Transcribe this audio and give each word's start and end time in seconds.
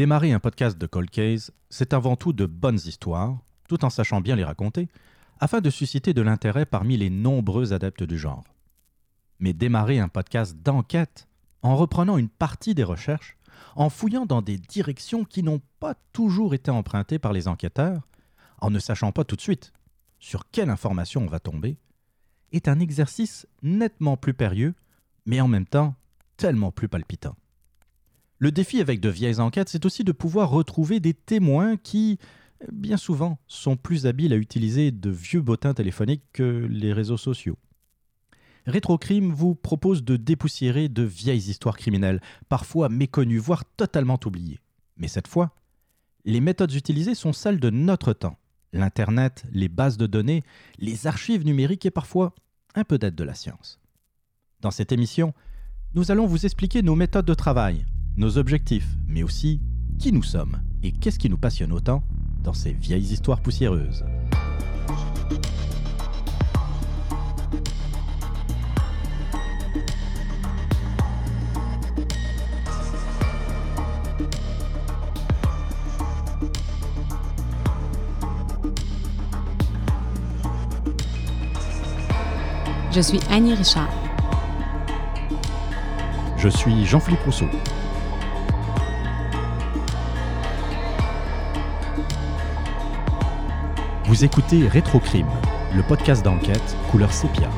Démarrer 0.00 0.32
un 0.32 0.40
podcast 0.40 0.78
de 0.78 0.86
Cold 0.86 1.10
Case, 1.10 1.52
c'est 1.68 1.92
avant 1.92 2.16
tout 2.16 2.32
de 2.32 2.46
bonnes 2.46 2.80
histoires, 2.86 3.36
tout 3.68 3.84
en 3.84 3.90
sachant 3.90 4.22
bien 4.22 4.34
les 4.34 4.44
raconter, 4.44 4.88
afin 5.40 5.60
de 5.60 5.68
susciter 5.68 6.14
de 6.14 6.22
l'intérêt 6.22 6.64
parmi 6.64 6.96
les 6.96 7.10
nombreux 7.10 7.74
adeptes 7.74 8.04
du 8.04 8.16
genre. 8.16 8.44
Mais 9.40 9.52
démarrer 9.52 9.98
un 9.98 10.08
podcast 10.08 10.56
d'enquête, 10.56 11.28
en 11.60 11.76
reprenant 11.76 12.16
une 12.16 12.30
partie 12.30 12.74
des 12.74 12.82
recherches, 12.82 13.36
en 13.76 13.90
fouillant 13.90 14.24
dans 14.24 14.40
des 14.40 14.56
directions 14.56 15.26
qui 15.26 15.42
n'ont 15.42 15.60
pas 15.80 15.94
toujours 16.14 16.54
été 16.54 16.70
empruntées 16.70 17.18
par 17.18 17.34
les 17.34 17.46
enquêteurs, 17.46 18.08
en 18.62 18.70
ne 18.70 18.78
sachant 18.78 19.12
pas 19.12 19.24
tout 19.24 19.36
de 19.36 19.42
suite 19.42 19.70
sur 20.18 20.50
quelle 20.50 20.70
information 20.70 21.20
on 21.20 21.26
va 21.28 21.40
tomber, 21.40 21.76
est 22.52 22.68
un 22.68 22.80
exercice 22.80 23.46
nettement 23.60 24.16
plus 24.16 24.32
périlleux, 24.32 24.72
mais 25.26 25.42
en 25.42 25.48
même 25.48 25.66
temps 25.66 25.94
tellement 26.38 26.72
plus 26.72 26.88
palpitant. 26.88 27.36
Le 28.40 28.50
défi 28.50 28.80
avec 28.80 29.00
de 29.00 29.10
vieilles 29.10 29.38
enquêtes, 29.38 29.68
c'est 29.68 29.84
aussi 29.84 30.02
de 30.02 30.12
pouvoir 30.12 30.48
retrouver 30.48 30.98
des 30.98 31.12
témoins 31.12 31.76
qui, 31.76 32.18
bien 32.72 32.96
souvent, 32.96 33.38
sont 33.46 33.76
plus 33.76 34.06
habiles 34.06 34.32
à 34.32 34.36
utiliser 34.36 34.92
de 34.92 35.10
vieux 35.10 35.42
bottins 35.42 35.74
téléphoniques 35.74 36.24
que 36.32 36.66
les 36.70 36.94
réseaux 36.94 37.18
sociaux. 37.18 37.58
Rétrocrime 38.64 39.30
vous 39.30 39.54
propose 39.54 40.04
de 40.04 40.16
dépoussiérer 40.16 40.88
de 40.88 41.02
vieilles 41.02 41.50
histoires 41.50 41.76
criminelles, 41.76 42.22
parfois 42.48 42.88
méconnues, 42.88 43.36
voire 43.36 43.66
totalement 43.76 44.18
oubliées. 44.24 44.60
Mais 44.96 45.08
cette 45.08 45.28
fois, 45.28 45.54
les 46.24 46.40
méthodes 46.40 46.72
utilisées 46.72 47.14
sont 47.14 47.34
celles 47.34 47.60
de 47.60 47.68
notre 47.68 48.14
temps. 48.14 48.38
L'Internet, 48.72 49.44
les 49.52 49.68
bases 49.68 49.98
de 49.98 50.06
données, 50.06 50.44
les 50.78 51.06
archives 51.06 51.44
numériques 51.44 51.84
et 51.84 51.90
parfois 51.90 52.34
un 52.74 52.84
peu 52.84 52.96
d'aide 52.96 53.16
de 53.16 53.24
la 53.24 53.34
science. 53.34 53.80
Dans 54.62 54.70
cette 54.70 54.92
émission, 54.92 55.34
nous 55.92 56.10
allons 56.10 56.26
vous 56.26 56.46
expliquer 56.46 56.80
nos 56.80 56.94
méthodes 56.94 57.26
de 57.26 57.34
travail, 57.34 57.84
nos 58.20 58.36
objectifs, 58.36 58.86
mais 59.08 59.22
aussi 59.22 59.62
qui 59.98 60.12
nous 60.12 60.22
sommes 60.22 60.60
et 60.82 60.92
qu'est-ce 60.92 61.18
qui 61.18 61.30
nous 61.30 61.38
passionne 61.38 61.72
autant 61.72 62.04
dans 62.44 62.52
ces 62.52 62.72
vieilles 62.72 63.12
histoires 63.12 63.40
poussiéreuses. 63.40 64.04
Je 82.92 83.00
suis 83.00 83.20
Annie 83.30 83.54
Richard. 83.54 83.88
Je 86.36 86.48
suis 86.48 86.84
Jean-Philippe 86.84 87.22
Rousseau. 87.22 87.46
Vous 94.10 94.24
écoutez 94.24 94.66
Rétrocrime, 94.66 95.28
le 95.72 95.84
podcast 95.84 96.24
d'enquête 96.24 96.76
couleur 96.90 97.12
sépia. 97.12 97.48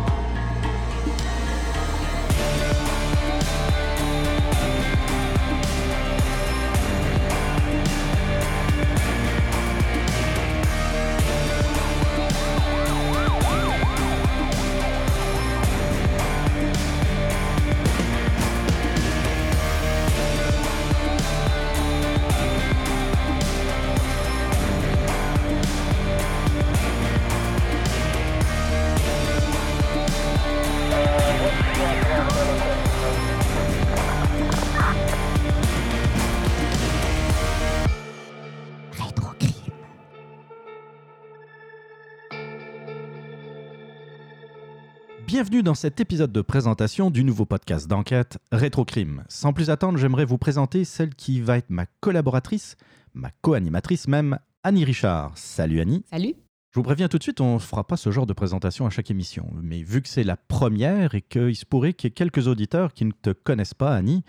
Bienvenue 45.52 45.64
dans 45.64 45.74
cet 45.74 46.00
épisode 46.00 46.32
de 46.32 46.40
présentation 46.40 47.10
du 47.10 47.24
nouveau 47.24 47.44
podcast 47.44 47.86
d'enquête 47.86 48.38
Rétrocrime. 48.52 49.22
Sans 49.28 49.52
plus 49.52 49.68
attendre, 49.68 49.98
j'aimerais 49.98 50.24
vous 50.24 50.38
présenter 50.38 50.82
celle 50.84 51.14
qui 51.14 51.42
va 51.42 51.58
être 51.58 51.68
ma 51.68 51.84
collaboratrice, 52.00 52.76
ma 53.12 53.30
co-animatrice 53.42 54.08
même, 54.08 54.38
Annie 54.62 54.86
Richard. 54.86 55.36
Salut 55.36 55.80
Annie. 55.82 56.04
Salut. 56.10 56.32
Je 56.70 56.76
vous 56.80 56.82
préviens 56.82 57.08
tout 57.08 57.18
de 57.18 57.22
suite, 57.22 57.42
on 57.42 57.52
ne 57.56 57.58
fera 57.58 57.86
pas 57.86 57.98
ce 57.98 58.10
genre 58.10 58.24
de 58.24 58.32
présentation 58.32 58.86
à 58.86 58.90
chaque 58.90 59.10
émission. 59.10 59.46
Mais 59.62 59.82
vu 59.82 60.00
que 60.00 60.08
c'est 60.08 60.24
la 60.24 60.38
première 60.38 61.14
et 61.14 61.20
qu'il 61.20 61.54
se 61.54 61.66
pourrait 61.66 61.92
qu'il 61.92 62.08
y 62.08 62.12
ait 62.12 62.14
quelques 62.14 62.48
auditeurs 62.48 62.94
qui 62.94 63.04
ne 63.04 63.12
te 63.12 63.28
connaissent 63.34 63.74
pas, 63.74 63.94
Annie, 63.94 64.24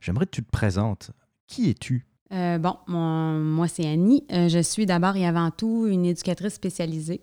j'aimerais 0.00 0.26
que 0.26 0.32
tu 0.32 0.42
te 0.42 0.50
présentes. 0.50 1.12
Qui 1.46 1.70
es-tu? 1.70 2.04
Euh, 2.32 2.58
bon, 2.58 2.74
mon- 2.88 3.38
moi, 3.38 3.68
c'est 3.68 3.86
Annie. 3.86 4.24
Euh, 4.32 4.48
je 4.48 4.58
suis 4.58 4.86
d'abord 4.86 5.14
et 5.14 5.24
avant 5.24 5.52
tout 5.52 5.86
une 5.86 6.04
éducatrice 6.04 6.54
spécialisée 6.54 7.20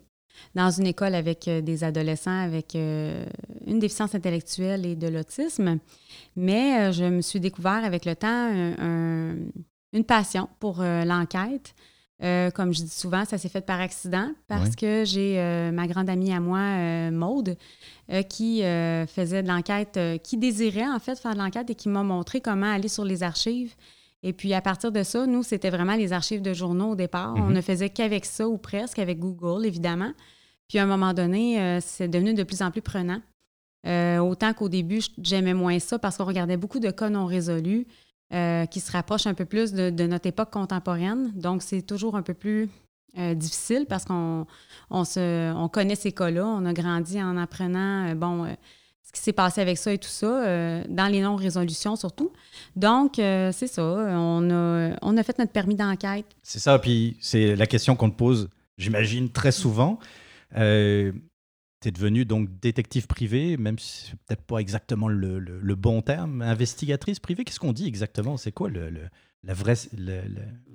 dans 0.54 0.70
une 0.70 0.86
école 0.86 1.14
avec 1.14 1.48
euh, 1.48 1.60
des 1.60 1.84
adolescents 1.84 2.40
avec 2.42 2.74
euh, 2.74 3.24
une 3.66 3.78
déficience 3.78 4.14
intellectuelle 4.14 4.84
et 4.86 4.96
de 4.96 5.08
l'autisme. 5.08 5.78
Mais 6.36 6.78
euh, 6.88 6.92
je 6.92 7.04
me 7.04 7.20
suis 7.20 7.40
découvert 7.40 7.84
avec 7.84 8.04
le 8.04 8.14
temps 8.16 8.28
un- 8.28 8.74
un- 8.78 9.36
une 9.92 10.04
passion 10.04 10.48
pour 10.60 10.80
euh, 10.80 11.04
l'enquête. 11.04 11.74
Comme 12.54 12.72
je 12.72 12.82
dis 12.82 12.88
souvent, 12.88 13.24
ça 13.24 13.36
s'est 13.36 13.48
fait 13.48 13.66
par 13.66 13.80
accident 13.80 14.30
parce 14.46 14.76
que 14.76 15.02
j'ai 15.04 15.70
ma 15.72 15.88
grande 15.88 16.08
amie 16.08 16.32
à 16.32 16.38
moi, 16.38 17.10
Maude, 17.10 17.56
qui 18.28 18.58
faisait 18.60 19.42
de 19.42 19.48
l'enquête, 19.48 19.98
qui 20.22 20.36
désirait 20.36 20.86
en 20.86 21.00
fait 21.00 21.18
faire 21.18 21.32
de 21.34 21.38
l'enquête 21.40 21.68
et 21.70 21.74
qui 21.74 21.88
m'a 21.88 22.04
montré 22.04 22.40
comment 22.40 22.70
aller 22.72 22.86
sur 22.86 23.04
les 23.04 23.24
archives. 23.24 23.74
Et 24.22 24.32
puis 24.32 24.54
à 24.54 24.60
partir 24.60 24.92
de 24.92 25.02
ça, 25.02 25.26
nous, 25.26 25.42
c'était 25.42 25.70
vraiment 25.70 25.94
les 25.96 26.12
archives 26.12 26.42
de 26.42 26.52
journaux 26.52 26.90
au 26.92 26.94
départ. 26.94 27.34
On 27.36 27.46
Mhm. 27.48 27.52
ne 27.54 27.60
faisait 27.60 27.90
qu'avec 27.90 28.24
ça 28.24 28.48
ou 28.48 28.56
presque, 28.56 28.98
avec 28.98 29.18
Google, 29.18 29.66
évidemment. 29.66 30.12
Puis 30.68 30.78
à 30.78 30.84
un 30.84 30.86
moment 30.86 31.12
donné, 31.12 31.60
euh, 31.60 31.78
c'est 31.80 32.08
devenu 32.08 32.32
de 32.34 32.42
plus 32.44 32.62
en 32.62 32.70
plus 32.70 32.82
prenant. 32.82 33.20
Euh, 33.86 34.18
autant 34.18 34.52
qu'au 34.54 34.68
début, 34.68 35.00
j'aimais 35.20 35.54
moins 35.54 35.78
ça 35.80 35.98
parce 35.98 36.16
qu'on 36.16 36.24
regardait 36.24 36.56
beaucoup 36.56 36.78
de 36.78 36.90
cas 36.92 37.10
non 37.10 37.26
résolus 37.26 37.86
euh, 38.32 38.64
qui 38.66 38.78
se 38.80 38.92
rapprochent 38.92 39.26
un 39.26 39.34
peu 39.34 39.44
plus 39.44 39.72
de, 39.72 39.90
de 39.90 40.06
notre 40.06 40.28
époque 40.28 40.50
contemporaine. 40.50 41.32
Donc, 41.34 41.62
c'est 41.62 41.82
toujours 41.82 42.16
un 42.16 42.22
peu 42.22 42.34
plus 42.34 42.68
difficile 43.34 43.84
parce 43.86 44.06
qu'on 44.06 44.46
on 44.88 45.04
se, 45.04 45.52
on 45.52 45.68
connaît 45.68 45.96
ces 45.96 46.12
cas-là. 46.12 46.46
On 46.46 46.64
a 46.64 46.72
grandi 46.72 47.22
en 47.22 47.36
apprenant, 47.36 48.14
bon, 48.14 48.46
qui 49.12 49.20
s'est 49.20 49.32
passé 49.32 49.60
avec 49.60 49.76
ça 49.76 49.92
et 49.92 49.98
tout 49.98 50.08
ça, 50.08 50.26
euh, 50.46 50.82
dans 50.88 51.06
les 51.06 51.20
non-résolutions 51.20 51.96
surtout. 51.96 52.32
Donc, 52.76 53.18
euh, 53.18 53.52
c'est 53.52 53.66
ça. 53.66 53.82
On 53.84 54.50
a, 54.50 54.96
on 55.02 55.16
a 55.16 55.22
fait 55.22 55.38
notre 55.38 55.52
permis 55.52 55.74
d'enquête. 55.74 56.24
C'est 56.42 56.58
ça, 56.60 56.78
puis 56.78 57.16
c'est 57.20 57.54
la 57.54 57.66
question 57.66 57.94
qu'on 57.94 58.08
te 58.10 58.16
pose, 58.16 58.48
j'imagine, 58.78 59.30
très 59.30 59.52
souvent. 59.52 59.98
Euh, 60.56 61.12
tu 61.82 61.88
es 61.88 61.90
devenue 61.90 62.24
donc 62.24 62.48
détective 62.60 63.06
privée, 63.06 63.56
même 63.56 63.78
si 63.78 64.06
c'est 64.06 64.16
peut-être 64.26 64.42
pas 64.42 64.58
exactement 64.58 65.08
le, 65.08 65.38
le- 65.40 65.74
bon 65.74 66.00
terme. 66.00 66.40
Investigatrice 66.40 67.18
privée, 67.18 67.44
qu'est-ce 67.44 67.58
qu'on 67.60 67.72
dit 67.72 67.86
exactement? 67.86 68.36
C'est 68.36 68.52
quoi 68.52 68.68
le- 68.70 69.08
la 69.44 69.54
vraie, 69.54 69.74
le, 69.98 70.20
le- 70.20 70.22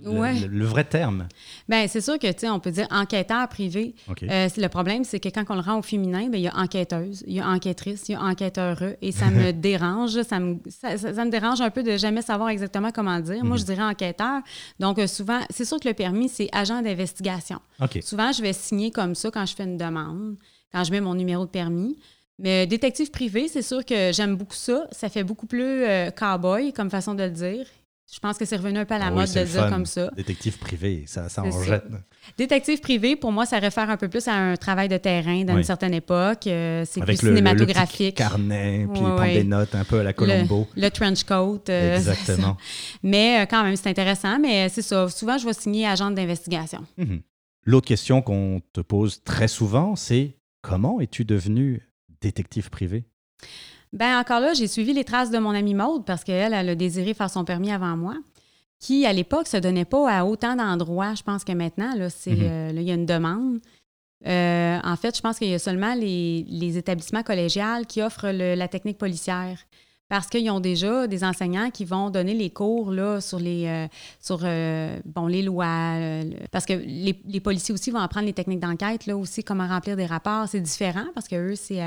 le- 0.04 0.10
Ouais. 0.10 0.34
le- 0.42 0.48
le 0.48 0.66
vrai 0.66 0.84
terme? 0.84 1.28
Bien, 1.70 1.88
c'est 1.88 2.02
sûr 2.02 2.20
que, 2.20 2.28
tu 2.32 2.40
sais, 2.40 2.50
on 2.50 2.60
peut 2.60 2.72
dire 2.72 2.88
enquêteur 2.92 3.48
privé. 3.48 3.96
Euh, 4.24 4.50
le 4.58 4.68
problème, 4.68 5.04
c'est 5.06 5.20
que 5.22 5.30
quand 5.30 5.44
on 5.50 5.56
le 5.56 5.62
rend 5.62 5.80
au 5.80 5.82
féminin, 5.82 6.28
bien, 6.28 6.40
il 6.40 6.44
y 6.44 6.48
a 6.50 6.56
enquêteuse, 6.58 7.24
il 7.28 7.34
y 7.36 7.40
a 7.40 7.48
enquêtrice, 7.48 8.10
il 8.10 8.12
y 8.12 8.16
a 8.16 8.22
enquêteur, 8.22 8.82
et 9.02 9.12
ça 9.14 9.26
me 9.32 9.52
dérange. 9.54 10.22
Ça 10.24 10.40
me, 10.40 10.58
ça, 10.70 10.98
ça- 10.98 11.14
ça 11.14 11.26
me 11.26 11.32
dérange 11.32 11.62
un 11.62 11.70
peu 11.70 11.82
de 11.82 11.96
jamais 11.98 12.22
savoir 12.22 12.50
exactement 12.50 12.92
comment 12.92 13.20
dire. 13.22 13.44
Moi, 13.46 13.56
je 13.58 13.64
dirais 13.64 13.84
enquêteur. 13.84 14.42
Donc, 14.80 15.00
euh, 15.00 15.08
souvent, 15.08 15.40
c'est 15.50 15.66
sûr 15.66 15.80
que 15.80 15.88
le 15.88 15.94
permis, 15.94 16.28
c'est 16.28 16.50
agent 16.52 16.82
d'investigation. 16.82 17.60
Souvent, 18.02 18.32
je 18.34 18.42
vais 18.42 18.54
signer 18.54 18.92
comme 18.92 19.16
ça 19.16 19.32
quand 19.32 19.46
je 19.46 19.56
fais 19.56 19.64
une 19.64 19.78
demande, 19.78 20.36
quand 20.74 20.84
je 20.84 20.92
mets 20.92 21.02
mon 21.02 21.16
numéro 21.16 21.46
de 21.46 21.50
permis. 21.50 21.98
Mais 22.38 22.68
détective 22.68 23.10
privé, 23.12 23.48
c'est 23.48 23.62
sûr 23.64 23.84
que 23.84 24.12
j'aime 24.14 24.36
beaucoup 24.36 24.54
ça. 24.56 24.88
Ça 24.92 25.08
fait 25.10 25.24
beaucoup 25.24 25.48
plus 25.48 25.64
euh, 25.86 26.12
cow-boy 26.12 26.72
comme 26.74 26.90
façon 26.92 27.16
de 27.16 27.24
le 27.24 27.32
dire. 27.32 27.66
Je 28.10 28.20
pense 28.20 28.38
que 28.38 28.46
c'est 28.46 28.56
revenu 28.56 28.80
un 28.80 28.86
peu 28.86 28.94
à 28.96 29.00
la 29.00 29.08
Ah 29.08 29.10
oui, 29.10 29.16
mode 29.18 29.34
de 29.34 29.40
le 29.42 29.46
dire 29.46 29.64
fun. 29.64 29.70
comme 29.70 29.86
ça. 29.86 30.10
Détective 30.16 30.58
privé, 30.58 31.04
ça, 31.08 31.28
ça 31.28 31.44
en 31.44 31.52
ça. 31.52 31.64
jette. 31.66 31.84
Détective 32.38 32.80
privé, 32.80 33.18
pour 33.18 33.34
moi, 33.34 33.46
ça 33.46 33.60
réfère 33.60 33.90
un 33.90 33.98
peu 33.98 34.08
plus 34.08 34.28
à 34.30 34.34
un 34.34 34.56
travail 34.56 34.88
de 34.88 34.96
terrain 34.96 35.44
d'une 35.44 35.58
Oui. 35.58 35.66
certaine 35.66 35.94
époque. 35.94 36.48
Euh, 36.48 36.86
c'est 36.88 37.02
plus 37.02 37.22
le, 37.22 37.30
le- 37.32 37.36
le 37.36 37.42
petit 37.42 37.50
cinématographique. 37.66 38.16
carnet, 38.16 38.88
puis 38.94 39.02
Ouais, 39.02 39.10
prendre 39.16 39.24
des 39.34 39.44
notes 39.44 39.76
un 39.76 39.84
peu 39.84 40.00
à 40.00 40.04
la 40.04 40.14
Colombo. 40.14 40.68
Le, 40.78 40.84
le 40.84 40.90
trench 40.90 41.26
coat. 41.26 41.60
euh. 41.70 41.96
Exactement. 41.98 42.56
Mais 43.04 43.42
euh, 43.42 43.46
quand 43.46 43.64
même, 43.64 43.76
c'est 43.76 43.90
intéressant. 43.90 44.40
Mais 44.40 44.70
c'est 44.70 44.82
ça. 44.82 45.10
Souvent, 45.10 45.38
je 45.38 45.46
vais 45.46 45.54
signer 45.54 45.86
agent 45.86 46.10
d'investigation. 46.12 46.86
Mhm. 46.98 47.22
L'autre 47.66 47.88
question 47.88 48.22
qu'on 48.22 48.62
te 48.72 48.80
pose 48.80 49.22
très 49.26 49.50
souvent, 49.50 49.98
c'est 49.98 50.38
comment 50.62 51.02
es-tu 51.02 51.26
devenu 51.26 51.82
détective 52.22 52.70
privé? 52.70 53.04
Ben 53.98 54.20
encore 54.20 54.40
là, 54.40 54.54
j'ai 54.54 54.68
suivi 54.68 54.94
les 54.94 55.04
traces 55.04 55.32
de 55.32 55.40
mon 55.40 55.50
amie 55.52 55.74
Maude 55.74 56.06
parce 56.06 56.24
qu'elle, 56.24 56.54
elle 56.54 56.70
a 56.70 56.76
désiré 56.76 57.14
faire 57.14 57.30
son 57.30 57.44
permis 57.44 57.72
avant 57.72 57.98
moi. 57.98 58.16
qui, 58.80 59.08
à 59.08 59.12
l'époque, 59.14 59.48
se 59.48 59.58
donnait 59.58 59.86
pas 59.86 60.08
à 60.08 60.24
autant 60.24 60.56
d'endroits, 60.56 61.16
je 61.16 61.24
pense 61.24 61.44
que 61.44 61.52
maintenant, 61.52 61.96
là, 61.96 62.12
c'est, 62.12 62.30
Mhm. 62.30 62.40
euh, 62.44 62.72
là, 62.74 62.82
il 62.82 62.88
y 62.88 62.92
a 62.92 62.94
une 62.94 63.08
demande. 63.08 63.58
Euh, 64.28 64.80
en 64.84 64.96
fait, 64.96 65.16
je 65.18 65.22
pense 65.22 65.40
qu'il 65.40 65.48
y 65.50 65.54
a 65.56 65.58
seulement 65.60 65.96
les, 65.96 66.46
les 66.48 66.78
établissements 66.78 67.24
collégiales 67.24 67.88
qui 67.88 68.04
offrent 68.04 68.30
le- 68.32 68.54
la 68.54 68.68
technique 68.68 69.00
policière. 69.00 69.58
Parce 70.10 70.28
qu'ils 70.28 70.50
ont 70.50 70.62
déjà 70.62 71.06
des 71.06 71.26
enseignants 71.26 71.70
qui 71.70 71.84
vont 71.84 72.10
donner 72.10 72.34
les 72.34 72.50
cours 72.50 72.92
là, 72.92 73.20
sur 73.20 73.40
les 73.40 73.66
euh, 73.68 73.88
sur 74.22 74.40
euh, 74.44 74.98
bon, 75.06 75.28
les 75.28 75.42
lois. 75.42 75.96
euh, 75.98 76.24
parce 76.50 76.66
que 76.66 76.74
les, 76.74 77.14
policiers 77.42 77.74
aussi 77.74 77.92
vont 77.92 78.00
apprendre 78.00 78.26
les 78.26 78.32
techniques 78.34 78.62
d'enquête, 78.62 79.06
là 79.06 79.18
aussi, 79.18 79.44
comment 79.44 79.68
remplir 79.68 79.98
des 79.98 80.06
rapports. 80.06 80.48
C'est 80.48 80.62
différent 80.62 81.04
parce 81.14 81.28
que 81.28 81.36
eux, 81.52 81.56
c'est 81.56 81.80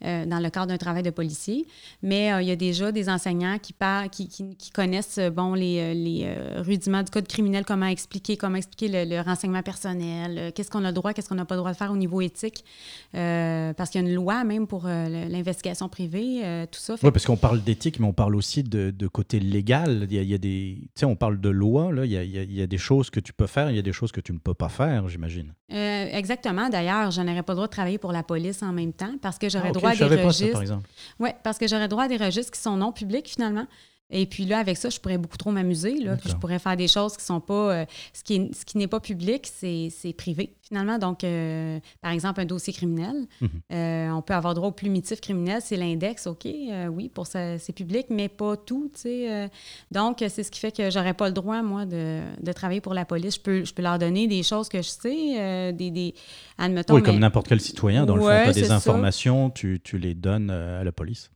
dans 0.00 0.40
le 0.42 0.50
cadre 0.50 0.68
d'un 0.68 0.76
travail 0.78 1.02
de 1.02 1.10
policier. 1.10 1.66
Mais 2.02 2.30
il 2.42 2.48
y 2.48 2.50
a 2.50 2.56
déjà 2.56 2.92
des 2.92 3.08
enseignants 3.08 3.58
qui, 3.58 3.72
par- 3.72 4.08
qui, 4.08 4.28
qui- 4.28 4.70
connaissent 4.72 5.18
bon, 5.32 5.54
les, 5.54 5.94
les 5.94 6.34
rudiments 6.58 7.02
du 7.02 7.10
code 7.10 7.26
criminel, 7.28 7.64
comment 7.64 7.86
expliquer, 7.86 8.36
comment 8.36 8.56
expliquer 8.56 8.88
le, 8.88 9.16
le 9.16 9.20
renseignement 9.20 9.62
personnel, 9.62 10.52
qu'est-ce 10.54 10.70
qu'on 10.70 10.84
a 10.84 10.88
le 10.88 10.94
droit, 10.94 11.12
qu'est-ce 11.12 11.28
qu'on 11.28 11.34
n'a 11.34 11.44
pas 11.44 11.54
le 11.54 11.60
droit 11.60 11.72
de 11.72 11.76
faire 11.76 11.92
au 11.92 11.96
niveau 11.96 12.20
éthique. 12.20 12.64
Parce 13.12 13.90
qu'il 13.90 14.00
y 14.00 14.04
a 14.04 14.08
une 14.08 14.14
loi 14.14 14.44
même 14.44 14.66
pour 14.66 14.84
l'investigation 14.86 15.88
privée, 15.88 16.66
tout 16.70 16.80
ça. 16.80 16.94
Oui, 17.02 17.10
parce 17.10 17.24
qu'on 17.26 17.36
parle 17.36 17.63
d'éthique, 17.64 17.98
mais 17.98 18.06
on 18.06 18.12
parle 18.12 18.36
aussi 18.36 18.62
de, 18.62 18.90
de 18.90 19.06
côté 19.08 19.40
légal. 19.40 20.06
Il 20.10 20.14
y 20.14 20.18
a, 20.18 20.22
il 20.22 20.28
y 20.28 20.34
a 20.34 20.38
des, 20.38 20.78
tu 20.82 20.88
sais, 21.00 21.06
on 21.06 21.16
parle 21.16 21.40
de 21.40 21.48
loi. 21.48 21.92
Là. 21.92 22.04
Il, 22.04 22.12
y 22.12 22.16
a, 22.16 22.22
il 22.22 22.52
y 22.52 22.62
a- 22.62 22.66
des 22.66 22.78
choses 22.78 23.10
que 23.10 23.20
tu 23.20 23.32
peux 23.32 23.46
faire, 23.46 23.70
il 23.70 23.76
y 23.76 23.78
a 23.78 23.82
des 23.82 23.92
choses 23.92 24.12
que 24.12 24.20
tu 24.20 24.32
ne 24.32 24.38
peux 24.38 24.54
pas 24.54 24.68
faire, 24.68 25.08
j'imagine. 25.08 25.52
Euh, 25.72 26.06
exactement. 26.12 26.68
D'ailleurs, 26.68 27.10
je 27.10 27.20
n'aurais 27.22 27.42
pas 27.42 27.52
le 27.52 27.56
droit 27.56 27.66
de 27.66 27.72
travailler 27.72 27.98
pour 27.98 28.12
la 28.12 28.22
police 28.22 28.62
en 28.62 28.72
même 28.72 28.92
temps 28.92 29.14
parce 29.20 29.38
que 29.38 29.48
j'aurais 29.48 29.68
Ah, 29.70 29.72
droit 29.72 29.90
à 29.90 29.94
des 29.96 30.04
registres. 30.04 30.52
par 30.52 30.62
exemple. 30.62 30.88
Oui, 31.18 31.30
parce 31.42 31.58
que 31.58 31.66
j'aurais 31.66 31.88
droit 31.88 32.04
à 32.04 32.08
des 32.08 32.16
registres 32.16 32.52
qui 32.52 32.60
sont 32.60 32.76
non 32.76 32.92
publics 32.92 33.28
finalement. 33.28 33.66
Et 34.10 34.26
puis 34.26 34.44
là, 34.44 34.58
avec 34.58 34.76
ça, 34.76 34.90
je 34.90 35.00
pourrais 35.00 35.16
beaucoup 35.16 35.38
trop 35.38 35.50
m'amuser. 35.50 35.98
Là, 35.98 36.16
puis 36.16 36.28
je 36.28 36.36
pourrais 36.36 36.58
faire 36.58 36.76
des 36.76 36.88
choses 36.88 37.16
qui 37.16 37.24
sont 37.24 37.40
pas. 37.40 37.54
euh, 37.74 37.84
ce 38.12 38.22
qui, 38.22 38.34
est- 38.34 38.54
ce 38.54 38.64
qui 38.66 38.76
n'est 38.76 38.86
pas 38.86 39.00
public, 39.00 39.48
c'est 39.52 39.88
c'est 39.90 40.12
privé, 40.12 40.54
finalement. 40.60 40.98
Donc, 40.98 41.24
euh, 41.24 41.80
par 42.02 42.12
exemple, 42.12 42.40
un 42.40 42.44
dossier 42.44 42.72
criminel, 42.74 43.26
Mhm. 43.40 43.48
euh, 43.72 44.10
on 44.10 44.20
peut 44.20 44.34
avoir 44.34 44.54
droit 44.54 44.68
au 44.68 44.72
plumitif 44.72 45.20
criminel, 45.22 45.60
c'est 45.64 45.76
l'index, 45.76 46.26
OK, 46.26 46.46
oui, 46.92 47.08
pour 47.08 47.26
ça, 47.26 47.58
c'est 47.58 47.72
public, 47.72 48.06
mais 48.10 48.28
pas 48.28 48.56
tout, 48.58 48.90
tu 48.94 49.00
sais. 49.00 49.50
donc, 49.90 50.22
c'est 50.28 50.42
ce 50.42 50.50
qui 50.50 50.60
fait 50.60 50.70
que 50.76 50.90
j'aurais 50.90 51.14
pas 51.14 51.28
le 51.28 51.34
droit, 51.34 51.62
moi, 51.62 51.86
de, 51.86 52.20
de 52.40 52.52
travailler 52.52 52.82
pour 52.82 52.94
la 52.94 53.06
police. 53.06 53.36
Je 53.36 53.40
peux, 53.40 53.64
je 53.64 53.72
peux 53.72 53.82
leur 53.82 53.98
donner 53.98 54.26
des 54.28 54.42
choses 54.42 54.68
que 54.68 54.78
je 54.82 54.88
sais, 54.88 55.72
des, 55.72 55.90
des. 55.90 56.14
Admettons, 56.58 56.94
Oui, 56.96 57.02
comme 57.02 57.14
mais- 57.14 57.20
n'importe 57.20 57.48
quel 57.48 57.60
citoyen, 57.60 58.04
dans 58.04 58.16
le 58.16 58.22
Ouais, 58.22 58.44
fond, 58.44 58.52
tu 58.52 58.58
as 58.58 58.62
des 58.62 58.68
ça. 58.68 58.76
informations, 58.76 59.48
tu, 59.50 59.80
tu 59.82 59.96
les 59.98 60.14
donnes 60.14 60.50
à 60.50 60.84
la 60.84 60.92
police. 60.92 61.30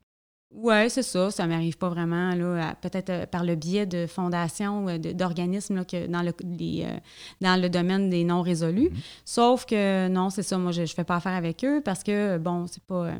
Oui, 0.51 0.89
c'est 0.89 1.03
ça. 1.03 1.31
Ça 1.31 1.47
m'arrive 1.47 1.77
pas 1.77 1.89
vraiment, 1.91 2.35
là, 2.35 2.75
peut-être 2.81 3.11
euh, 3.11 3.27
par 3.27 3.45
le 3.45 3.55
biais 3.55 3.85
de 3.87 4.07
fondations, 4.07 4.89
euh, 4.89 4.99
d'organismes 4.99 5.85
que 5.85 6.07
dans, 6.07 6.23
le, 6.23 6.33
les, 6.59 6.85
euh, 6.87 6.99
dans 7.41 7.61
le 7.61 7.69
domaine 7.69 8.09
des 8.09 8.25
non 8.25 8.41
résolus. 8.41 8.89
Mhm. 8.91 8.97
Sauf 9.25 9.67
que 9.67 10.09
non, 10.09 10.31
c'est 10.31 10.43
ça. 10.43 10.57
Moi, 10.57 10.73
je 10.73 10.83
ne 10.83 10.87
fais 10.87 11.05
pas 11.05 11.17
affaire 11.17 11.35
avec 11.35 11.65
eux 11.65 11.83
parce 11.85 12.03
que, 12.03 12.39
bon, 12.39 12.67
c'est 12.67 12.83
pas, 12.83 13.13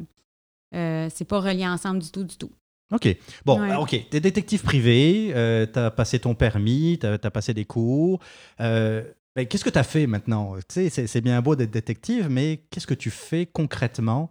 c'est 0.73 1.25
pas 1.29 1.41
relié 1.41 1.67
ensemble 1.67 2.01
du 2.01 2.11
tout, 2.11 2.25
du 2.25 2.37
tout. 2.37 2.51
OK. 2.93 3.15
Bon, 3.45 3.61
Ouais. 3.61 3.77
OK. 3.77 3.91
Tu 4.11 4.17
es 4.17 4.21
détective 4.21 4.63
privé, 4.63 5.31
tu 5.73 5.79
as 5.79 5.91
passé 5.91 6.19
ton 6.19 6.35
permis, 6.35 6.99
tu 6.99 7.07
as, 7.07 7.19
passé 7.31 7.53
des 7.53 7.67
cours. 7.67 8.21
Ben, 8.59 9.47
qu'est-ce 9.47 9.65
que 9.65 9.71
tu 9.71 9.79
as 9.79 9.85
fait 9.85 10.07
maintenant? 10.07 10.57
Tu 10.57 10.63
sais, 10.71 10.89
c'est- 10.91 11.07
c'est 11.07 11.21
bien 11.21 11.41
beau 11.43 11.55
d'être 11.55 11.71
détective, 11.71 12.29
mais 12.31 12.65
qu'est-ce 12.71 12.87
que 12.87 12.95
tu 12.95 13.11
fais 13.11 13.47
concrètement 13.47 14.31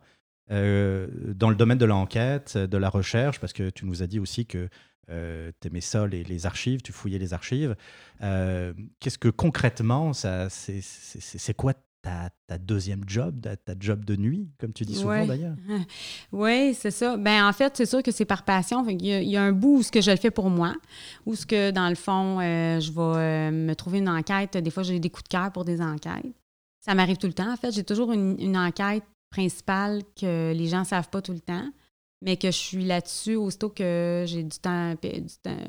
euh, 0.51 1.07
dans 1.35 1.49
le 1.49 1.55
domaine 1.55 1.77
de 1.77 1.85
l'enquête, 1.85 2.57
de 2.57 2.77
la 2.77 2.89
recherche? 2.89 3.39
Parce 3.39 3.53
que 3.53 3.69
tu 3.69 3.85
nous 3.85 4.03
as 4.03 4.07
dit 4.07 4.19
aussi 4.19 4.45
que 4.45 4.69
tu 5.07 5.67
aimais 5.67 5.81
ça, 5.81 6.05
les, 6.05 6.23
les 6.23 6.45
archives, 6.45 6.81
tu 6.81 6.91
fouillais 6.91 7.19
les 7.19 7.33
archives. 7.33 7.75
Euh, 8.21 8.73
qu'est-ce 8.99 9.17
que 9.17 9.29
concrètement, 9.29 10.11
c'est, 10.13 11.53
quoi 11.55 11.73
ta, 12.01 12.29
ta 12.45 12.57
deuxième 12.57 13.03
job, 13.07 13.41
ta, 13.41 13.55
ta 13.57 13.73
job 13.79 14.05
de 14.05 14.15
nuit, 14.15 14.49
comme 14.59 14.73
tu 14.73 14.85
dis 14.85 14.95
souvent 14.95 15.11
Ouais. 15.11 15.27
d'ailleurs? 15.27 15.55
Oui, 16.31 16.73
c'est 16.73 16.91
ça. 16.91 17.17
Ben 17.17 17.47
en 17.47 17.53
fait, 17.53 17.75
c'est 17.77 17.85
sûr 17.85 18.03
que 18.03 18.11
c'est 18.11 18.25
par 18.25 18.43
passion. 18.43 18.85
Y, 18.88 19.13
a, 19.13 19.21
il 19.21 19.29
y 19.29 19.38
a 19.38 19.43
un 19.43 19.51
bout 19.51 19.77
où 19.77 19.83
ce 19.83 19.91
que 19.91 20.01
je 20.01 20.11
le 20.11 20.17
fais 20.17 20.31
pour 20.31 20.50
moi, 20.50 20.73
où 21.25 21.35
ce 21.35 21.45
que 21.45 21.71
dans 21.71 21.89
le 21.89 21.95
fond, 21.95 22.39
euh, 22.39 22.79
je 22.79 22.91
vais 22.91 23.01
euh, 23.01 23.51
me 23.51 23.73
trouver 23.75 24.00
une 24.00 24.09
enquête. 24.09 24.57
Des 24.57 24.69
fois, 24.69 24.83
j'ai 24.83 25.00
des 25.00 25.09
coups 25.09 25.23
de 25.23 25.29
cœur 25.29 25.51
pour 25.51 25.65
des 25.65 25.81
enquêtes. 25.81 26.25
Ça 26.81 26.93
m'arrive 26.95 27.17
tout 27.17 27.27
le 27.27 27.33
temps. 27.33 27.51
En 27.51 27.57
fait, 27.57 27.71
j'ai 27.71 27.83
toujours 27.83 28.11
une, 28.13 28.35
une 28.39 28.57
enquête 28.57 29.03
principale 29.29 30.01
que 30.19 30.53
les 30.53 30.68
gens 30.68 30.79
ne 30.79 30.85
savent 30.85 31.09
pas 31.09 31.21
tout 31.21 31.33
le 31.33 31.39
temps, 31.39 31.68
mais 32.21 32.38
que 32.38 32.47
je 32.47 32.57
suis 32.57 32.85
là-dessus 32.85 33.35
aussitôt 33.35 33.69
que 33.69 34.24
j'ai 34.25 34.44
du 34.44 34.57
temps, 34.57 34.95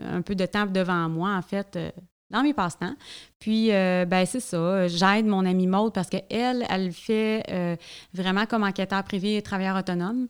un 0.05 0.22
peu 0.22 0.34
de 0.34 0.46
temps 0.46 0.66
devant 0.66 1.08
moi, 1.08 1.34
en 1.34 1.43
fait. 1.43 1.76
euh, 1.76 1.90
dans 2.31 2.43
mes 2.43 2.52
passe-temps. 2.52 2.94
Puis, 3.38 3.72
euh, 3.72 4.05
ben 4.05 4.26
c'est 4.26 4.40
ça. 4.40 4.87
J'aide 4.87 5.25
mon 5.25 5.46
amie 5.46 5.66
Maude 5.66 5.94
parce 5.94 6.10
qu'elle, 6.10 6.66
elle 6.69 6.93
fait 6.93 7.43
euh, 7.50 7.75
vraiment 8.12 8.44
comme 8.44 8.64
enquêteur 8.64 9.02
privé 9.05 9.37
et 9.37 9.43
travailleur 9.43 9.78
autonome. 9.78 10.28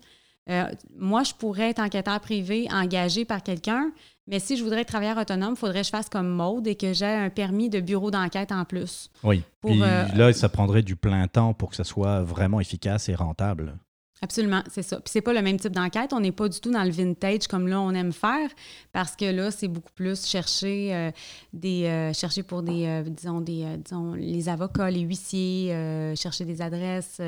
Moi, 0.97 1.25
je 1.25 1.35
pourrais 1.35 1.71
être 1.71 1.81
enquêteur 1.81 2.21
privé 2.21 2.69
engagé 2.73 3.27
par 3.27 3.43
quelqu'un, 3.43 3.91
mais 4.29 4.39
si 4.39 4.57
je 4.57 4.63
voudrais 4.63 4.83
être 4.83 4.89
travailleur 4.89 5.17
autonome, 5.17 5.55
il 5.55 5.59
faudrait 5.59 5.81
que 5.81 5.87
je 5.87 5.91
fasse 5.91 6.09
comme 6.09 6.29
Maude 6.29 6.67
et 6.67 6.77
que 6.77 6.93
j'ai 6.93 7.07
un 7.07 7.31
permis 7.31 7.71
de 7.71 7.81
bureau 7.81 8.11
d'enquête 8.11 8.53
en 8.53 8.65
plus. 8.65 9.11
Oui. 9.25 9.43
Pour, 9.61 9.71
Puis 9.71 9.83
euh, 9.83 10.07
là, 10.15 10.33
ça 10.33 10.49
prendrait 10.49 10.83
du 10.83 10.97
plein 10.97 11.27
temps 11.27 11.55
pour 11.55 11.71
que 11.71 11.77
ça 11.77 11.85
soit 11.85 12.23
vraiment 12.23 12.61
efficace 12.61 13.09
et 13.09 13.15
rentable. 13.15 13.79
Absolument, 14.21 14.63
c'est 14.69 14.83
ça. 14.83 14.97
Puis 14.97 15.11
c'est 15.13 15.21
pas 15.21 15.33
le 15.33 15.43
même 15.43 15.59
type 15.59 15.73
d'enquête. 15.73 16.13
On 16.13 16.21
n'est 16.21 16.33
pas 16.33 16.49
du 16.49 16.61
tout 16.61 16.73
dans 16.73 16.83
le 16.83 16.91
vintage 16.91 17.47
comme 17.47 17.69
là 17.69 17.81
on 17.81 17.93
aime 17.93 18.13
faire, 18.13 18.51
parce 18.93 19.15
que 19.15 19.27
là 19.27 19.53
c'est 19.53 19.69
beaucoup 19.69 19.93
plus 19.95 20.27
chercher 20.27 20.93
euh, 20.93 21.11
des 21.53 21.85
euh, 21.85 22.13
chercher 22.13 22.43
pour 22.43 22.63
des 22.63 22.87
euh, 22.87 23.03
disons 23.05 23.41
des 23.41 23.65
disons 23.79 24.15
les 24.15 24.49
avocats, 24.49 24.91
les 24.91 25.01
huissiers, 25.01 25.73
chercher 26.17 26.45
des 26.45 26.61
adresses 26.63 27.21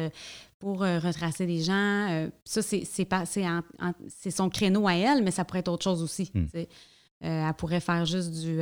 pour 0.61 0.83
euh, 0.85 0.99
retracer 1.01 1.47
des 1.47 1.61
gens. 1.63 2.09
Euh, 2.11 2.29
ça 2.45 2.61
c'est 2.63 4.31
son 4.31 4.49
créneau 4.49 4.87
à 4.87 4.95
elle, 4.95 5.25
mais 5.25 5.33
ça 5.33 5.45
pourrait 5.45 5.61
être 5.61 5.69
autre 5.73 5.83
chose 5.83 6.03
aussi. 6.03 6.31
Hmm. 6.35 6.45
Euh, 6.55 7.49
elle 7.49 7.55
pourrait 7.55 7.81
faire 7.81 8.07
juste 8.07 8.31
du 8.31 8.61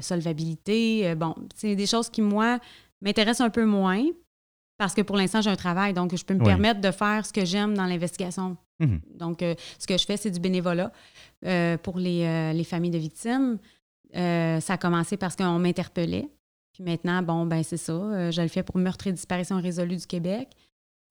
solvabilité. 0.00 1.14
Bon, 1.16 1.34
c'est 1.54 1.74
des 1.74 1.86
choses 1.86 2.08
qui 2.08 2.22
moi 2.22 2.58
m'intéressent 3.02 3.46
un 3.46 3.50
peu 3.50 3.64
moins 3.64 4.04
parce 4.78 4.94
que 4.94 5.02
pour 5.02 5.16
l'instant, 5.16 5.40
j'ai 5.40 5.50
un 5.50 5.56
travail, 5.56 5.92
donc 5.92 6.14
je 6.14 6.24
peux 6.24 6.34
me 6.34 6.40
Oui. 6.40 6.46
permettre 6.46 6.80
de 6.80 6.90
faire 6.90 7.26
ce 7.26 7.32
que 7.32 7.44
j'aime 7.44 7.74
dans 7.74 7.84
l'investigation. 7.86 8.56
Mhm. 8.80 9.00
Donc, 9.14 9.38
ce 9.40 9.86
que 9.86 9.96
je 9.98 10.04
fais, 10.04 10.16
c'est 10.16 10.30
du 10.30 10.40
bénévolat 10.40 10.92
pour 11.82 11.98
les, 11.98 12.52
les 12.54 12.64
familles 12.64 12.90
de 12.90 12.98
victimes. 12.98 13.58
Ça 14.14 14.72
a 14.74 14.78
commencé 14.78 15.16
parce 15.16 15.36
qu'on 15.36 15.58
m'interpellait. 15.58 16.28
Puis 16.72 16.82
maintenant, 16.82 17.22
bon, 17.22 17.46
ben 17.46 17.62
c'est 17.62 17.76
ça. 17.76 18.30
je 18.30 18.40
le 18.42 18.48
fais 18.48 18.62
pour 18.62 18.78
meurtre 18.78 19.06
et 19.06 19.12
disparition 19.12 19.60
résolue 19.60 19.96
du 19.96 20.06
Québec. 20.06 20.48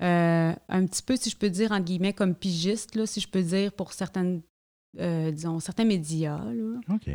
Euh, 0.02 0.54
un 0.70 0.86
petit 0.86 1.02
peu, 1.04 1.16
si 1.16 1.30
je 1.30 1.38
peux 1.38 1.50
dire, 1.50 1.72
entre 1.72 1.86
guillemets, 1.86 2.14
comme 2.14 2.36
pigiste, 2.36 2.96
là, 2.96 3.06
si 3.06 3.20
je 3.22 3.28
peux 3.28 3.42
dire, 3.44 3.72
pour 3.72 3.94
certaines, 3.94 4.42
euh, 5.00 5.32
disons, 5.32 5.60
certains 5.60 5.86
médias. 5.86 6.44
Là. 6.44 6.80
OK. 6.90 7.10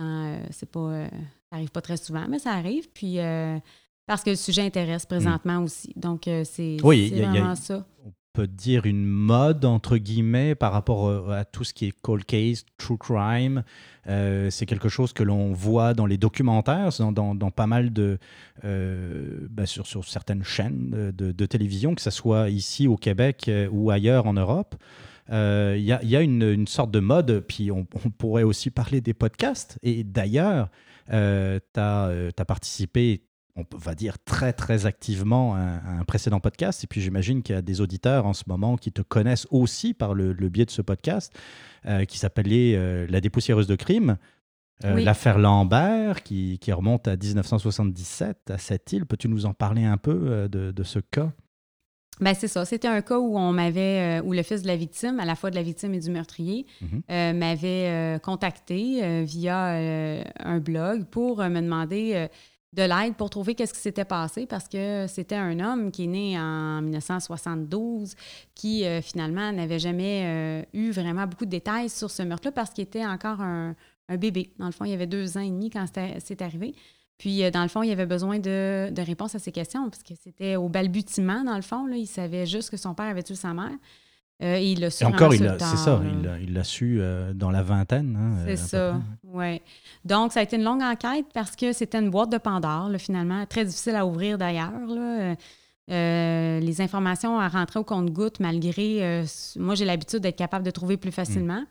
Euh, 0.00 0.46
c'est 0.50 0.70
pas, 0.70 1.06
ça 1.08 1.56
arrive 1.56 1.70
pas 1.70 1.80
très 1.80 1.96
souvent, 1.96 2.26
mais 2.28 2.38
ça 2.38 2.52
arrive. 2.52 2.88
Puis 2.90 3.18
euh, 3.18 3.58
parce 4.06 4.22
que 4.22 4.30
le 4.30 4.36
sujet 4.36 4.62
intéresse 4.62 5.06
présentement 5.06 5.60
aussi. 5.62 5.92
Donc, 5.96 6.22
c'est. 6.44 6.76
Oui, 6.82 7.08
y 7.08 7.22
a- 7.22 7.30
vraiment 7.30 7.54
ça. 7.54 7.86
Peut 8.34 8.48
dire 8.48 8.84
une 8.84 9.04
mode, 9.04 9.64
entre 9.64 9.96
guillemets, 9.96 10.56
par 10.56 10.72
rapport 10.72 11.06
euh, 11.06 11.30
à 11.30 11.44
tout 11.44 11.62
ce 11.62 11.72
qui 11.72 11.86
est 11.86 11.92
cold 12.02 12.24
case, 12.24 12.66
true 12.78 12.98
crime. 12.98 13.62
Euh, 14.08 14.50
c'est 14.50 14.66
quelque 14.66 14.88
chose 14.88 15.12
que 15.12 15.22
l'on 15.22 15.52
voit 15.52 15.94
dans 15.94 16.06
les 16.06 16.18
documentaires, 16.18 16.90
dans, 16.98 17.36
pas 17.52 17.68
mal 17.68 17.92
de... 17.92 18.18
euh, 18.64 19.46
ben, 19.50 19.66
sur, 19.66 19.86
certaines 20.04 20.42
chaînes 20.42 21.12
de, 21.12 21.46
télévision, 21.46 21.94
que 21.94 22.02
ce 22.02 22.10
soit 22.10 22.50
ici 22.50 22.88
au 22.88 22.96
Québec 22.96 23.44
euh, 23.46 23.68
ou 23.70 23.90
ailleurs 23.90 24.26
en 24.26 24.34
Europe. 24.34 24.74
Euh, 25.30 25.76
Il 25.78 25.84
y, 25.84 26.16
a, 26.16 26.20
une, 26.20 26.66
sorte 26.66 26.90
de 26.90 27.00
mode, 27.00 27.44
puis 27.46 27.70
on, 27.70 27.84
pourrait 28.18 28.42
aussi 28.42 28.70
parler 28.70 29.00
des 29.00 29.14
podcasts. 29.14 29.78
Et 29.84 30.02
d'ailleurs, 30.02 30.70
tu 31.08 31.14
as, 31.14 32.44
participé, 32.46 33.22
on 33.56 33.64
va 33.76 33.94
dire 33.94 34.16
très 34.24 34.52
très 34.52 34.84
activement, 34.86 35.54
un 35.54 36.04
précédent 36.04 36.40
podcast. 36.40 36.82
Et 36.82 36.86
puis 36.86 37.00
j'imagine 37.00 37.42
qu'il 37.42 37.54
y 37.54 37.58
a 37.58 37.62
des 37.62 37.80
auditeurs 37.80 38.26
en 38.26 38.32
ce 38.32 38.44
moment 38.48 38.76
qui 38.76 38.90
te 38.92 39.02
connaissent 39.02 39.46
aussi 39.50 39.94
par 39.94 40.14
le, 40.14 40.32
le 40.32 40.48
biais 40.48 40.64
de 40.64 40.70
ce 40.70 40.82
podcast, 40.82 41.32
euh, 41.86 42.04
qui 42.04 42.18
s'appelait 42.18 42.74
euh, 42.74 43.06
La 43.08 43.20
dépoussiéreuse 43.20 43.66
de 43.66 43.76
crime. 43.76 44.16
Euh, 44.84 44.96
Oui. 44.96 45.04
L'affaire 45.04 45.38
Lambert, 45.38 46.24
qui, 46.24 46.58
qui 46.58 46.72
remonte 46.72 47.06
à 47.06 47.16
1977 47.16 48.50
à 48.50 48.58
cette 48.58 48.92
île. 48.92 49.06
Peux-tu 49.06 49.28
nous 49.28 49.46
en 49.46 49.54
parler 49.54 49.84
un 49.84 49.96
peu 49.98 50.48
de, 50.50 50.72
de 50.72 50.82
ce 50.82 50.98
cas? 50.98 51.30
Ben 52.20 52.34
c'est 52.34 52.48
ça. 52.48 52.64
C'était 52.64 52.88
un 52.88 53.00
cas 53.02 53.18
où 53.18 53.36
on 53.38 53.52
m'avait, 53.52 54.20
où 54.24 54.32
le 54.32 54.42
fils 54.42 54.62
de 54.62 54.68
la 54.68 54.76
victime, 54.76 55.18
à 55.20 55.24
la 55.24 55.34
fois 55.36 55.50
de 55.50 55.56
la 55.56 55.62
victime 55.62 55.94
et 55.94 56.00
du 56.00 56.10
meurtrier, 56.10 56.66
Mhm. 56.80 57.38
m'avait 57.38 58.18
contacté 58.22 59.22
via 59.24 59.76
un 60.38 60.58
blog 60.58 61.04
pour 61.06 61.38
me 61.38 61.60
demander 61.60 62.28
de 62.74 62.82
l'aide 62.82 63.14
pour 63.14 63.30
trouver 63.30 63.54
qu'est-ce 63.54 63.72
qui 63.72 63.80
s'était 63.80 64.04
passé 64.04 64.46
parce 64.46 64.68
que 64.68 65.06
c'était 65.08 65.36
un 65.36 65.60
homme 65.60 65.92
qui 65.92 66.04
est 66.04 66.08
né 66.08 66.38
en 66.38 66.82
1972 66.82 68.14
qui 68.54 68.84
euh, 68.84 69.00
finalement 69.00 69.52
n'avait 69.52 69.78
jamais 69.78 70.22
euh, 70.24 70.62
eu 70.72 70.90
vraiment 70.90 71.26
beaucoup 71.26 71.44
de 71.44 71.50
détails 71.50 71.88
sur 71.88 72.10
ce 72.10 72.22
meurtre-là 72.22 72.52
parce 72.52 72.70
qu'il 72.70 72.82
était 72.82 73.06
encore 73.06 73.40
un, 73.40 73.76
bébé. 74.18 74.52
Dans 74.58 74.66
le 74.66 74.72
fond, 74.72 74.84
il 74.84 74.90
y 74.90 74.94
avait 74.94 75.06
deux 75.06 75.38
ans 75.38 75.40
et 75.40 75.50
demi 75.50 75.70
quand 75.70 75.86
c'est 76.18 76.42
arrivé. 76.42 76.74
Puis, 77.16 77.50
dans 77.52 77.62
le 77.62 77.68
fond, 77.68 77.82
il 77.82 77.90
avait 77.90 78.04
besoin 78.04 78.38
de, 78.38 78.90
de 78.90 79.02
réponses 79.02 79.34
à 79.34 79.38
ses 79.38 79.50
questions, 79.50 79.88
parce 79.88 80.02
que 80.02 80.14
c'était 80.14 80.56
au 80.56 80.68
balbutiement, 80.68 81.42
dans 81.42 81.56
le 81.56 81.62
fond. 81.62 81.88
Il 81.88 82.06
savait 82.06 82.44
juste 82.44 82.68
que 82.68 82.76
son 82.76 82.92
père 82.92 83.06
avait 83.06 83.22
tué 83.22 83.34
sa 83.34 83.54
mère. 83.54 83.70
Euh, 84.42 84.56
et 84.56 84.72
il 84.72 84.80
l'a 84.80 84.90
su. 84.90 85.04
encore, 85.04 85.32
c'est 85.32 85.76
ça, 85.76 86.02
il 86.40 86.52
l'a 86.52 86.64
su 86.64 86.98
euh, 87.00 87.32
dans 87.32 87.50
la 87.50 87.62
vingtaine. 87.62 88.18
Hein, 88.20 88.42
c'est 88.46 88.56
ça, 88.56 89.00
oui. 89.24 89.60
Donc, 90.04 90.32
ça 90.32 90.40
a 90.40 90.42
été 90.42 90.56
une 90.56 90.64
longue 90.64 90.82
enquête 90.82 91.26
parce 91.32 91.54
que 91.54 91.72
c'était 91.72 91.98
une 91.98 92.10
boîte 92.10 92.32
de 92.32 92.38
Pandore, 92.38 92.90
finalement, 92.98 93.46
très 93.46 93.64
difficile 93.64 93.94
à 93.94 94.04
ouvrir 94.04 94.36
d'ailleurs. 94.36 94.72
Euh, 95.90 96.60
les 96.60 96.80
informations 96.80 97.38
à 97.38 97.48
rentrer 97.48 97.78
au 97.78 97.84
compte-goutte, 97.84 98.40
malgré. 98.40 99.22
moi, 99.56 99.74
j'ai 99.74 99.84
l'habitude 99.84 100.20
d'être 100.20 100.36
capable 100.36 100.64
de 100.64 100.70
trouver 100.70 100.96
plus 100.96 101.12
facilement. 101.12 101.60
Mm 101.60 101.66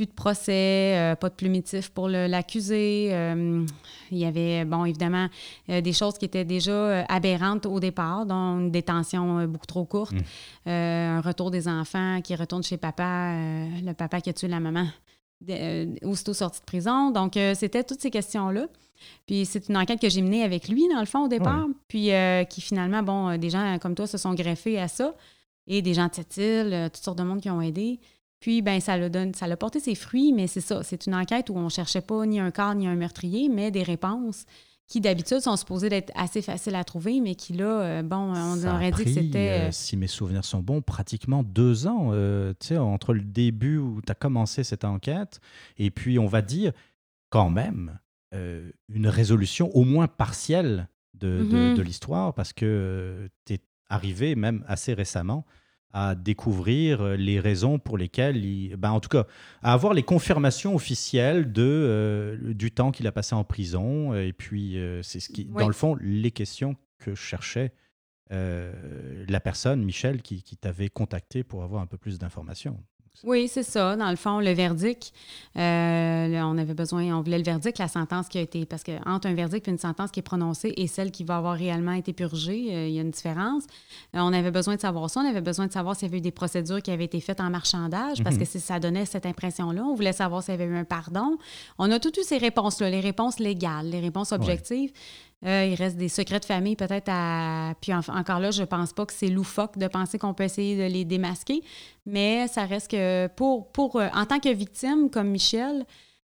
plus 0.00 0.06
de 0.06 0.12
procès, 0.12 0.96
euh, 0.96 1.14
pas 1.14 1.28
de 1.28 1.34
plumitif 1.34 1.90
pour 1.90 2.08
l'accusé. 2.08 3.10
Euh, 3.12 3.66
il 4.10 4.16
y 4.16 4.24
avait, 4.24 4.64
bon, 4.64 4.86
évidemment, 4.86 5.28
euh, 5.68 5.82
des 5.82 5.92
choses 5.92 6.16
qui 6.16 6.24
étaient 6.24 6.46
déjà 6.46 7.04
aberrantes 7.04 7.66
au 7.66 7.80
départ, 7.80 8.24
dont 8.24 8.60
une 8.60 8.70
détention 8.70 9.46
beaucoup 9.46 9.66
trop 9.66 9.84
courte, 9.84 10.14
mm. 10.14 10.70
un 10.70 11.20
retour 11.20 11.50
des 11.50 11.68
enfants 11.68 12.22
qui 12.22 12.34
retournent 12.34 12.62
chez 12.62 12.78
papa, 12.78 13.34
le 13.34 13.92
papa 13.92 14.22
qui 14.22 14.30
a 14.30 14.32
tué 14.32 14.48
la 14.48 14.58
maman 14.58 14.86
aussitôt 16.02 16.32
sorti 16.32 16.60
de 16.60 16.64
prison. 16.64 17.10
Donc, 17.10 17.38
c'était 17.54 17.84
toutes 17.84 18.00
ces 18.00 18.10
questions-là. 18.10 18.68
Puis 19.26 19.44
c'est 19.44 19.68
une 19.68 19.76
enquête 19.76 20.00
que 20.00 20.08
j'ai 20.08 20.22
menée 20.22 20.44
avec 20.44 20.68
lui, 20.68 20.88
dans 20.88 21.00
le 21.00 21.06
fond, 21.06 21.24
au 21.24 21.28
départ, 21.28 21.66
puis 21.88 22.10
qui 22.48 22.60
finalement, 22.62 23.02
bon, 23.02 23.36
des 23.36 23.50
gens 23.50 23.78
comme 23.78 23.94
toi 23.94 24.06
se 24.06 24.16
sont 24.16 24.32
greffés 24.32 24.78
à 24.78 24.88
ça, 24.88 25.14
et 25.66 25.82
des 25.82 25.92
gens 25.92 26.08
de 26.08 26.14
cette 26.14 26.38
île, 26.38 26.88
toutes 26.92 27.04
sortes 27.04 27.18
de 27.18 27.24
monde 27.24 27.42
qui 27.42 27.50
ont 27.50 27.60
aidé. 27.60 28.00
Puis, 28.40 28.62
ben, 28.62 28.80
ça 28.80 28.96
l'a 28.96 29.10
donné, 29.10 29.32
ça 29.34 29.46
l'a 29.46 29.56
porté 29.56 29.80
ses 29.80 29.94
fruits, 29.94 30.32
mais 30.32 30.46
c'est 30.46 30.62
ça. 30.62 30.82
C'est 30.82 31.06
une 31.06 31.14
enquête 31.14 31.50
où 31.50 31.56
on 31.56 31.64
ne 31.64 31.68
cherchait 31.68 32.00
pas 32.00 32.24
ni 32.24 32.40
un 32.40 32.50
corps 32.50 32.74
ni 32.74 32.86
un 32.86 32.96
meurtrier, 32.96 33.48
mais 33.50 33.70
des 33.70 33.82
réponses 33.82 34.46
qui 34.90 35.00
d'habitude 35.00 35.38
sont 35.38 35.56
supposées 35.56 35.88
d'être 35.88 36.10
assez 36.16 36.42
faciles 36.42 36.74
à 36.74 36.82
trouver, 36.82 37.20
mais 37.20 37.36
qui 37.36 37.52
là, 37.52 37.80
euh, 37.80 38.02
bon, 38.02 38.34
on 38.34 38.64
aurait 38.64 38.90
dit 38.90 39.04
que 39.04 39.10
c'était. 39.10 39.50
Euh, 39.50 39.68
euh, 39.68 39.70
si 39.70 39.96
mes 39.96 40.08
souvenirs 40.08 40.44
sont 40.44 40.60
bons, 40.60 40.82
pratiquement 40.82 41.44
deux 41.44 41.86
ans, 41.86 42.10
tu 42.58 42.66
sais, 42.66 42.76
entre 42.76 43.14
le 43.14 43.20
début 43.20 43.78
où 43.78 44.02
tu 44.04 44.10
as 44.10 44.16
commencé 44.16 44.64
cette 44.64 44.84
enquête, 44.84 45.40
et 45.78 45.92
puis 45.92 46.18
on 46.18 46.26
va 46.26 46.42
dire 46.42 46.72
quand 47.30 47.50
même 47.50 47.98
une 48.32 49.06
résolution 49.06 49.74
au 49.76 49.84
moins 49.84 50.08
partielle 50.08 50.88
de, 51.14 51.44
de 51.44 51.74
mm-hmm. 51.74 51.82
l'histoire, 51.82 52.34
parce 52.34 52.52
que 52.52 53.28
tu 53.44 53.54
es 53.54 53.60
arrivé 53.88 54.34
même 54.34 54.64
assez 54.66 54.92
récemment 54.92 55.44
à 55.92 56.14
découvrir 56.14 57.00
euh, 57.00 57.16
les 57.16 57.40
raisons 57.40 57.78
pour 57.78 57.98
lesquelles, 57.98 58.44
il, 58.44 58.76
ben 58.76 58.90
en 58.90 59.00
tout 59.00 59.08
cas, 59.08 59.26
à 59.62 59.72
avoir 59.72 59.92
les 59.92 60.02
confirmations 60.02 60.74
officielles 60.74 61.52
de, 61.52 61.62
euh, 61.62 62.54
du 62.54 62.70
temps 62.70 62.92
qu'il 62.92 63.06
a 63.06 63.12
passé 63.12 63.34
en 63.34 63.44
prison. 63.44 64.14
Et 64.14 64.32
puis, 64.32 64.78
euh, 64.78 65.02
c'est 65.02 65.20
ce 65.20 65.30
qui, 65.30 65.46
dans 65.46 65.66
le 65.66 65.74
fond, 65.74 65.96
les 66.00 66.30
questions 66.30 66.76
que 66.98 67.14
cherchait 67.14 67.72
la 68.32 69.40
personne, 69.40 69.82
Michel, 69.82 70.22
qui, 70.22 70.44
qui 70.44 70.56
t'avait 70.56 70.88
contacté 70.88 71.42
pour 71.42 71.64
avoir 71.64 71.82
un 71.82 71.86
peu 71.86 71.96
plus 71.96 72.16
d'informations. 72.20 72.80
Oui, 73.22 73.48
c'est 73.48 73.62
ça. 73.62 73.96
Dans 73.96 74.08
le 74.08 74.16
fond, 74.16 74.40
le 74.40 74.52
verdict, 74.52 75.12
euh, 75.56 76.40
on 76.40 76.56
avait 76.56 76.72
besoin, 76.72 77.14
on 77.14 77.20
voulait 77.20 77.36
le 77.36 77.44
verdict, 77.44 77.78
la 77.78 77.88
sentence 77.88 78.28
qui 78.28 78.38
a 78.38 78.40
été, 78.40 78.64
parce 78.64 78.82
que 78.82 78.92
entre 79.06 79.28
un 79.28 79.34
verdict 79.34 79.68
et 79.68 79.70
une 79.70 79.78
sentence 79.78 80.10
qui 80.10 80.20
est 80.20 80.22
prononcée 80.22 80.72
et 80.76 80.86
celle 80.86 81.10
qui 81.10 81.24
va 81.24 81.36
avoir 81.36 81.54
réellement 81.54 81.92
été 81.92 82.14
purgée, 82.14 82.74
euh, 82.74 82.88
il 82.88 82.94
y 82.94 82.98
a 82.98 83.02
une 83.02 83.10
différence. 83.10 83.64
Euh, 84.14 84.20
on 84.20 84.32
avait 84.32 84.50
besoin 84.50 84.76
de 84.76 84.80
savoir 84.80 85.10
ça. 85.10 85.20
On 85.20 85.28
avait 85.28 85.42
besoin 85.42 85.66
de 85.66 85.72
savoir 85.72 85.96
s'il 85.96 86.08
y 86.08 86.10
avait 86.10 86.18
eu 86.18 86.22
des 86.22 86.30
procédures 86.30 86.80
qui 86.80 86.90
avaient 86.90 87.04
été 87.04 87.20
faites 87.20 87.40
en 87.40 87.50
marchandage, 87.50 88.22
parce 88.24 88.36
que 88.36 88.44
mhm. 88.44 88.60
ça 88.60 88.80
donnait 88.80 89.04
cette 89.04 89.26
impression-là. 89.26 89.82
On 89.84 89.94
voulait 89.94 90.14
savoir 90.14 90.42
s'il 90.42 90.52
y 90.52 90.54
avait 90.54 90.72
eu 90.72 90.76
un 90.76 90.84
pardon. 90.84 91.36
On 91.78 91.90
a 91.90 91.98
toutes 91.98 92.16
eu 92.16 92.22
ces 92.22 92.38
réponses-là, 92.38 92.88
les 92.88 93.00
réponses 93.00 93.38
légales, 93.38 93.90
les 93.90 94.00
réponses 94.00 94.32
objectives. 94.32 94.92
Euh, 95.46 95.64
il 95.64 95.74
reste 95.74 95.96
des 95.96 96.10
secrets 96.10 96.40
de 96.40 96.44
famille 96.44 96.76
peut-être 96.76 97.08
à. 97.08 97.74
Puis 97.80 97.92
encore 97.94 98.40
là, 98.40 98.50
je 98.50 98.62
pense 98.62 98.92
pas 98.92 99.06
que 99.06 99.12
c'est 99.12 99.28
loufoque 99.28 99.78
de 99.78 99.86
penser 99.86 100.18
qu'on 100.18 100.34
peut 100.34 100.44
essayer 100.44 100.76
de 100.76 100.92
les 100.92 101.04
démasquer, 101.06 101.62
mais 102.04 102.46
ça 102.48 102.66
reste 102.66 102.90
que 102.90 103.26
pour, 103.28 103.72
pour 103.72 103.96
euh, 103.96 104.08
en 104.14 104.26
tant 104.26 104.38
que 104.38 104.50
victime 104.50 105.08
comme 105.08 105.28
Michel, 105.28 105.86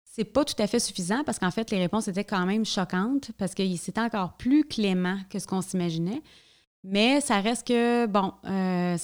c'est 0.02 0.24
pas 0.24 0.44
tout 0.44 0.60
à 0.60 0.66
fait 0.66 0.80
suffisant 0.80 1.22
parce 1.24 1.38
qu'en 1.38 1.52
fait, 1.52 1.70
les 1.70 1.78
réponses 1.78 2.08
étaient 2.08 2.24
quand 2.24 2.46
même 2.46 2.64
choquantes 2.64 3.30
parce 3.38 3.54
que 3.54 3.62
c'était 3.76 4.00
encore 4.00 4.36
plus 4.36 4.64
clément 4.64 5.18
que 5.30 5.38
ce 5.38 5.46
qu'on 5.46 5.62
s'imaginait. 5.62 6.22
Mais 6.82 7.20
ça 7.20 7.40
reste 7.40 7.66
que, 7.66 8.06
bon, 8.06 8.32
euh, 8.44 8.96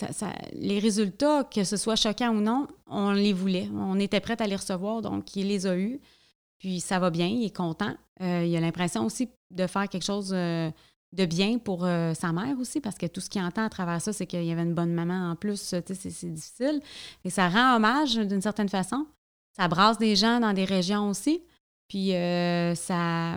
les 0.53 0.79
résultats, 0.79 1.45
que 1.45 1.65
ce 1.65 1.77
soit 1.77 1.97
choquant 1.97 2.31
ou 2.31 2.41
non, 2.41 2.69
on 2.87 3.13
les 3.13 3.33
voulait. 3.33 3.69
On 3.75 3.99
était 3.99 4.21
prêts 4.21 4.41
à 4.41 4.47
les 4.47 4.57
recevoir, 4.57 5.03
donc 5.03 5.35
il 5.37 5.49
les 5.49 5.67
a 5.67 5.77
eus. 5.77 6.01
Puis 6.59 6.81
ça 6.81 7.01
va 7.01 7.11
bien, 7.11 7.27
il 7.27 7.45
est 7.45 7.57
content. 7.57 7.95
Il 8.21 8.57
a 8.57 8.61
l'impression 8.61 9.05
aussi 9.05 9.29
de 9.53 9.67
faire 9.67 9.89
quelque 9.89 10.05
chose 10.05 10.33
euh, 10.35 10.71
de 11.13 11.27
bien 11.27 11.59
pour 11.59 11.85
euh, 11.85 12.15
sa 12.15 12.33
mère 12.33 12.59
aussi, 12.59 12.81
parce 12.81 12.97
que 12.97 13.07
tout 13.07 13.21
ce 13.21 13.29
qu'il 13.31 13.43
entend 13.43 13.65
à 13.65 13.69
travers 13.69 14.01
ça, 14.01 14.13
c'est 14.13 14.27
qu'il 14.27 14.45
y 14.45 14.53
avait 14.53 14.63
une 14.63 14.75
bonne 14.75 14.93
maman 14.93 15.31
en 15.31 15.37
plus. 15.37 15.61
C'est 15.61 15.93
difficile. 16.33 16.81
Et 17.25 17.31
ça 17.31 17.49
rend 17.49 17.77
hommage 17.77 18.17
d'une 18.17 18.43
certaine 18.43 18.69
façon. 18.69 19.07
Ça 19.57 19.69
brasse 19.69 19.99
des 19.99 20.17
gens 20.17 20.41
dans 20.41 20.53
des 20.53 20.65
régions 20.65 21.11
aussi. 21.11 21.43
Puis 21.89 22.13
ça, 22.75 23.37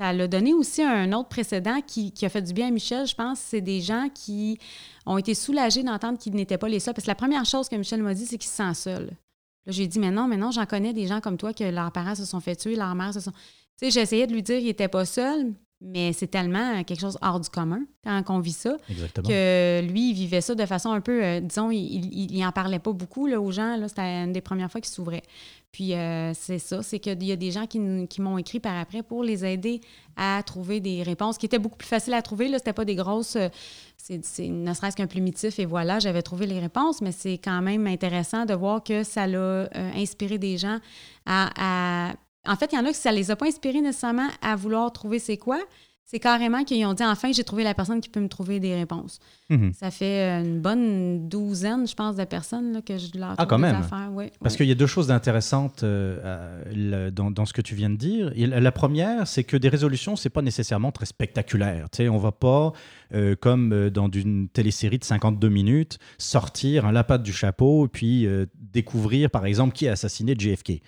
ça 0.00 0.14
l'a 0.14 0.26
donné 0.26 0.54
aussi 0.54 0.82
un 0.82 1.12
autre 1.12 1.28
précédent 1.28 1.82
qui, 1.86 2.10
qui, 2.10 2.24
a 2.24 2.30
fait 2.30 2.40
du 2.40 2.54
bien 2.54 2.68
à 2.68 2.70
Michel, 2.70 3.06
je 3.06 3.14
pense. 3.14 3.38
C'est 3.38 3.60
des 3.60 3.82
gens 3.82 4.08
qui 4.14 4.58
ont 5.04 5.18
été 5.18 5.34
soulagés 5.34 5.82
d'entendre 5.82 6.18
qu'ils 6.18 6.34
n'étaient 6.34 6.56
pas 6.56 6.70
les 6.70 6.80
seuls. 6.80 6.94
Parce 6.94 7.04
que 7.04 7.10
la 7.10 7.14
première 7.14 7.44
chose 7.44 7.68
que 7.68 7.76
Michel 7.76 8.02
m'a 8.02 8.14
dit, 8.14 8.24
c'est 8.24 8.38
qu'il 8.38 8.48
se 8.48 8.56
sent 8.56 8.72
seul. 8.74 9.06
Là, 9.66 9.72
j'ai 9.72 9.86
dit, 9.86 9.98
mais 9.98 10.10
non, 10.10 10.26
mais 10.26 10.38
non, 10.38 10.52
j'en 10.52 10.64
connais 10.64 10.94
des 10.94 11.06
gens 11.06 11.20
comme 11.20 11.36
toi 11.36 11.52
que 11.52 11.64
leurs 11.64 11.92
parents 11.92 12.14
se 12.14 12.24
sont 12.24 12.40
fait 12.40 12.56
tuer, 12.56 12.76
leurs 12.76 12.94
mères 12.94 13.12
se 13.12 13.20
sont. 13.20 13.32
Sais, 13.80 13.90
j'essayais 13.90 14.26
de 14.26 14.34
lui 14.34 14.42
dire 14.42 14.58
qu'il 14.58 14.66
n'était 14.66 14.88
pas 14.88 15.06
seul, 15.06 15.54
mais 15.80 16.12
c'est 16.12 16.26
tellement 16.26 16.84
quelque 16.84 17.00
chose 17.00 17.16
hors 17.22 17.40
du 17.40 17.48
commun 17.48 17.80
quand 18.04 18.36
on 18.36 18.38
vit 18.40 18.52
ça 18.52 18.76
que 18.86 19.80
lui, 19.80 20.10
il 20.10 20.14
vivait 20.14 20.42
ça 20.42 20.54
de 20.54 20.66
façon 20.66 20.90
un 20.90 21.00
peu, 21.00 21.24
euh, 21.24 21.40
disons, 21.40 21.70
il 21.70 22.38
n'en 22.38 22.52
parlait 22.52 22.78
pas 22.78 22.92
beaucoup 22.92 23.26
là, 23.26 23.40
aux 23.40 23.50
gens. 23.50 23.78
C'était 23.88 24.02
une 24.02 24.34
des 24.34 24.42
premières 24.42 24.70
fois 24.70 24.82
qu'il 24.82 24.90
s'ouvrait. 24.90 25.22
Puis 25.72 25.94
euh, 25.94 26.34
c'est 26.34 26.58
ça, 26.58 26.82
c'est 26.82 26.98
qu'il 26.98 27.24
y 27.24 27.32
a 27.32 27.36
des 27.36 27.52
gens 27.52 27.66
qui, 27.66 27.78
m'ont 27.78 28.36
écrit 28.36 28.60
par 28.60 28.78
après 28.78 29.02
pour 29.02 29.24
les 29.24 29.46
aider 29.46 29.80
à 30.14 30.42
trouver 30.44 30.80
des 30.80 31.02
réponses 31.02 31.38
qui 31.38 31.46
étaient 31.46 31.58
beaucoup 31.58 31.78
plus 31.78 31.88
faciles 31.88 32.12
à 32.12 32.20
trouver. 32.20 32.48
Ce 32.48 32.52
n'était 32.52 32.74
pas 32.74 32.84
des 32.84 32.96
grosses. 32.96 33.36
Euh, 33.36 33.48
c'est 33.96 34.48
ne 34.48 34.74
serait-ce 34.74 34.96
qu'un 34.96 35.06
plumitif 35.06 35.58
et 35.58 35.64
voilà, 35.64 36.00
j'avais 36.00 36.20
trouvé 36.20 36.46
les 36.46 36.60
réponses, 36.60 37.00
mais 37.00 37.12
c'est 37.12 37.38
quand 37.38 37.62
même 37.62 37.86
intéressant 37.86 38.44
de 38.44 38.52
voir 38.52 38.84
que 38.84 39.04
ça 39.04 39.26
l'a 39.26 39.70
inspiré 39.94 40.36
des 40.36 40.58
gens 40.58 40.80
à 41.24 42.12
en 42.46 42.56
fait, 42.56 42.72
il 42.72 42.76
y 42.76 42.78
en 42.78 42.84
a 42.84 42.88
qui 42.88 42.94
ça 42.94 43.12
les 43.12 43.30
a 43.30 43.36
pas 43.36 43.46
inspirés 43.46 43.80
nécessairement 43.80 44.28
à 44.40 44.56
vouloir 44.56 44.92
trouver 44.92 45.18
c'est 45.18 45.36
quoi. 45.36 45.60
C'est 46.04 46.20
carrément 46.20 46.64
qu'ils 46.64 46.84
ont 46.86 46.94
dit 46.94 47.04
enfin, 47.04 47.32
j'ai 47.32 47.44
trouvé 47.44 47.62
la 47.64 47.74
personne 47.74 48.00
qui 48.00 48.08
peut 48.08 48.20
me 48.20 48.28
trouver 48.28 48.58
des 48.60 48.74
réponses. 48.74 49.20
Mhm. 49.50 49.72
Ça 49.72 49.90
fait 49.90 50.22
une 50.40 50.60
bonne 50.60 51.28
douzaine, 51.28 51.86
je 51.86 51.94
pense, 51.94 52.14
de 52.14 52.24
personnes 52.24 52.72
là, 52.72 52.82
que 52.82 52.96
je 52.96 53.18
leur 53.18 53.34
ah, 53.36 53.46
quand 53.46 53.58
même. 53.58 53.82
Parce 54.40 54.56
qu'il 54.56 54.66
y 54.66 54.72
a 54.72 54.76
deux 54.76 54.86
choses 54.86 55.10
intéressantes 55.10 55.82
euh, 55.82 57.10
dans, 57.10 57.44
ce 57.44 57.52
que 57.52 57.60
tu 57.60 57.74
viens 57.74 57.90
de 57.90 57.96
dire. 57.96 58.32
la 58.36 58.72
première, 58.72 59.26
c'est 59.26 59.42
que 59.42 59.56
des 59.56 59.68
résolutions, 59.68 60.14
c'est 60.14 60.30
pas 60.30 60.42
nécessairement 60.42 60.92
très 60.92 61.06
spectaculaire. 61.06 61.90
Tu 61.90 61.96
sais, 61.98 62.08
on 62.08 62.18
va 62.18 62.30
pas, 62.30 62.72
euh, 63.12 63.34
comme 63.34 63.72
euh, 63.72 63.90
dans 63.90 64.08
une 64.08 64.48
télésérie 64.48 64.98
de 64.98 65.04
52 65.04 65.48
minutes, 65.48 65.98
sortir 66.16 66.86
un 66.86 66.92
lapin 66.92 67.18
du 67.18 67.32
chapeau 67.32 67.86
et 67.86 67.88
puis 67.88 68.28
découvrir, 68.72 69.30
par 69.30 69.46
exemple, 69.46 69.74
qui 69.74 69.88
a 69.88 69.92
assassiné 69.92 70.36
JFK. 70.38 70.80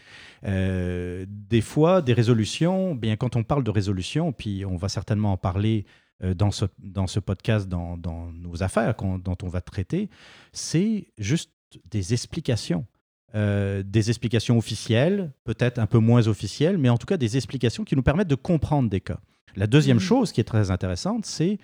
Euh, 0.44 1.24
des 1.28 1.60
fois, 1.60 2.02
des 2.02 2.12
résolutions, 2.12 2.94
bien 2.94 3.16
quand 3.16 3.36
on 3.36 3.44
parle 3.44 3.62
de 3.62 3.70
résolution, 3.70 4.32
puis 4.32 4.64
on 4.64 4.76
va 4.76 4.88
certainement 4.88 5.32
en 5.32 5.36
parler 5.36 5.84
euh, 5.86 6.01
dans, 6.22 6.50
ce, 6.50 6.66
dans 6.78 7.06
ce 7.06 7.20
podcast, 7.20 7.68
dans, 7.68 7.96
dans 7.96 8.30
nos 8.32 8.62
affaires 8.62 8.94
dont 8.94 9.36
on 9.42 9.48
va 9.48 9.60
traiter, 9.60 10.08
c'est 10.52 11.08
juste 11.18 11.50
des 11.90 12.12
explications. 12.12 12.86
Euh, 13.34 13.82
des 13.82 14.10
explications 14.10 14.58
officielles, 14.58 15.32
peut-être 15.44 15.78
un 15.78 15.86
peu 15.86 15.98
moins 15.98 16.28
officielles, 16.28 16.76
mais 16.76 16.90
en 16.90 16.98
tout 16.98 17.06
cas 17.06 17.16
des 17.16 17.38
explications 17.38 17.82
qui 17.82 17.96
nous 17.96 18.02
permettent 18.02 18.28
de 18.28 18.34
comprendre 18.34 18.90
des 18.90 19.00
cas. 19.00 19.20
La 19.56 19.66
deuxième 19.66 19.96
mmh. 19.96 20.00
chose 20.00 20.32
qui 20.32 20.40
est 20.40 20.44
très 20.44 20.70
intéressante, 20.70 21.24
c'est 21.26 21.58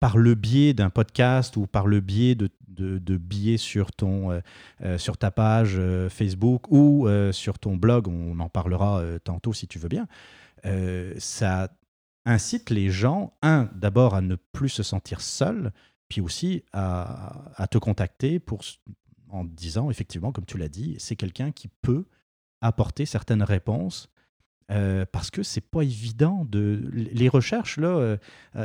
par 0.00 0.16
le 0.16 0.34
biais 0.34 0.72
d'un 0.72 0.88
podcast 0.88 1.58
ou 1.58 1.66
par 1.66 1.86
le 1.86 2.00
biais 2.00 2.34
de, 2.34 2.48
de, 2.72 3.16
billets 3.16 3.56
sur, 3.56 3.92
ton, 3.92 4.30
euh, 4.30 4.40
euh, 4.82 4.98
sur 4.98 5.16
ta 5.16 5.30
page 5.30 5.74
euh, 5.78 6.08
Facebook 6.08 6.70
ou 6.70 7.08
sur 7.32 7.58
ton 7.58 7.76
blog, 7.76 8.08
on 8.08 8.38
en 8.40 8.48
parlera 8.48 9.02
tantôt 9.24 9.52
si 9.52 9.66
tu 9.66 9.78
veux 9.78 9.88
bien, 9.88 10.06
ça 11.18 11.68
incite 12.24 12.70
les 12.70 12.90
gens, 12.90 13.34
un, 13.42 13.68
d'abord 13.74 14.14
à 14.14 14.20
ne 14.20 14.36
plus 14.36 14.68
se 14.68 14.82
sentir 14.82 15.20
seuls, 15.20 15.72
puis 16.08 16.20
aussi 16.20 16.62
à, 16.72 17.66
te 17.70 17.78
contacter 17.78 18.38
pour, 18.38 18.62
en 19.30 19.44
disant, 19.44 19.90
effectivement, 19.90 20.32
comme 20.32 20.44
tu 20.44 20.58
l'as 20.58 20.68
dit, 20.68 20.96
c'est 20.98 21.16
quelqu'un 21.16 21.52
qui 21.52 21.68
peut 21.68 22.04
apporter 22.60 23.06
certaines 23.06 23.42
réponses 23.42 24.08
parce 25.10 25.30
que 25.30 25.42
c'est 25.42 25.60
pas 25.60 25.82
évident 25.82 26.46
de 26.48 26.88
les 26.92 27.28
recherches 27.28 27.76
là 27.76 28.16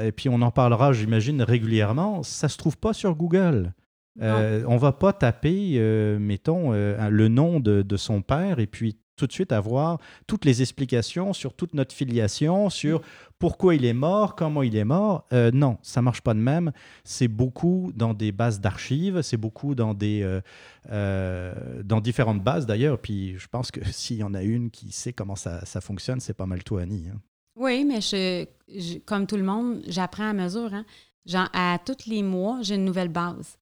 et 0.01 0.13
puis 0.13 0.29
on 0.29 0.41
en 0.41 0.51
parlera 0.51 0.93
j'imagine 0.93 1.41
régulièrement 1.41 2.23
ça 2.23 2.47
se 2.47 2.55
trouve 2.55 2.77
pas 2.77 2.93
sur 2.93 3.13
Google 3.15 3.73
euh, 4.21 4.63
on 4.67 4.77
va 4.77 4.91
pas 4.91 5.13
taper, 5.13 5.73
euh, 5.75 6.17
mettons, 6.19 6.73
euh, 6.73 7.09
le 7.09 7.27
nom 7.27 7.59
de, 7.59 7.97
son 7.97 8.21
père 8.21 8.59
et 8.59 8.67
puis 8.67 8.97
tout 9.15 9.25
de 9.25 9.31
suite 9.31 9.51
avoir 9.51 9.99
toutes 10.27 10.45
les 10.45 10.61
explications 10.61 11.33
sur 11.33 11.55
toute 11.55 11.73
notre 11.73 11.93
filiation, 11.93 12.69
sur 12.69 13.01
pourquoi 13.39 13.73
il 13.73 13.83
est 13.83 13.93
mort, 13.93 14.35
comment 14.35 14.61
il 14.61 14.75
est 14.75 14.85
mort. 14.85 15.25
Euh, 15.33 15.49
non, 15.51 15.79
ça 15.81 16.03
marche 16.03 16.21
pas 16.21 16.35
de 16.35 16.39
même. 16.39 16.71
C'est 17.03 17.27
beaucoup 17.27 17.91
dans 17.95 18.13
des 18.13 18.31
bases 18.31 18.59
d'archives, 18.59 19.23
c'est 19.23 19.37
beaucoup 19.37 19.73
dans 19.73 19.93
des 19.95 20.39
dans 20.89 22.01
différentes 22.01 22.43
bases 22.43 22.67
d'ailleurs. 22.67 22.99
Puis 22.99 23.37
je 23.37 23.47
pense 23.47 23.71
que 23.71 23.79
s'il 23.91 24.17
y 24.17 24.23
en 24.23 24.35
a 24.35 24.43
une 24.43 24.69
qui 24.69 24.91
sait 24.91 25.13
comment 25.13 25.35
ça, 25.35 25.65
ça 25.65 25.81
fonctionne, 25.81 26.19
c'est 26.19 26.35
pas 26.35 26.45
mal 26.45 26.63
toi, 26.63 26.81
Annie. 26.81 27.07
Hein. 27.11 27.19
Oui, 27.55 27.83
mais 27.85 28.01
je, 28.01 28.45
comme 28.99 29.25
tout 29.25 29.37
le 29.37 29.43
monde, 29.43 29.81
j'apprends 29.87 30.29
à 30.29 30.33
mesure. 30.33 30.73
Hein. 30.73 30.85
Genre, 31.25 31.49
à 31.53 31.79
tous 31.83 32.05
les 32.05 32.21
mois, 32.21 32.59
j'ai 32.61 32.75
une 32.75 32.85
nouvelle 32.85 33.09
base. 33.09 33.57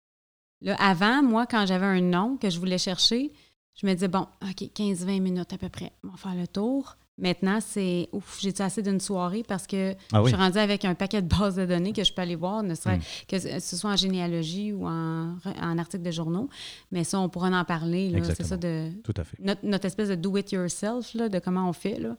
Là, 0.62 0.76
avant, 0.76 1.22
moi, 1.22 1.46
quand 1.46 1.66
j'avais 1.66 1.86
un 1.86 2.02
nom 2.02 2.38
que 2.38 2.50
je 2.50 2.60
voulais 2.60 2.78
chercher, 2.78 3.32
je 3.76 3.86
me 3.86 3.94
disais, 3.94 4.08
bon, 4.08 4.28
OK, 4.42 4.70
15-20 4.74 5.22
minutes 5.22 5.54
à 5.54 5.58
peu 5.58 5.70
près, 5.70 5.92
on 6.04 6.10
va 6.10 6.18
faire 6.18 6.36
le 6.36 6.48
tour. 6.48 6.98
Maintenant, 7.18 7.60
c'est 7.62 8.10
ouf, 8.12 8.40
j'ai 8.42 8.54
assez 8.60 8.82
d'une 8.82 9.00
soirée? 9.00 9.44
Parce 9.48 9.68
que 9.68 9.96
ah 10.12 10.22
je 10.22 10.28
suis 10.28 10.36
rendue 10.36 10.58
avec 10.58 10.84
un 10.84 10.96
paquet 10.96 11.22
de 11.22 11.28
bases 11.28 11.56
de 11.56 11.66
données 11.66 11.94
que 11.94 12.04
je 12.04 12.12
peux 12.12 12.22
aller 12.22 12.36
voir, 12.36 12.62
ne 12.62 12.76
serait 12.76 12.98
hmm. 12.98 13.26
que 13.30 13.40
ce 13.40 13.78
soit 13.78 13.92
en 13.92 13.96
généalogie 13.96 14.74
ou 14.74 14.86
en, 14.86 15.38
en 15.46 15.78
article 15.78 16.04
de 16.04 16.12
journaux. 16.12 16.50
Mais 16.92 17.06
ça, 17.06 17.20
on 17.20 17.30
pourra 17.30 17.48
en 17.58 17.64
parler. 17.64 18.22
C'est 18.24 18.44
ça 18.44 18.58
de. 18.58 18.92
Tout 19.04 19.14
à 19.16 19.24
fait. 19.24 19.38
Notre, 19.64 19.86
espèce 19.86 20.10
de 20.10 20.16
do-it-yourself, 20.16 21.16
de 21.16 21.40
comment 21.40 21.70
on 21.70 21.74
fait, 21.74 22.00
là, 22.00 22.18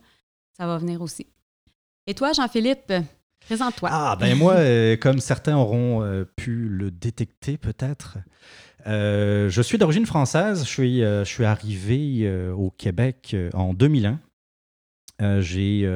ça 0.56 0.66
va 0.66 0.78
venir 0.78 1.02
aussi. 1.02 1.26
Et 2.06 2.14
toi, 2.14 2.32
Jean-Philippe, 2.32 2.92
présente-toi. 3.46 3.88
Ah, 3.92 4.16
ben 4.18 4.36
moi, 4.36 4.54
euh, 4.54 4.96
comme 4.96 5.20
certains 5.20 5.56
auront 5.56 6.02
euh, 6.02 6.24
pu 6.24 6.68
le 6.68 6.90
détecter 6.90 7.56
peut-être, 7.56 8.18
euh, 8.86 9.48
je 9.48 9.62
suis 9.62 9.78
d'origine 9.78 10.04
française. 10.04 10.64
Je 10.66 11.24
suis, 11.24 11.44
arrivé 11.44 12.50
au 12.50 12.70
Québec 12.70 13.34
en 13.54 13.72
2001. 13.72 14.20
j'ai, 15.40 15.90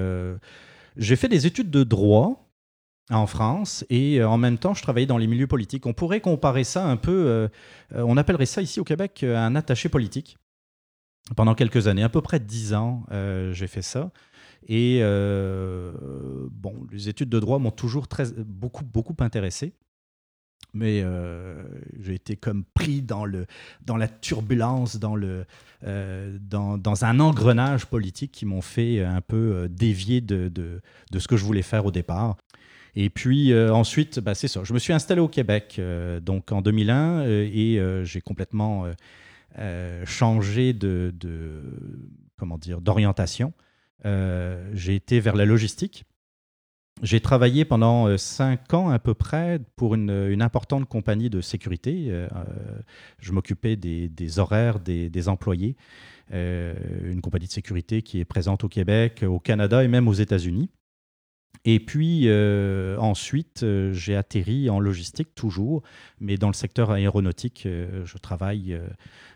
j'ai 0.97 1.16
fait 1.16 1.28
des 1.28 1.47
études 1.47 1.71
de 1.71 1.85
droit 1.85 2.47
en 3.11 3.26
France 3.26 3.85
et 3.90 4.23
en 4.23 4.38
même 4.38 4.57
temps 4.57 4.75
je 4.75 4.83
travaillais 4.83 5.07
dans 5.07 5.19
les 5.19 5.26
milieux 5.26 5.49
politiques. 5.49 5.87
On 5.87 5.92
pourrait 5.92 6.21
comparer 6.21 6.64
ça 6.64 6.87
un 6.87 6.97
peu, 6.97 7.49
on 7.95 8.16
appellerait 8.16 8.47
ça 8.47 8.62
ici 8.62 8.80
au 8.80 8.85
Québec 8.85 9.25
un 9.25 9.54
attaché 9.57 9.88
politique. 9.88 10.38
Pendant 11.37 11.54
quelques 11.54 11.87
années, 11.87 12.02
à 12.02 12.09
peu 12.09 12.23
près 12.23 12.40
dix 12.40 12.75
ans, 12.75 13.04
j'ai 13.52 13.69
fait 13.69 13.83
ça. 13.83 14.11
Et 14.67 14.99
euh, 15.02 15.93
bon, 16.50 16.75
les 16.93 17.09
études 17.09 17.29
de 17.29 17.40
droit 17.40 17.59
m'ont 17.59 17.71
toujours 17.71 18.09
très, 18.09 18.26
beaucoup, 18.33 18.85
beaucoup 18.85 19.17
intéressé. 19.21 19.73
Mais 20.73 21.00
euh, 21.02 21.64
j'ai 21.99 22.14
été 22.14 22.37
comme 22.37 22.64
pris 22.75 23.02
dans, 23.02 23.25
le, 23.25 23.47
dans 23.85 23.97
la 23.97 24.07
turbulence, 24.07 24.97
dans, 24.99 25.17
le, 25.17 25.45
euh, 25.85 26.38
dans, 26.40 26.79
dans, 26.79 27.05
un 27.05 27.19
engrenage 27.19 27.87
politique 27.87 28.31
qui 28.31 28.47
m'ont 28.47 28.61
fait 28.61 29.02
un 29.02 29.21
peu 29.21 29.69
dévier 29.69 30.21
de, 30.21 30.49
de, 30.49 30.81
de, 31.11 31.19
ce 31.19 31.26
que 31.26 31.37
je 31.37 31.45
voulais 31.45 31.62
faire 31.62 31.87
au 31.87 31.90
départ. 31.90 32.37
Et 32.95 33.11
puis 33.11 33.52
ensuite, 33.55 34.21
bah, 34.21 34.35
c'est 34.35 34.49
ça, 34.49 34.62
je 34.62 34.73
me 34.73 34.79
suis 34.79 34.93
installé 34.93 35.21
au 35.21 35.29
Québec 35.29 35.81
donc 36.23 36.52
en 36.52 36.61
2001 36.61 37.23
et 37.25 37.81
j'ai 38.05 38.21
complètement 38.21 38.85
changé 40.05 40.73
de, 40.73 41.12
de 41.19 41.62
comment 42.37 42.59
dire 42.59 42.81
d'orientation. 42.81 43.52
Euh, 44.04 44.71
j'ai 44.75 44.95
été 44.95 45.21
vers 45.21 45.37
la 45.37 45.45
logistique. 45.45 46.04
J'ai 47.02 47.21
travaillé 47.21 47.64
pendant 47.64 48.09
euh, 48.09 48.19
cinq 48.19 48.75
ans 48.75 48.90
à 48.90 48.99
peu 48.99 49.14
près 49.14 49.59
pour 49.76 49.95
une, 49.95 50.42
importante 50.42 50.87
compagnie 50.87 51.30
de 51.30 51.40
sécurité. 51.40 52.07
Euh, 52.09 52.28
je 53.21 53.33
m'occupais 53.33 53.76
des, 53.76 54.38
horaires 54.38 54.80
des, 54.80 55.28
employés. 55.28 55.76
une 56.33 57.21
compagnie 57.23 57.47
de 57.47 57.52
sécurité 57.52 58.02
qui 58.02 58.21
est 58.21 58.25
présente 58.25 58.65
au 58.65 58.69
Québec, 58.69 59.25
au 59.26 59.39
Canada 59.39 59.82
et 59.82 59.89
même 59.89 60.08
aux 60.08 60.15
États-Unis. 60.15 60.71
Et 61.65 61.80
puis 61.80 62.30
ensuite, 62.99 63.65
j'ai 63.93 64.17
atterri 64.17 64.71
en 64.71 64.78
logistique 64.78 65.34
toujours, 65.34 65.82
mais 66.21 66.36
dans 66.36 66.49
le 66.49 66.54
secteur 66.54 66.91
aéronautique. 66.91 67.67
je 67.67 68.19
travaille 68.19 68.78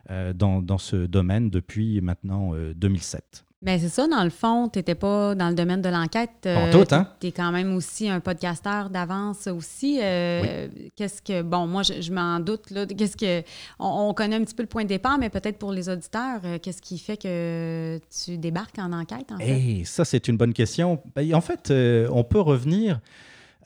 dans, 0.09 0.63
dans, 0.63 0.79
ce 0.79 1.07
domaine 1.07 1.51
depuis 1.51 2.01
maintenant 2.01 2.55
2007. 2.77 3.45
Bien, 3.65 3.79
c'est 3.79 3.89
ça, 3.89 4.07
dans 4.07 4.23
le 4.23 4.31
fond, 4.31 4.69
tu 4.69 4.79
n'étais 4.79 4.95
pas 4.95 5.35
dans 5.35 5.49
le 5.49 5.55
domaine 5.55 5.81
de 5.81 5.89
l'enquête. 5.89 6.45
Euh, 6.45 6.71
tout, 6.71 6.95
hein? 6.95 7.09
Tu 7.19 7.29
es 7.29 7.33
quand 7.33 7.51
même 7.51 7.75
aussi 7.75 8.11
un 8.11 8.21
podcasteur 8.21 8.91
d'avance 8.91 9.47
aussi. 9.47 10.01
Euh, 10.03 10.69
qu'est-ce 10.95 11.23
que. 11.23 11.41
Bon, 11.41 11.67
moi, 11.67 11.81
je, 11.83 12.13
m'en 12.13 12.41
doute, 12.41 12.71
là. 12.71 12.85
Qu'est-ce 12.85 13.17
que. 13.17 13.43
On, 13.79 14.13
connaît 14.13 14.37
un 14.37 14.45
petit 14.45 14.55
peu 14.55 14.65
le 14.65 14.69
point 14.69 14.83
de 14.83 14.89
départ, 14.89 15.17
mais 15.17 15.31
peut-être 15.31 15.57
pour 15.57 15.73
les 15.73 15.89
auditeurs, 15.89 16.43
euh, 16.45 16.59
qu'est-ce 16.59 16.83
qui 16.83 16.99
fait 16.99 17.17
que 17.17 17.99
tu 18.23 18.37
débarques 18.37 18.79
en 18.79 18.93
enquête, 18.93 19.33
en 19.33 19.39
fait? 19.39 19.85
ça, 19.87 20.05
c'est 20.05 20.29
une 20.29 20.37
bonne 20.37 20.53
question. 20.53 21.03
Ben, 21.17 21.35
en 21.35 21.41
fait, 21.41 21.73
on 22.11 22.23
peut 22.23 22.41
revenir. 22.41 23.01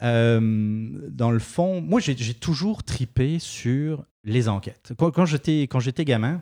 dans 0.01 1.31
le 1.33 1.39
fond, 1.41 1.81
moi, 1.81 1.99
j'ai 1.99 2.35
toujours 2.35 2.85
tripé 2.85 3.41
sur 3.41 4.05
les 4.23 4.49
enquêtes. 4.49 4.93
Quand, 4.97 5.11
quand 5.11 5.25
j'étais 5.25 6.05
gamin, 6.05 6.41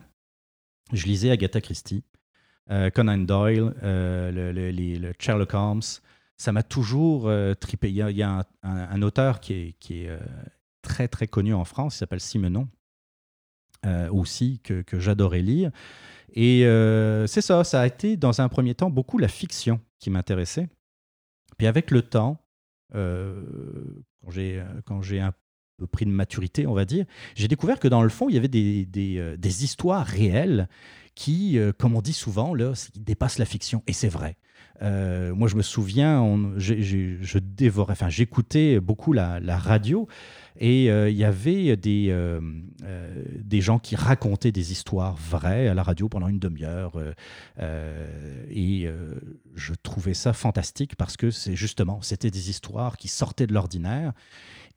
je 0.93 1.07
lisais 1.07 1.31
Agatha 1.31 1.59
Christie. 1.59 2.03
Euh, 2.69 2.89
Conan 2.89 3.19
Doyle, 3.19 3.73
euh, 3.83 4.51
le, 4.53 5.13
Sherlock 5.19 5.53
Holmes. 5.53 5.81
Ça 6.35 6.51
m'a 6.51 6.63
toujours 6.63 7.29
euh, 7.29 7.53
tripé. 7.53 7.89
Il 7.89 7.95
y 7.95 8.23
a, 8.23 8.45
un, 8.63 9.01
auteur 9.01 9.39
qui 9.39 9.53
est, 9.53 9.75
qui 9.79 10.03
est 10.03 10.19
très, 10.81 11.07
très 11.07 11.27
connu 11.27 11.53
en 11.53 11.65
France, 11.65 11.95
il 11.95 11.99
s'appelle 11.99 12.19
Simenon, 12.19 12.67
aussi, 14.11 14.59
que, 14.63 14.81
que 14.81 14.99
j'adorais 14.99 15.41
lire. 15.41 15.71
Et 16.33 16.63
c'est 17.27 17.41
ça, 17.41 17.63
ça 17.63 17.81
a 17.81 17.87
été 17.87 18.17
dans 18.17 18.41
un 18.41 18.49
premier 18.49 18.75
temps 18.75 18.89
beaucoup 18.89 19.17
la 19.17 19.29
fiction 19.29 19.79
qui 19.99 20.09
m'intéressait. 20.09 20.67
Puis 21.57 21.67
avec 21.67 21.89
le 21.89 22.01
temps, 22.01 22.37
quand 22.93 25.01
j'ai 25.01 25.19
un 25.19 25.33
pris 25.85 26.05
de 26.05 26.11
maturité, 26.11 26.65
on 26.65 26.73
va 26.73 26.85
dire, 26.85 27.05
j'ai 27.35 27.47
découvert 27.47 27.79
que 27.79 27.87
dans 27.87 28.01
le 28.01 28.09
fond, 28.09 28.29
il 28.29 28.35
y 28.35 28.37
avait 28.37 28.47
des, 28.47 28.85
des, 28.85 29.35
des 29.37 29.63
histoires 29.63 30.05
réelles 30.05 30.67
qui, 31.17 31.57
euh, 31.57 31.71
comme 31.75 31.95
on 31.95 32.01
dit 32.01 32.13
souvent, 32.13 32.53
là, 32.53 32.73
dépasse 32.95 33.39
la 33.39 33.45
fiction. 33.45 33.81
Et 33.87 33.93
c'est 33.93 34.07
vrai. 34.07 34.37
Euh, 34.83 35.33
moi, 35.33 35.47
je 35.47 35.55
me 35.55 35.63
souviens, 35.63 36.23
je 36.57 37.39
dévorais, 37.39 37.93
enfin, 37.93 38.09
j'écoutais 38.09 38.79
beaucoup 38.79 39.13
la, 39.13 39.39
radio 39.57 40.07
et 40.59 40.91
euh, 40.91 41.09
il 41.09 41.17
y 41.17 41.23
avait 41.23 41.75
des, 41.75 42.15
des 43.39 43.61
gens 43.61 43.79
qui 43.79 43.95
racontaient 43.95 44.51
des 44.51 44.71
histoires 44.71 45.15
vraies 45.15 45.67
à 45.67 45.73
la 45.73 45.81
radio 45.81 46.07
pendant 46.07 46.27
une 46.27 46.37
demi-heure. 46.37 46.93
et 48.51 48.87
je 49.55 49.73
trouvais 49.81 50.13
ça 50.13 50.33
fantastique 50.33 50.95
parce 50.95 51.17
que 51.17 51.31
c'est 51.31 51.55
justement, 51.55 52.03
c'était 52.03 52.29
des 52.29 52.51
histoires 52.51 52.97
qui 52.97 53.07
sortaient 53.07 53.47
de 53.47 53.53
l'ordinaire. 53.55 54.13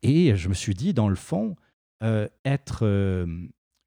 Et 0.03 0.35
je 0.35 0.49
me 0.49 0.53
suis 0.53 0.73
dit, 0.73 0.93
dans 0.93 1.09
le 1.09 1.15
fond, 1.15 1.55
être, 2.43 3.27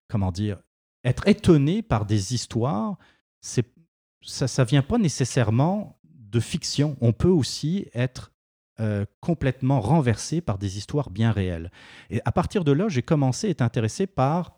comment 0.08 0.30
dire, 0.32 0.58
être 1.04 1.26
étonné 1.28 1.82
par 1.82 2.06
des 2.06 2.34
histoires, 2.34 2.96
ça 3.40 3.62
ne 3.62 4.64
vient 4.64 4.82
pas 4.82 4.98
nécessairement 4.98 5.98
de 6.04 6.40
fiction. 6.40 6.96
On 7.00 7.12
peut 7.12 7.28
aussi 7.28 7.86
être 7.94 8.32
euh, 8.80 9.04
complètement 9.20 9.80
renversé 9.80 10.40
par 10.40 10.58
des 10.58 10.78
histoires 10.78 11.10
bien 11.10 11.30
réelles. 11.30 11.70
Et 12.10 12.20
à 12.24 12.32
partir 12.32 12.64
de 12.64 12.72
là, 12.72 12.88
j'ai 12.88 13.02
commencé 13.02 13.46
à 13.46 13.50
être 13.50 13.62
intéressé 13.62 14.08
par 14.08 14.56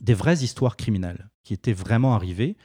des 0.00 0.14
vraies 0.14 0.38
histoires 0.38 0.76
criminelles 0.76 1.28
qui 1.42 1.52
étaient 1.52 1.74
vraiment 1.74 2.14
arrivées. 2.14 2.56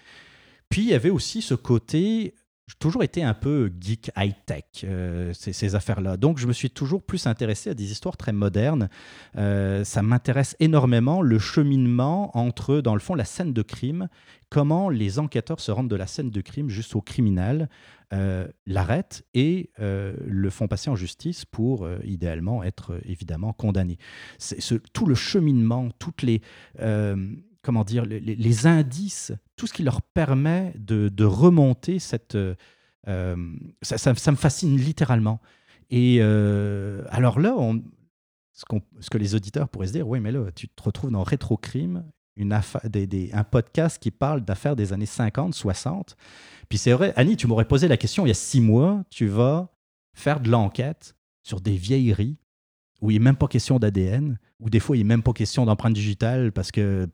Puis 0.69 0.83
il 0.83 0.87
y 0.87 0.93
avait 0.93 1.09
aussi 1.09 1.41
ce 1.41 1.55
côté 1.55 2.35
j'ai 2.67 2.75
toujours 2.79 3.03
été 3.03 3.23
un 3.23 3.33
peu 3.33 3.71
geek 3.79 4.11
high-tech, 4.17 4.63
euh, 4.83 5.31
ces, 5.33 5.75
affaires-là. 5.75 6.17
Donc, 6.17 6.37
je 6.37 6.47
me 6.47 6.51
suis 6.51 6.69
toujours 6.69 7.01
plus 7.01 7.25
intéressé 7.25 7.69
à 7.69 7.73
des 7.73 7.91
histoires 7.93 8.17
très 8.17 8.33
modernes. 8.33 8.89
Euh, 9.37 9.85
ça 9.85 10.01
m'intéresse 10.01 10.57
énormément 10.59 11.21
le 11.21 11.39
cheminement 11.39 12.37
entre, 12.37 12.81
dans 12.81 12.93
le 12.93 12.99
fond, 12.99 13.15
la 13.15 13.23
scène 13.23 13.53
de 13.53 13.61
crime, 13.61 14.09
comment 14.49 14.89
les 14.89 15.17
enquêteurs 15.17 15.61
se 15.61 15.71
rendent 15.71 15.89
de 15.89 15.95
la 15.95 16.07
scène 16.07 16.29
de 16.29 16.41
crime 16.41 16.69
jusqu'au 16.69 16.99
criminel, 16.99 17.69
euh, 18.13 18.47
l'arrêtent 18.65 19.23
et 19.33 19.71
le 19.77 20.49
font 20.49 20.67
passer 20.67 20.89
en 20.89 20.95
justice 20.97 21.45
pour, 21.45 21.87
idéalement, 22.03 22.63
être 22.63 22.99
évidemment 23.05 23.53
condamné. 23.53 23.97
Tout 24.91 25.05
le 25.05 25.15
cheminement, 25.15 25.89
toutes 25.99 26.21
les 26.21 26.41
comment 27.67 27.83
dire, 27.83 28.05
les, 28.05 28.65
indices, 28.65 29.33
tout 29.57 29.67
ce 29.67 29.73
qui 29.73 29.83
leur 29.83 30.01
permet 30.01 30.73
de, 30.77 31.25
remonter 31.25 31.99
cette... 31.99 32.35
Euh, 32.35 32.55
ça, 33.81 34.31
me 34.31 34.37
fascine 34.37 34.77
littéralement. 34.77 35.41
Et 35.89 36.19
euh, 36.21 37.03
alors 37.09 37.41
là, 37.41 37.55
on, 37.57 37.83
ce, 38.53 39.09
que 39.09 39.17
les 39.17 39.35
auditeurs 39.35 39.67
pourraient 39.67 39.87
se 39.87 39.91
dire, 39.91 40.07
oui, 40.07 40.21
mais 40.21 40.31
là, 40.31 40.49
tu 40.55 40.69
te 40.69 40.81
retrouves 40.81 41.11
dans 41.11 41.23
Rétrocrime, 41.23 42.05
une 42.37 42.57
des, 42.85 43.31
un 43.33 43.43
podcast 43.43 44.01
qui 44.01 44.11
parle 44.11 44.45
d'affaires 44.45 44.77
des 44.77 44.93
années 44.93 45.05
50, 45.05 45.53
60. 45.53 46.15
Puis 46.69 46.77
c'est 46.77 46.93
vrai, 46.93 47.11
Annie, 47.17 47.35
tu 47.35 47.47
m'aurais 47.47 47.67
posé 47.67 47.89
la 47.89 47.97
question 47.97 48.25
il 48.25 48.29
y 48.29 48.31
a 48.31 48.33
six 48.33 48.61
mois, 48.61 49.03
tu 49.09 49.27
vas 49.27 49.67
faire 50.13 50.39
de 50.39 50.49
l'enquête 50.49 51.17
sur 51.43 51.59
des 51.59 51.75
vieilleries 51.75 52.37
où 53.01 53.11
il 53.11 53.15
n'est 53.15 53.23
même 53.23 53.35
pas 53.35 53.47
question 53.47 53.79
d'ADN, 53.79 54.39
où 54.59 54.69
des 54.69 54.79
fois 54.79 54.97
il 54.97 54.99
n'est 55.01 55.15
même 55.15 55.23
pas 55.23 55.33
question 55.33 55.65
d'empreinte 55.65 55.93
digitale 55.93 56.51
parce 56.51 56.71
que 56.71 57.07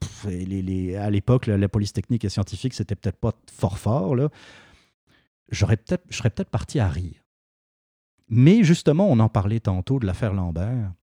à 0.97 1.09
l'époque, 1.09 1.47
la, 1.47 1.69
police 1.69 1.93
technique 1.93 2.23
et 2.25 2.29
scientifique, 2.29 2.73
c'était 2.73 2.95
peut-être 2.95 3.19
pas 3.19 3.33
fort 3.51 3.77
fort, 3.77 4.15
là, 4.15 4.29
j'aurais 5.49 5.77
peut-être, 5.77 6.05
je 6.09 6.17
serais 6.17 6.29
peut-être 6.29 6.49
parti 6.49 6.79
à 6.79 6.87
rire. 6.87 7.21
Mais 8.29 8.63
justement, 8.63 9.07
on 9.09 9.19
en 9.19 9.29
parlait 9.29 9.59
tantôt 9.59 9.99
de 9.99 10.05
l'affaire 10.05 10.33
Lambert. 10.33 10.93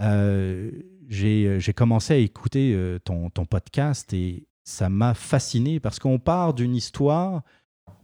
Euh, 0.00 0.70
j'ai, 1.08 1.74
commencé 1.74 2.14
à 2.14 2.16
écouter 2.16 2.72
euh, 2.74 2.98
ton, 2.98 3.28
ton, 3.28 3.44
podcast 3.44 4.12
et 4.14 4.46
ça 4.64 4.88
m'a 4.88 5.12
fasciné 5.12 5.78
parce 5.78 5.98
qu'on 5.98 6.18
part 6.18 6.54
d'une 6.54 6.74
histoire, 6.74 7.42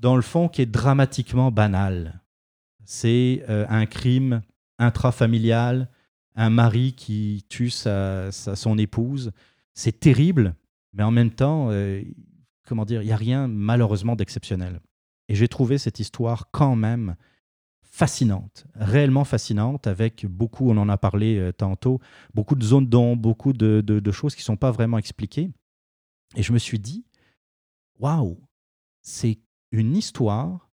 dans 0.01 0.14
le 0.14 0.23
fond, 0.23 0.49
qui 0.49 0.61
est 0.61 0.66
dramatiquement 0.66 1.51
banale. 1.51 2.21
C'est 2.85 3.45
euh, 3.49 3.64
un 3.71 3.87
crime 3.87 4.42
intrafamilial, 4.79 5.89
un 6.35 6.51
mari 6.51 6.93
qui 6.93 7.45
tue 7.49 7.71
sa, 7.71 8.31
son 8.33 8.79
épouse. 8.79 9.33
C'est 9.75 10.01
terrible, 10.01 10.55
mais 10.93 11.03
en 11.03 11.11
même 11.11 11.31
temps, 11.31 11.69
euh, 11.71 12.03
comment 12.67 12.85
dire, 12.85 13.03
il 13.03 13.07
n'y 13.07 13.12
a 13.12 13.17
rien 13.17 13.49
malheureusement 13.49 14.17
d'exceptionnel. 14.17 14.81
Et 15.29 15.35
j'ai 15.35 15.49
trouvé 15.49 15.79
cette 15.79 15.99
histoire 16.01 16.51
quand 16.51 16.77
même 16.77 17.17
fascinante, 17.83 18.67
réellement 18.75 19.25
fascinante, 19.25 19.87
avec 19.87 20.27
beaucoup, 20.27 20.71
on 20.71 20.77
en 20.77 20.89
a 20.89 20.99
parlé 20.99 21.39
euh, 21.39 21.53
tantôt, 21.53 21.99
beaucoup 22.35 22.55
de 22.55 22.62
zones 22.62 22.87
d'ombre, 22.87 23.23
beaucoup 23.23 23.55
de, 23.55 23.81
de, 23.81 24.12
choses 24.12 24.35
qui 24.35 24.43
ne 24.43 24.47
sont 24.47 24.57
pas 24.57 24.71
vraiment 24.71 24.99
expliquées. 24.99 25.51
Et 26.35 26.43
je 26.43 26.53
me 26.53 26.59
suis 26.59 26.79
dit, 26.79 27.07
waouh, 27.99 28.39
c'est 29.01 29.39
une 29.73 29.97
histoire 29.97 30.65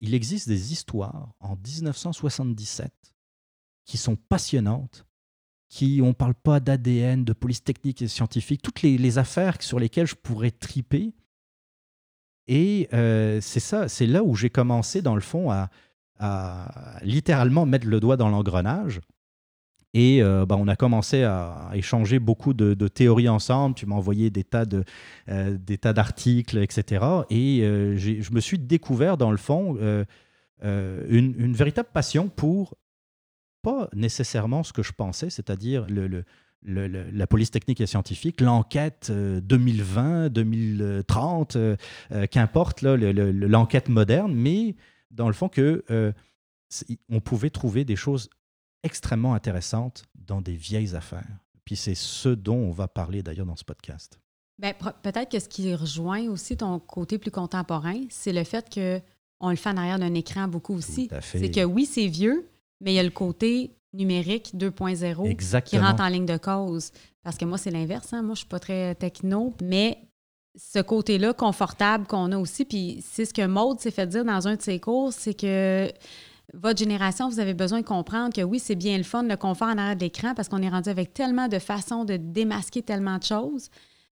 il 0.00 0.14
existe 0.14 0.48
des 0.48 0.72
histoires 0.72 1.34
en 1.40 1.56
1977 1.56 2.92
qui 3.84 3.98
sont 3.98 4.16
passionnantes, 4.16 5.06
qui, 5.68 6.00
on 6.02 6.08
ne 6.08 6.12
parle 6.12 6.34
pas 6.34 6.60
d'ADN, 6.60 7.24
de 7.24 7.32
police 7.32 7.62
technique 7.62 8.02
et 8.02 8.08
scientifique, 8.08 8.62
toutes 8.62 8.82
les, 8.82 9.18
affaires 9.18 9.60
sur 9.62 9.78
lesquelles 9.78 10.06
je 10.06 10.16
pourrais 10.16 10.50
triper. 10.50 11.12
Et 12.46 12.88
euh, 12.92 13.40
c'est 13.40 13.60
ça, 13.60 13.88
c'est 13.88 14.06
là 14.06 14.24
où 14.24 14.34
j'ai 14.34 14.50
commencé, 14.50 15.02
dans 15.02 15.14
le 15.14 15.20
fond, 15.20 15.50
à, 15.50 15.70
à 16.18 16.98
littéralement 17.02 17.66
mettre 17.66 17.86
le 17.86 18.00
doigt 18.00 18.16
dans 18.16 18.28
l'engrenage. 18.28 19.00
Et 19.92 20.22
euh, 20.22 20.46
bah, 20.46 20.56
on 20.58 20.68
a 20.68 20.76
commencé 20.76 21.24
à 21.24 21.70
échanger 21.74 22.18
beaucoup 22.18 22.54
de, 22.54 22.88
théories 22.88 23.28
ensemble. 23.28 23.74
Tu 23.74 23.86
m'as 23.86 23.96
envoyé 23.96 24.30
des 24.30 24.44
tas, 24.44 24.64
de, 24.64 24.84
euh, 25.28 25.56
des 25.58 25.78
tas 25.78 25.92
d'articles, 25.92 26.58
etc. 26.58 27.04
Et 27.30 27.62
euh, 27.62 27.96
je 27.96 28.32
me 28.32 28.40
suis 28.40 28.58
découvert, 28.58 29.16
dans 29.16 29.30
le 29.30 29.36
fond, 29.36 29.76
une, 30.62 31.52
véritable 31.52 31.88
passion 31.92 32.28
pour, 32.28 32.76
pas 33.62 33.88
nécessairement 33.92 34.62
ce 34.62 34.72
que 34.72 34.82
je 34.82 34.92
pensais, 34.92 35.28
c'est-à-dire 35.28 35.86
le, 35.88 36.24
la 36.62 37.26
police 37.26 37.50
technique 37.50 37.80
et 37.80 37.86
scientifique, 37.86 38.40
l'enquête 38.40 39.10
2020, 39.10 40.28
2030, 40.28 41.58
qu'importe 42.30 42.82
l'enquête 42.82 43.88
moderne, 43.88 44.32
mais 44.34 44.76
dans 45.10 45.26
le 45.26 45.34
fond 45.34 45.48
que 45.48 45.84
on 47.08 47.20
pouvait 47.20 47.50
trouver 47.50 47.84
des 47.84 47.96
choses 47.96 48.30
extrêmement 48.82 49.34
intéressante 49.34 50.04
dans 50.14 50.40
des 50.40 50.54
vieilles 50.54 50.94
affaires. 50.94 51.38
Puis 51.64 51.76
c'est 51.76 51.94
ce 51.94 52.28
dont 52.28 52.56
on 52.56 52.70
va 52.70 52.88
parler 52.88 53.22
d'ailleurs 53.22 53.46
dans 53.46 53.56
ce 53.56 53.64
podcast. 53.64 54.18
Ben, 54.58 54.74
peut-être 55.02 55.30
que 55.30 55.38
ce 55.38 55.48
qui 55.48 55.74
rejoint 55.74 56.28
aussi 56.28 56.56
ton 56.56 56.78
côté 56.78 57.16
plus 57.18 57.30
contemporain, 57.30 58.02
c'est 58.10 58.32
le 58.32 58.44
fait 58.44 58.68
qu'on 58.72 59.50
le 59.50 59.56
fait 59.56 59.70
en 59.70 59.76
arrière 59.76 59.98
d'un 59.98 60.12
écran 60.14 60.48
beaucoup 60.48 60.74
aussi. 60.74 61.08
C'est 61.20 61.50
que 61.50 61.64
oui, 61.64 61.86
c'est 61.86 62.08
vieux, 62.08 62.46
mais 62.80 62.92
il 62.92 62.96
y 62.96 62.98
a 62.98 63.02
le 63.02 63.10
côté 63.10 63.70
numérique 63.92 64.52
2.0 64.54 65.62
qui 65.62 65.78
rentre 65.78 66.02
en 66.02 66.08
ligne 66.08 66.26
de 66.26 66.36
cause. 66.36 66.90
Parce 67.22 67.36
que 67.36 67.44
moi, 67.44 67.58
c'est 67.58 67.70
l'inverse. 67.70 68.12
Hein. 68.12 68.22
Moi, 68.22 68.28
je 68.28 68.30
ne 68.32 68.36
suis 68.36 68.46
pas 68.46 68.60
très 68.60 68.94
techno, 68.94 69.54
mais 69.62 69.98
ce 70.56 70.80
côté-là 70.80 71.32
confortable 71.32 72.06
qu'on 72.06 72.32
a 72.32 72.38
aussi, 72.38 72.64
puis 72.64 73.02
c'est 73.06 73.24
ce 73.24 73.32
que 73.32 73.46
Maude 73.46 73.80
s'est 73.80 73.90
fait 73.90 74.06
dire 74.06 74.24
dans 74.24 74.48
un 74.48 74.56
de 74.56 74.62
ses 74.62 74.80
cours, 74.80 75.12
c'est 75.12 75.34
que 75.34 75.90
votre 76.54 76.78
génération, 76.78 77.28
vous 77.28 77.40
avez 77.40 77.54
besoin 77.54 77.80
de 77.80 77.86
comprendre 77.86 78.34
que 78.34 78.42
oui, 78.42 78.58
c'est 78.58 78.74
bien 78.74 78.96
le 78.96 79.04
fun, 79.04 79.22
le 79.22 79.36
confort 79.36 79.68
en 79.68 79.78
arrière 79.78 79.96
de 79.96 80.00
l'écran, 80.00 80.34
parce 80.34 80.48
qu'on 80.48 80.62
est 80.62 80.68
rendu 80.68 80.88
avec 80.88 81.14
tellement 81.14 81.48
de 81.48 81.58
façons 81.58 82.04
de 82.04 82.16
démasquer 82.16 82.82
tellement 82.82 83.18
de 83.18 83.24
choses. 83.24 83.70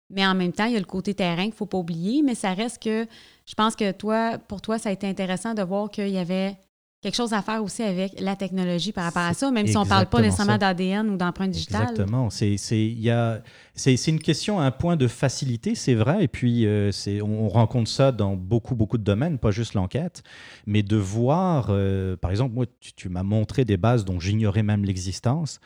Mais 0.10 0.26
en 0.26 0.36
même 0.36 0.52
temps, 0.52 0.66
il 0.66 0.74
y 0.74 0.76
a 0.76 0.80
le 0.80 0.86
côté 0.86 1.14
terrain 1.14 1.44
qu'il 1.44 1.52
ne 1.52 1.56
faut 1.56 1.66
pas 1.66 1.78
oublier. 1.78 2.22
Mais 2.22 2.36
ça 2.36 2.54
reste 2.54 2.82
que 2.84 3.08
je 3.46 3.56
pense 3.56 3.76
que 3.76 3.92
toi, 3.92 4.38
pour 4.38 4.62
toi, 4.62 4.78
ça 4.78 4.90
a 4.90 4.92
été 4.92 5.08
intéressant 5.08 5.54
de 5.54 5.62
voir 5.62 5.90
qu'il 5.90 6.10
y 6.10 6.18
avait 6.18 6.58
quelque 7.02 7.16
chose 7.16 7.34
à 7.34 7.42
faire 7.42 7.64
aussi 7.64 7.82
avec 7.82 8.20
la 8.20 8.36
technologie 8.36 8.92
par 8.92 9.06
rapport 9.06 9.24
à 9.24 9.34
ça, 9.34 9.50
même 9.50 9.66
si 9.66 9.76
on 9.76 9.84
ne 9.84 9.90
parle 9.90 10.06
pas 10.06 10.22
nécessairement 10.22 10.60
d'ADN 10.60 11.10
ou 11.10 11.18
d'empreinte 11.18 11.50
digitale. 11.50 11.90
Exactement. 11.90 12.30
C'est 12.30 14.08
une 14.08 14.20
question, 14.20 14.60
un 14.60 14.70
point 14.70 14.96
de 14.96 15.08
facilité, 15.08 15.74
c'est 15.74 15.96
vrai. 15.96 16.24
Et 16.24 16.28
puis, 16.28 16.68
euh, 16.68 16.92
on 17.24 17.50
rencontre 17.50 17.90
ça 17.90 18.12
dans 18.12 18.36
beaucoup, 18.36 18.76
beaucoup 18.76 19.00
de 19.00 19.04
domaines, 19.04 19.40
pas 19.40 19.50
juste 19.50 19.74
l'enquête. 19.74 20.22
Mais 20.68 20.84
de 20.84 20.96
voir, 20.96 21.68
euh, 21.70 22.16
par 22.18 22.30
exemple, 22.30 22.54
moi, 22.54 22.66
tu 22.96 23.10
m'as 23.10 23.24
montré 23.24 23.66
des 23.66 23.78
bases 23.78 24.06
dont 24.06 24.20
j'ignorais 24.20 24.64
même 24.64 24.86
l'existence. 24.86 25.60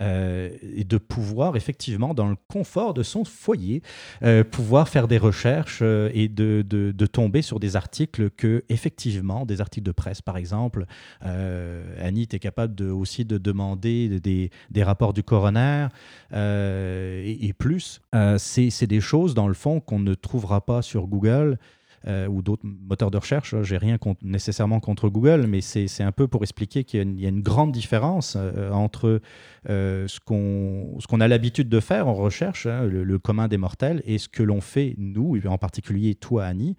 Euh, 0.00 0.50
et 0.62 0.84
de 0.84 0.96
pouvoir 0.96 1.56
effectivement, 1.56 2.14
dans 2.14 2.28
le 2.28 2.36
confort 2.48 2.94
de 2.94 3.02
son 3.02 3.24
foyer, 3.24 3.82
euh, 4.22 4.44
pouvoir 4.44 4.88
faire 4.88 5.08
des 5.08 5.18
recherches 5.18 5.80
euh, 5.82 6.10
et 6.14 6.28
de, 6.28 6.64
de, 6.68 7.06
tomber 7.06 7.42
sur 7.42 7.58
des 7.58 7.74
articles 7.74 8.30
que, 8.30 8.62
effectivement, 8.68 9.46
des 9.46 9.60
articles 9.60 9.86
de 9.86 9.92
presse 9.92 10.22
par 10.22 10.36
exemple, 10.36 10.84
Annie, 11.20 12.28
est 12.30 12.38
capable 12.38 12.74
de, 12.74 12.90
aussi 12.90 13.24
de 13.24 13.38
demander 13.38 14.20
des, 14.20 14.50
des 14.70 14.82
rapports 14.82 15.12
du 15.12 15.22
coroner 15.22 15.88
et, 16.32 17.46
et, 17.46 17.52
plus. 17.52 18.00
c'est 18.36 18.86
des 18.86 19.00
choses, 19.00 19.34
dans 19.34 19.48
le 19.48 19.54
fond, 19.54 19.80
qu'on 19.80 19.98
ne 19.98 20.14
trouvera 20.14 20.60
pas 20.60 20.82
sur 20.82 21.06
Google. 21.06 21.58
Euh, 22.06 22.28
ou 22.28 22.42
d'autres 22.42 22.62
moteurs 22.64 23.10
de 23.10 23.16
recherche. 23.16 23.56
J'ai 23.62 23.76
rien 23.76 23.98
nécessairement 24.22 24.78
contre 24.78 25.08
Google, 25.08 25.46
mais 25.48 25.60
c'est 25.60 26.02
un 26.02 26.12
peu 26.12 26.28
pour 26.28 26.44
expliquer 26.44 26.84
qu'il 26.84 27.20
y, 27.20 27.26
a 27.26 27.28
une 27.28 27.42
grande 27.42 27.72
différence 27.72 28.36
euh, 28.36 28.70
entre 28.70 29.20
euh, 29.68 30.06
ce 30.06 30.20
qu'on 30.20 31.20
a 31.20 31.26
l'habitude 31.26 31.68
de 31.68 31.80
faire 31.80 32.06
en 32.06 32.14
recherche, 32.14 32.66
hein, 32.66 32.84
le, 32.84 33.18
commun 33.18 33.48
des 33.48 33.56
mortels, 33.56 34.00
et 34.04 34.18
ce 34.18 34.28
que 34.28 34.44
l'on 34.44 34.60
fait, 34.60 34.94
nous, 34.96 35.36
et 35.36 35.44
en 35.48 35.58
particulier 35.58 36.14
toi, 36.14 36.44
Annie. 36.44 36.76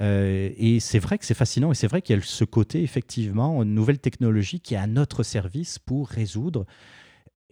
et 0.00 0.78
c'est 0.80 1.00
vrai 1.00 1.18
que 1.18 1.24
c'est 1.24 1.34
fascinant, 1.34 1.72
et 1.72 1.74
c'est 1.74 1.88
vrai 1.88 2.00
qu'il 2.00 2.14
y 2.14 2.18
a 2.18 2.22
ce 2.22 2.44
côté, 2.44 2.84
effectivement, 2.84 3.64
une 3.64 3.74
nouvelle 3.74 3.98
technologie 3.98 4.60
qui 4.60 4.74
est 4.74 4.78
à 4.78 4.86
notre 4.86 5.24
service 5.24 5.80
pour 5.80 6.08
résoudre 6.08 6.66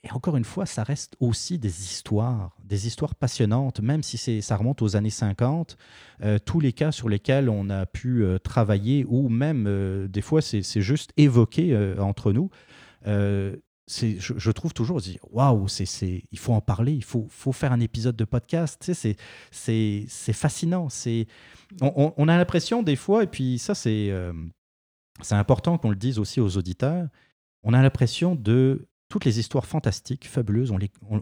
et 0.02 0.12
encore 0.12 0.36
une 0.36 0.44
fois, 0.44 0.64
ça 0.64 0.82
reste 0.82 1.14
aussi 1.20 1.58
des 1.58 1.82
histoires, 1.82 2.56
des 2.64 2.86
histoires 2.86 3.14
passionnantes, 3.14 3.80
même 3.80 4.02
si 4.02 4.40
ça 4.40 4.56
remonte 4.56 4.80
aux 4.80 4.96
années 4.96 5.10
50. 5.10 5.76
Euh, 6.22 6.38
tous 6.38 6.58
les 6.58 6.72
cas 6.72 6.90
sur 6.90 7.08
lesquels 7.08 7.50
on 7.50 7.68
a 7.68 7.84
pu 7.84 8.22
euh, 8.22 8.38
travailler, 8.38 9.04
ou 9.06 9.28
même 9.28 9.66
euh, 9.66 10.08
des 10.08 10.22
fois 10.22 10.40
c'est 10.40 10.62
juste 10.80 11.12
évoqué 11.18 11.76
entre 11.98 12.32
nous, 12.32 12.50
je, 13.04 14.50
trouve 14.52 14.72
toujours, 14.72 15.02
waouh, 15.30 15.66
il 15.68 16.38
faut 16.38 16.54
en 16.54 16.60
parler, 16.62 16.92
il 16.92 17.04
faut, 17.04 17.26
faut 17.28 17.52
faire 17.52 17.72
un 17.72 17.80
épisode 17.80 18.16
de 18.16 18.24
podcast. 18.24 18.80
Tu 18.82 18.94
sais, 18.94 19.16
c'est 19.50 20.32
fascinant. 20.32 20.88
On, 21.82 22.14
on, 22.16 22.28
a 22.28 22.36
l'impression 22.38 22.82
des 22.82 22.96
fois, 22.96 23.24
et 23.24 23.26
puis 23.26 23.58
ça 23.58 23.74
c'est 23.74 24.12
important 25.32 25.76
qu'on 25.76 25.90
le 25.90 25.96
dise 25.96 26.18
aussi 26.18 26.40
aux 26.40 26.56
auditeurs, 26.56 27.08
on 27.62 27.74
a 27.74 27.82
l'impression 27.82 28.34
de 28.34 28.88
toutes 29.10 29.26
les 29.26 29.38
histoires 29.38 29.66
fantastiques, 29.66 30.26
fabuleuses, 30.26 30.72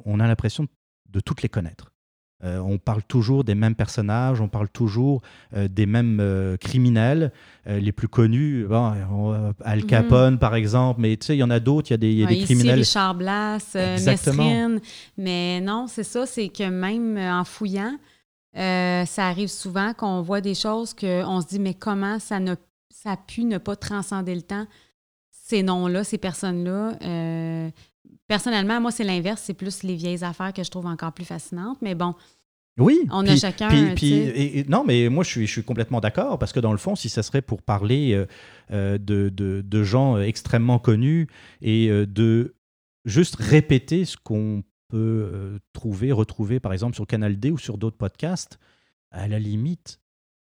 on, 0.05 0.21
a 0.21 0.27
l'impression 0.29 0.69
de 1.11 1.21
toutes 1.21 1.43
les 1.43 1.49
connaître. 1.49 1.91
Euh, 2.45 2.59
on 2.59 2.79
parle 2.79 3.03
toujours 3.03 3.43
des 3.43 3.57
mêmes 3.57 3.75
personnages, 3.75 4.41
on 4.41 4.47
parle 4.47 4.69
toujours 4.69 5.23
euh, 5.57 5.67
des 5.67 5.87
mêmes 5.87 6.21
euh, 6.21 6.57
criminels, 6.57 7.33
les 7.67 7.91
plus 7.91 8.07
connus, 8.07 8.67
Al 9.65 9.81
mhm. 9.81 9.87
Capone 9.87 10.39
par 10.39 10.55
exemple, 10.55 11.01
mais 11.01 11.17
tu 11.17 11.27
sais, 11.27 11.37
il 11.37 11.41
y 11.41 11.43
en 11.43 11.51
a 11.51 11.59
d'autres, 11.59 11.91
il 11.91 11.93
y 11.93 11.95
a 11.95 11.97
des, 11.97 12.13
y 12.13 12.25
a 12.25 12.27
des 12.27 12.45
criminels. 12.45 12.79
Richard 12.79 13.17
Blas, 13.17 13.75
Mesrine, 13.75 14.81
mais 15.17 15.61
non, 15.61 15.87
c'est 15.89 16.05
ça, 16.05 16.27
c'est 16.27 16.49
que 16.49 16.69
même 16.69 17.17
en 17.17 17.43
fouillant, 17.45 17.99
ça 18.55 19.27
arrive 19.27 19.49
souvent 19.49 19.95
qu'on 19.95 20.23
voit 20.23 20.43
des 20.43 20.55
choses 20.55 20.95
qu'on 20.95 21.41
se 21.41 21.47
dit, 21.49 21.59
mais 21.59 21.75
comment 21.75 22.19
ça, 22.21 22.39
ne, 22.39 22.55
ça 22.91 23.13
a 23.13 23.17
pu 23.17 23.45
ne 23.45 23.59
pas 23.59 23.75
transcender 23.75 24.35
le 24.35 24.43
temps? 24.43 24.67
Ces 25.49 25.63
noms-là, 25.63 26.05
ces 26.05 26.19
personnes-là. 26.19 26.99
Euh, 27.03 27.71
personnellement, 28.27 28.81
moi, 28.81 28.91
c'est 28.91 29.05
l'inverse. 29.05 29.43
C'est 29.43 29.55
plus 29.55 29.83
les 29.83 29.95
vieilles 29.95 30.23
affaires 30.23 30.53
que 30.53 30.63
je 30.63 30.71
trouve 30.71 30.87
encore 30.87 31.13
plus 31.13 31.25
fascinantes. 31.25 31.79
Mais 31.81 31.95
bon, 31.95 32.15
oui. 32.79 33.01
On 33.11 33.27
a 33.27 33.35
chacun. 33.35 33.95
Puis, 33.95 34.65
non, 34.69 34.85
mais 34.85 35.09
moi, 35.09 35.25
je 35.25 35.31
suis, 35.31 35.47
je 35.47 35.53
suis 35.53 35.65
complètement 35.65 36.01
d'accord 36.01 36.39
parce 36.39 36.53
que 36.53 36.61
dans 36.61 36.73
le 36.73 36.79
fond, 36.79 36.95
si 36.95 37.09
ça 37.09 37.23
serait 37.23 37.41
pour 37.41 37.63
parler 37.63 38.13
euh, 38.13 38.27
euh, 38.73 38.99
de, 38.99 39.31
de, 39.31 39.83
gens 39.83 40.19
extrêmement 40.19 40.79
connus 40.79 41.29
et 41.63 41.89
de 41.89 42.55
juste 43.07 43.37
répéter 43.37 44.05
ce 44.05 44.17
qu'on 44.19 44.63
peut 44.89 45.59
trouver, 45.73 46.13
retrouver, 46.13 46.61
par 46.61 46.75
exemple, 46.75 46.95
sur 46.95 47.07
Canal 47.07 47.39
D 47.39 47.51
ou 47.51 47.59
sur 47.59 47.79
d'autres 47.79 47.97
podcasts, 47.97 48.59
à 49.11 49.29
la 49.29 49.39
limite, 49.39 49.99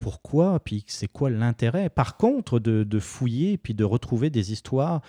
pourquoi, 0.04 0.60
puis 0.60 0.84
c'est 0.86 1.08
quoi 1.08 1.30
l'intérêt. 1.30 1.88
Par 1.88 2.18
contre, 2.18 2.58
de, 2.58 3.00
fouiller, 3.00 3.56
puis 3.56 3.72
de 3.72 3.84
retrouver 3.84 4.28
des 4.28 4.52
histoires 4.52 5.00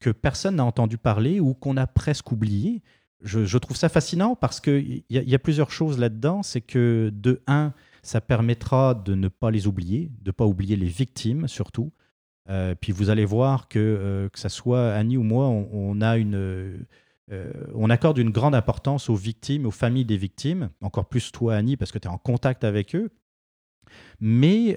que 0.00 0.10
personne 0.10 0.56
n'a 0.56 0.66
entendu 0.66 0.98
parler 0.98 1.40
ou 1.40 1.54
qu'on 1.54 1.78
a 1.78 1.86
presque 1.86 2.30
oublié. 2.30 2.82
Je, 3.22 3.56
trouve 3.56 3.78
ça 3.78 3.88
fascinant 3.88 4.36
parce 4.36 4.60
qu'il 4.60 5.02
y, 5.08 5.18
y, 5.18 5.34
a 5.34 5.38
plusieurs 5.38 5.70
choses 5.70 5.98
là-dedans. 5.98 6.42
C'est 6.42 6.60
que, 6.60 7.10
de 7.14 7.40
un, 7.46 7.72
ça 8.02 8.20
permettra 8.20 8.92
de 8.92 9.14
ne 9.14 9.28
pas 9.28 9.50
les 9.50 9.66
oublier, 9.66 10.10
de 10.20 10.28
ne 10.28 10.32
pas 10.32 10.44
oublier 10.44 10.76
les 10.76 10.88
victimes 10.88 11.48
surtout. 11.48 11.90
Euh, 12.50 12.74
puis 12.78 12.92
vous 12.92 13.08
allez 13.08 13.24
voir 13.24 13.66
que, 13.68 13.78
euh, 13.78 14.28
que 14.28 14.38
ce 14.38 14.50
soit 14.50 14.92
Annie 14.92 15.16
ou 15.16 15.22
moi, 15.22 15.46
on, 15.46 16.02
a 16.02 16.18
une, 16.18 16.34
euh, 17.32 17.52
on 17.74 17.88
accorde 17.88 18.18
une 18.18 18.28
grande 18.28 18.54
importance 18.54 19.08
aux 19.08 19.14
victimes, 19.14 19.64
aux 19.64 19.70
familles 19.70 20.04
des 20.04 20.18
victimes, 20.18 20.68
encore 20.82 21.08
plus 21.08 21.32
toi 21.32 21.54
Annie, 21.54 21.78
parce 21.78 21.92
que 21.92 21.98
tu 21.98 22.08
es 22.08 22.10
en 22.10 22.18
contact 22.18 22.62
avec 22.62 22.94
eux. 22.94 23.10
Mais 24.20 24.76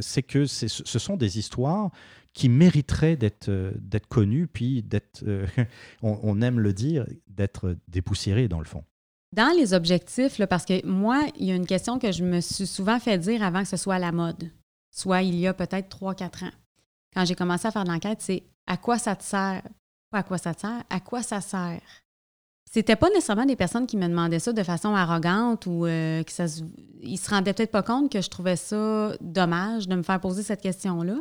c'est 0.00 0.22
que 0.22 0.46
ce 0.46 0.98
sont 0.98 1.16
des 1.16 1.38
histoires 1.38 1.90
qui 2.32 2.48
mériteraient 2.48 3.16
d'être 3.16 3.50
d'être 3.76 4.06
connues, 4.06 4.46
puis 4.46 4.82
d'être, 4.82 5.22
on, 6.02 6.18
on, 6.22 6.40
aime 6.40 6.60
le 6.60 6.72
dire, 6.72 7.06
d'être 7.26 7.76
dépoussiérées 7.88 8.48
dans 8.48 8.58
le 8.58 8.64
fond. 8.64 8.84
Dans 9.32 9.54
les 9.56 9.72
objectifs, 9.72 10.44
parce 10.46 10.66
que 10.66 10.86
moi, 10.86 11.22
il 11.38 11.46
y 11.46 11.52
a 11.52 11.54
une 11.54 11.66
question 11.66 11.98
que 11.98 12.12
je 12.12 12.22
me 12.22 12.40
suis 12.40 12.66
souvent 12.66 13.00
fait 13.00 13.18
dire 13.18 13.42
avant 13.42 13.62
que 13.62 13.68
ce 13.68 13.78
soit 13.78 13.94
à 13.94 13.98
la 13.98 14.12
mode, 14.12 14.50
soit 14.90 15.22
il 15.22 15.36
y 15.36 15.46
a 15.46 15.54
peut-être 15.54 15.88
3-4 15.98 16.44
ans. 16.44 16.52
Quand 17.14 17.24
j'ai 17.24 17.34
commencé 17.34 17.66
à 17.66 17.70
faire 17.70 17.84
l'enquête, 17.84 18.20
c'est 18.20 18.44
à 18.66 18.76
quoi 18.76 18.98
ça 18.98 19.16
te 19.16 19.22
sert? 19.22 19.62
Pas 20.10 20.18
à 20.18 20.22
quoi 20.22 20.36
ça 20.38 20.54
te 20.54 20.60
sert, 20.60 20.82
à 20.90 21.00
quoi 21.00 21.22
ça 21.22 21.40
sert? 21.40 22.01
C'était 22.72 22.96
pas 22.96 23.10
nécessairement 23.10 23.44
des 23.44 23.54
personnes 23.54 23.86
qui 23.86 23.98
me 23.98 24.08
demandaient 24.08 24.38
ça 24.38 24.54
de 24.54 24.62
façon 24.62 24.94
arrogante 24.94 25.66
ou 25.66 25.84
euh, 25.84 26.22
que 26.22 26.32
ça 26.32 26.48
se, 26.48 26.62
ils 27.02 27.18
se 27.18 27.28
rendaient 27.28 27.52
peut-être 27.52 27.70
pas 27.70 27.82
compte 27.82 28.10
que 28.10 28.22
je 28.22 28.30
trouvais 28.30 28.56
ça 28.56 29.12
dommage 29.20 29.88
de 29.88 29.94
me 29.94 30.02
faire 30.02 30.18
poser 30.18 30.42
cette 30.42 30.62
question-là. 30.62 31.16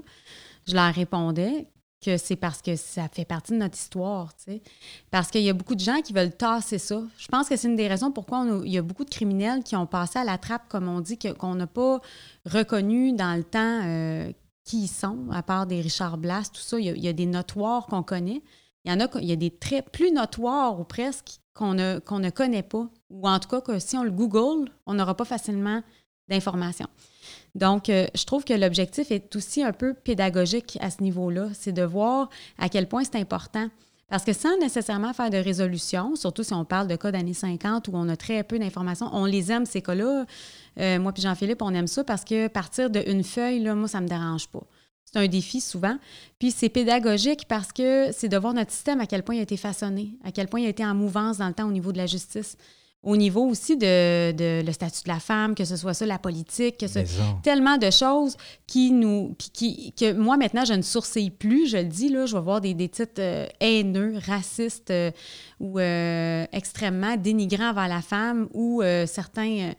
Je 0.65 0.75
leur 0.75 0.93
répondais 0.93 1.67
que 2.01 2.15
c'est 2.15 2.37
parce 2.37 2.61
que 2.61 2.77
ça 2.77 3.09
fait 3.09 3.25
partie 3.25 3.51
de 3.51 3.57
notre 3.57 3.77
histoire, 3.77 4.33
tu 4.33 4.43
sais. 4.45 4.61
Parce 5.11 5.29
qu'il 5.29 5.41
y 5.41 5.49
a 5.49 5.53
beaucoup 5.53 5.75
de 5.75 5.81
gens 5.81 6.01
qui 6.01 6.13
veulent 6.13 6.31
tasser 6.31 6.77
ça. 6.77 7.03
Je 7.17 7.27
pense 7.27 7.49
que 7.49 7.57
c'est 7.57 7.67
une 7.67 7.75
des 7.75 7.89
raisons 7.89 8.13
pourquoi 8.13 8.45
il 8.63 8.71
y 8.71 8.77
a 8.77 8.81
beaucoup 8.81 9.03
de 9.03 9.09
criminels 9.09 9.61
qui 9.61 9.75
ont 9.75 9.85
passé 9.85 10.19
à 10.19 10.23
la 10.23 10.37
trappe, 10.37 10.69
comme 10.69 10.87
on 10.87 11.01
dit, 11.01 11.19
qu'on 11.19 11.55
n'a 11.55 11.67
pas 11.67 11.99
reconnu 12.45 13.11
dans 13.11 13.35
le 13.35 13.43
temps 13.43 13.81
euh, 13.83 14.31
qui 14.63 14.83
ils 14.83 14.87
sont, 14.87 15.27
à 15.33 15.43
part 15.43 15.67
des 15.67 15.81
Richard 15.81 16.17
Blas, 16.17 16.49
tout 16.53 16.61
ça. 16.61 16.79
Il 16.79 16.97
y 16.97 17.09
a, 17.09 17.13
des 17.13 17.25
notoires 17.25 17.87
qu'on 17.87 18.03
connaît. 18.03 18.41
Il 18.85 18.91
y 18.91 18.95
en 18.95 19.01
a, 19.01 19.07
il 19.19 19.27
y 19.27 19.33
a 19.33 19.35
des 19.35 19.51
traits 19.51 19.91
plus 19.91 20.11
notoires 20.13 20.79
ou 20.79 20.85
presque 20.85 21.40
qu'on 21.53 21.73
ne, 21.73 22.29
connaît 22.29 22.63
pas. 22.63 22.87
Ou 23.09 23.27
en 23.27 23.39
tout 23.39 23.49
cas, 23.49 23.61
que 23.61 23.79
si 23.79 23.97
on 23.97 24.03
le 24.03 24.11
Google, 24.11 24.71
on 24.85 24.93
n'aura 24.93 25.15
pas 25.15 25.25
facilement 25.25 25.81
d'informations. 26.27 26.87
Donc, 27.55 27.89
euh, 27.89 28.07
je 28.15 28.23
trouve 28.25 28.45
que 28.45 28.53
l'objectif 28.53 29.11
est 29.11 29.35
aussi 29.35 29.63
un 29.63 29.73
peu 29.73 29.93
pédagogique 29.93 30.77
à 30.81 30.89
ce 30.89 31.03
niveau-là. 31.03 31.49
C'est 31.53 31.73
de 31.73 31.83
voir 31.83 32.29
à 32.57 32.69
quel 32.69 32.87
point 32.87 33.03
c'est 33.03 33.17
important. 33.17 33.67
Parce 34.11 34.25
que 34.25 34.33
sans 34.33 34.57
nécessairement 34.57 35.13
faire 35.13 35.29
de 35.29 35.37
résolution, 35.37 36.17
surtout 36.17 36.43
si 36.43 36.53
on 36.53 36.65
parle 36.65 36.87
de 36.87 36.97
cas 36.97 37.11
d'années 37.11 37.33
50 37.33 37.87
où 37.87 37.91
on 37.93 38.09
a 38.09 38.17
très 38.17 38.43
peu 38.43 38.59
d'informations, 38.59 39.09
on 39.13 39.23
les 39.23 39.53
aime, 39.53 39.65
ces 39.65 39.81
cas-là. 39.81 40.25
Euh, 40.79 40.99
moi 40.99 41.13
puis 41.13 41.23
Jean-Philippe, 41.23 41.61
on 41.61 41.73
aime 41.73 41.87
ça 41.87 42.03
parce 42.03 42.25
que 42.25 42.49
partir 42.49 42.89
d'une 42.89 43.23
feuille, 43.23 43.61
là, 43.61 43.73
moi, 43.73 43.87
ça 43.87 43.99
ne 43.99 44.03
me 44.03 44.09
dérange 44.09 44.49
pas. 44.49 44.63
C'est 45.12 45.19
un 45.19 45.28
défi 45.28 45.62
souvent. 45.62 45.97
Puis 46.39 46.52
c'est 46.52 46.69
pédagogique 46.69 47.45
parce 47.47 47.71
que 47.71 48.12
c'est 48.13 48.30
de 48.30 48.38
voir 48.38 48.54
notre 48.54 48.71
système 48.71 49.02
à 49.02 49.08
quel 49.08 49.24
point 49.24 49.36
il 49.36 49.39
a 49.39 49.43
été 49.43 49.58
façonné, 49.58 50.12
à 50.24 50.32
quel 50.32 50.47
point 50.47 50.62
il 50.62 50.65
a 50.65 50.69
été 50.69 50.86
en 50.86 50.95
mouvance 50.95 51.38
dans 51.38 51.47
le 51.47 51.54
temps 51.54 51.67
au 51.67 51.71
niveau 51.71 51.91
de 51.91 51.97
la 51.97 52.08
justice 52.08 52.58
au 53.04 53.17
niveau 53.17 53.47
aussi 53.47 53.78
de, 53.78 54.62
le 54.63 54.71
statut 54.71 55.04
de 55.04 55.10
la 55.10 55.19
femme, 55.19 55.56
que 55.56 55.65
ce 55.65 55.76
soit 55.76 55.93
ça, 55.93 56.06
la 56.06 56.19
politique, 56.19 56.78
que 56.78 56.88
ce, 56.88 57.00
tellement 57.41 57.78
de 57.78 57.89
choses 57.89 58.38
qui 58.67 58.91
nous. 58.91 59.36
Qui, 59.38 59.93
que 59.93 60.13
moi, 60.13 60.38
maintenant, 60.38 60.65
je 60.65 60.74
ne 60.74 60.84
sourcille 60.84 61.32
plus, 61.32 61.67
je 61.67 61.78
le 61.78 61.86
dis, 61.86 62.10
là, 62.10 62.28
je 62.28 62.36
vais 62.36 62.41
voir 62.41 62.62
des, 62.62 62.76
des 62.76 62.89
titres 62.89 63.19
euh, 63.19 63.47
haineux, 63.60 64.15
racistes 64.28 64.91
euh, 64.91 65.12
ou 65.60 65.80
euh, 65.80 66.45
extrêmement 66.52 67.17
dénigrants 67.17 67.71
envers 67.71 67.88
la 67.88 68.02
femme 68.02 68.47
ou 68.54 68.84
certains. 69.08 69.74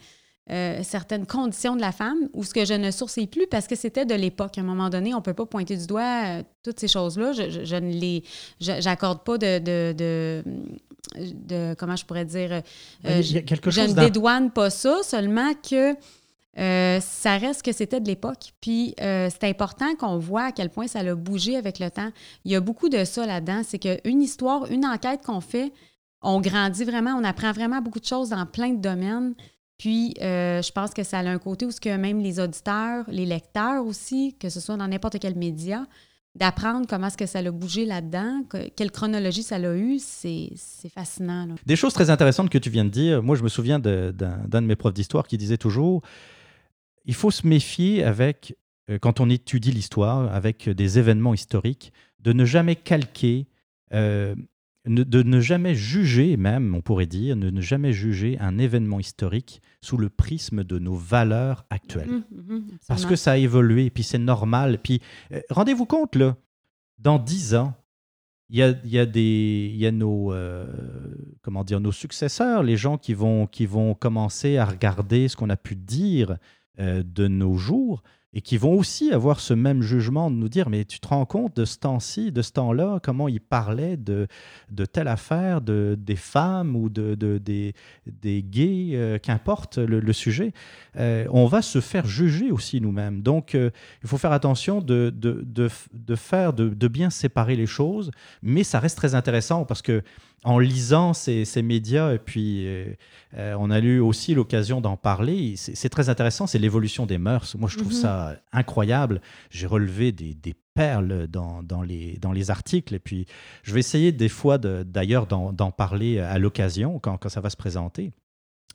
Certaines 0.48 1.26
conditions 1.26 1.76
de 1.76 1.80
la 1.80 1.92
femme 1.92 2.28
ou 2.34 2.44
ce 2.44 2.52
que 2.52 2.64
je 2.64 2.74
ne 2.74 2.90
sourcille 2.90 3.26
plus 3.26 3.46
parce 3.46 3.66
que 3.66 3.76
c'était 3.76 4.04
de 4.04 4.14
l'époque. 4.14 4.58
À 4.58 4.60
un 4.60 4.64
moment 4.64 4.90
donné, 4.90 5.14
on 5.14 5.18
ne 5.18 5.22
peut 5.22 5.34
pas 5.34 5.46
pointer 5.46 5.76
du 5.76 5.86
doigt 5.86 6.42
toutes 6.62 6.80
ces 6.80 6.88
choses-là. 6.88 7.32
Je, 7.32 7.64
je, 7.64 7.76
ne 7.76 7.92
les. 7.92 8.24
J'accorde 8.60 9.24
pas 9.24 9.38
de, 9.38 9.58
de, 9.58 10.44
de 11.18 11.74
comment 11.78 11.96
je 11.96 12.04
pourrais 12.04 12.24
dire, 12.24 12.52
euh, 12.52 13.22
je, 13.22 13.38
ne 13.38 13.92
dédouane 13.92 14.50
pas 14.50 14.70
ça, 14.70 15.02
seulement 15.02 15.52
que 15.54 15.94
euh, 16.58 17.00
ça 17.00 17.38
reste 17.38 17.62
que 17.62 17.72
c'était 17.72 18.00
de 18.00 18.06
l'époque. 18.06 18.52
Puis 18.60 18.94
euh, 19.00 19.28
c'est 19.30 19.48
important 19.48 19.94
qu'on 19.96 20.18
voit 20.18 20.44
à 20.44 20.52
quel 20.52 20.70
point 20.70 20.86
ça 20.86 21.00
a 21.00 21.14
bougé 21.14 21.56
avec 21.56 21.78
le 21.78 21.90
temps. 21.90 22.10
Il 22.44 22.52
y 22.52 22.56
a 22.56 22.60
beaucoup 22.60 22.88
de 22.88 23.04
ça 23.04 23.26
là-dedans. 23.26 23.62
C'est 23.66 23.78
qu'une 23.78 24.22
histoire, 24.22 24.70
une 24.70 24.84
enquête 24.84 25.22
qu'on 25.24 25.40
fait, 25.40 25.72
on 26.20 26.40
grandit 26.40 26.84
vraiment, 26.84 27.12
on 27.12 27.24
apprend 27.24 27.52
vraiment 27.52 27.80
beaucoup 27.80 28.00
de 28.00 28.06
choses 28.06 28.30
dans 28.30 28.46
plein 28.46 28.70
de 28.70 28.80
domaines. 28.80 29.34
Puis, 29.82 30.14
je 30.20 30.70
pense 30.70 30.94
que 30.94 31.02
ça 31.02 31.18
a 31.18 31.28
un 31.28 31.38
côté 31.38 31.66
où 31.66 31.70
que 31.70 31.96
même 31.96 32.20
les 32.20 32.38
auditeurs, 32.38 33.04
les 33.08 33.26
lecteurs 33.26 33.84
aussi, 33.84 34.36
que 34.38 34.48
ce 34.48 34.60
soit 34.60 34.76
dans 34.76 34.86
n'importe 34.86 35.18
quel 35.18 35.34
média, 35.34 35.84
d'apprendre 36.36 36.86
comment 36.88 37.08
est-ce 37.08 37.16
que 37.16 37.26
ça 37.26 37.40
a 37.40 37.50
bougé 37.50 37.84
là-dedans, 37.84 38.44
quelle 38.76 38.92
chronologie 38.92 39.42
ça 39.42 39.56
a 39.56 39.74
eu, 39.74 39.98
c'est 39.98 40.52
fascinant. 40.94 41.48
Des 41.66 41.74
choses 41.74 41.94
très 41.94 42.10
intéressantes 42.10 42.48
que 42.48 42.58
tu 42.58 42.70
viens 42.70 42.84
de 42.84 42.90
dire. 42.90 43.24
Moi, 43.24 43.34
je 43.34 43.42
me 43.42 43.48
souviens 43.48 43.80
d'un 43.80 44.12
de, 44.12 44.60
mes 44.60 44.76
profs 44.76 44.94
d'histoire 44.94 45.26
qui 45.26 45.36
disait 45.36 45.58
toujours, 45.58 46.02
il 47.04 47.14
faut 47.14 47.32
se 47.32 47.44
méfier 47.44 48.04
avec, 48.04 48.56
euh, 48.88 49.00
quand 49.00 49.18
on 49.18 49.28
étudie 49.28 49.72
l'histoire, 49.72 50.32
avec 50.32 50.68
des 50.68 51.00
événements 51.00 51.34
historiques, 51.34 51.92
de 52.20 52.32
ne 52.32 52.44
jamais 52.44 52.76
calquer 52.76 53.48
euh, 53.92 54.36
de 54.84 55.22
ne 55.22 55.40
jamais 55.40 55.74
juger, 55.74 56.36
même, 56.36 56.74
on 56.74 56.80
pourrait 56.80 57.06
dire, 57.06 57.36
de 57.36 57.50
ne 57.50 57.60
jamais 57.60 57.92
juger 57.92 58.36
un 58.40 58.58
événement 58.58 58.98
historique 58.98 59.62
sous 59.80 59.96
le 59.96 60.08
prisme 60.08 60.64
de 60.64 60.78
nos 60.78 60.96
valeurs 60.96 61.64
actuelles. 61.70 62.10
Mhm, 62.10 62.24
mhm, 62.32 62.64
Parce 62.88 63.06
que 63.06 63.14
ça 63.14 63.32
a 63.32 63.36
évolué, 63.36 63.90
puis 63.90 64.02
c'est 64.02 64.18
normal. 64.18 64.78
Puis 64.82 65.00
euh, 65.32 65.40
rendez-vous 65.50 65.86
compte, 65.86 66.16
là, 66.16 66.36
dans 66.98 67.18
dix 67.18 67.54
ans, 67.54 67.74
il 68.48 68.58
y 68.58 68.62
a, 68.62 68.74
y 68.84 68.98
a, 68.98 69.06
des, 69.06 69.72
y 69.74 69.86
a 69.86 69.92
nos, 69.92 70.32
euh, 70.32 70.66
comment 71.42 71.64
dire, 71.64 71.80
nos 71.80 71.92
successeurs, 71.92 72.62
les 72.62 72.76
gens 72.76 72.98
qui 72.98 73.14
vont, 73.14 73.46
qui 73.46 73.66
vont 73.66 73.94
commencer 73.94 74.58
à 74.58 74.64
regarder 74.64 75.28
ce 75.28 75.36
qu'on 75.36 75.48
a 75.48 75.56
pu 75.56 75.74
dire 75.76 76.36
euh, 76.80 77.02
de 77.02 77.28
nos 77.28 77.56
jours 77.56 78.02
et 78.34 78.40
qui 78.40 78.56
vont 78.56 78.78
aussi 78.78 79.12
avoir 79.12 79.40
ce 79.40 79.52
même 79.52 79.82
jugement 79.82 80.30
de 80.30 80.36
nous 80.36 80.48
dire, 80.48 80.70
mais 80.70 80.84
tu 80.84 81.00
te 81.00 81.08
rends 81.08 81.26
compte 81.26 81.56
de 81.56 81.64
ce 81.64 81.78
temps-ci, 81.78 82.32
de 82.32 82.40
ce 82.40 82.52
temps-là, 82.52 82.98
comment 83.02 83.28
ils 83.28 83.40
parlaient 83.40 83.96
de, 83.96 84.26
de 84.70 84.84
telle 84.86 85.08
affaire, 85.08 85.60
de, 85.60 85.96
des 85.98 86.16
femmes 86.16 86.74
ou 86.74 86.88
de 86.88 87.14
des, 87.14 87.74
des 88.06 88.42
gays, 88.42 88.90
euh, 88.94 89.18
qu'importe 89.18 89.78
le, 89.78 90.12
sujet, 90.12 90.52
euh, 90.96 91.26
on 91.30 91.46
va 91.46 91.62
se 91.62 91.80
faire 91.80 92.06
juger 92.06 92.50
aussi 92.50 92.80
nous-mêmes. 92.80 93.22
Donc, 93.22 93.54
euh, 93.54 93.70
il 94.02 94.08
faut 94.08 94.18
faire 94.18 94.32
attention 94.32 94.80
de, 94.80 95.12
de, 95.14 95.44
de 95.44 96.16
faire, 96.16 96.52
de, 96.52 96.88
bien 96.88 97.10
séparer 97.10 97.56
les 97.56 97.66
choses, 97.66 98.10
mais 98.42 98.64
ça 98.64 98.78
reste 98.78 98.96
très 98.96 99.14
intéressant 99.14 99.64
parce 99.64 99.82
que 99.82 100.02
en 100.44 100.58
lisant 100.58 101.12
ces, 101.14 101.44
médias, 101.62 102.12
et 102.14 102.18
puis 102.18 102.66
euh, 102.66 102.86
euh, 103.36 103.54
on 103.58 103.70
a 103.70 103.78
eu 103.78 104.00
aussi 104.00 104.34
l'occasion 104.34 104.80
d'en 104.80 104.96
parler, 104.96 105.54
c'est 105.56 105.88
très 105.88 106.08
intéressant, 106.08 106.46
c'est 106.46 106.58
l'évolution 106.58 107.06
des 107.06 107.18
mœurs. 107.18 107.54
Moi, 107.56 107.68
je 107.68 107.78
trouve 107.78 107.92
mhm. 107.92 108.00
ça 108.00 108.36
incroyable. 108.52 109.20
J'ai 109.50 109.66
relevé 109.66 110.12
des, 110.12 110.54
perles 110.74 111.26
dans, 111.28 111.62
dans, 111.62 111.82
les, 111.82 112.16
dans 112.20 112.32
les 112.32 112.50
articles, 112.50 112.94
et 112.94 112.98
puis 112.98 113.26
je 113.62 113.74
vais 113.74 113.80
essayer 113.80 114.10
des 114.10 114.30
fois 114.30 114.58
d'ailleurs 114.58 115.26
d'en 115.26 115.70
parler 115.70 116.18
à 116.18 116.38
l'occasion, 116.38 116.98
quand, 116.98 117.18
quand 117.18 117.28
ça 117.28 117.40
va 117.40 117.50
se 117.50 117.56
présenter 117.56 118.12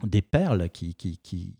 des 0.03 0.21
perles 0.21 0.69
qui, 0.69 0.93
qui, 0.93 1.17
qui, 1.23 1.55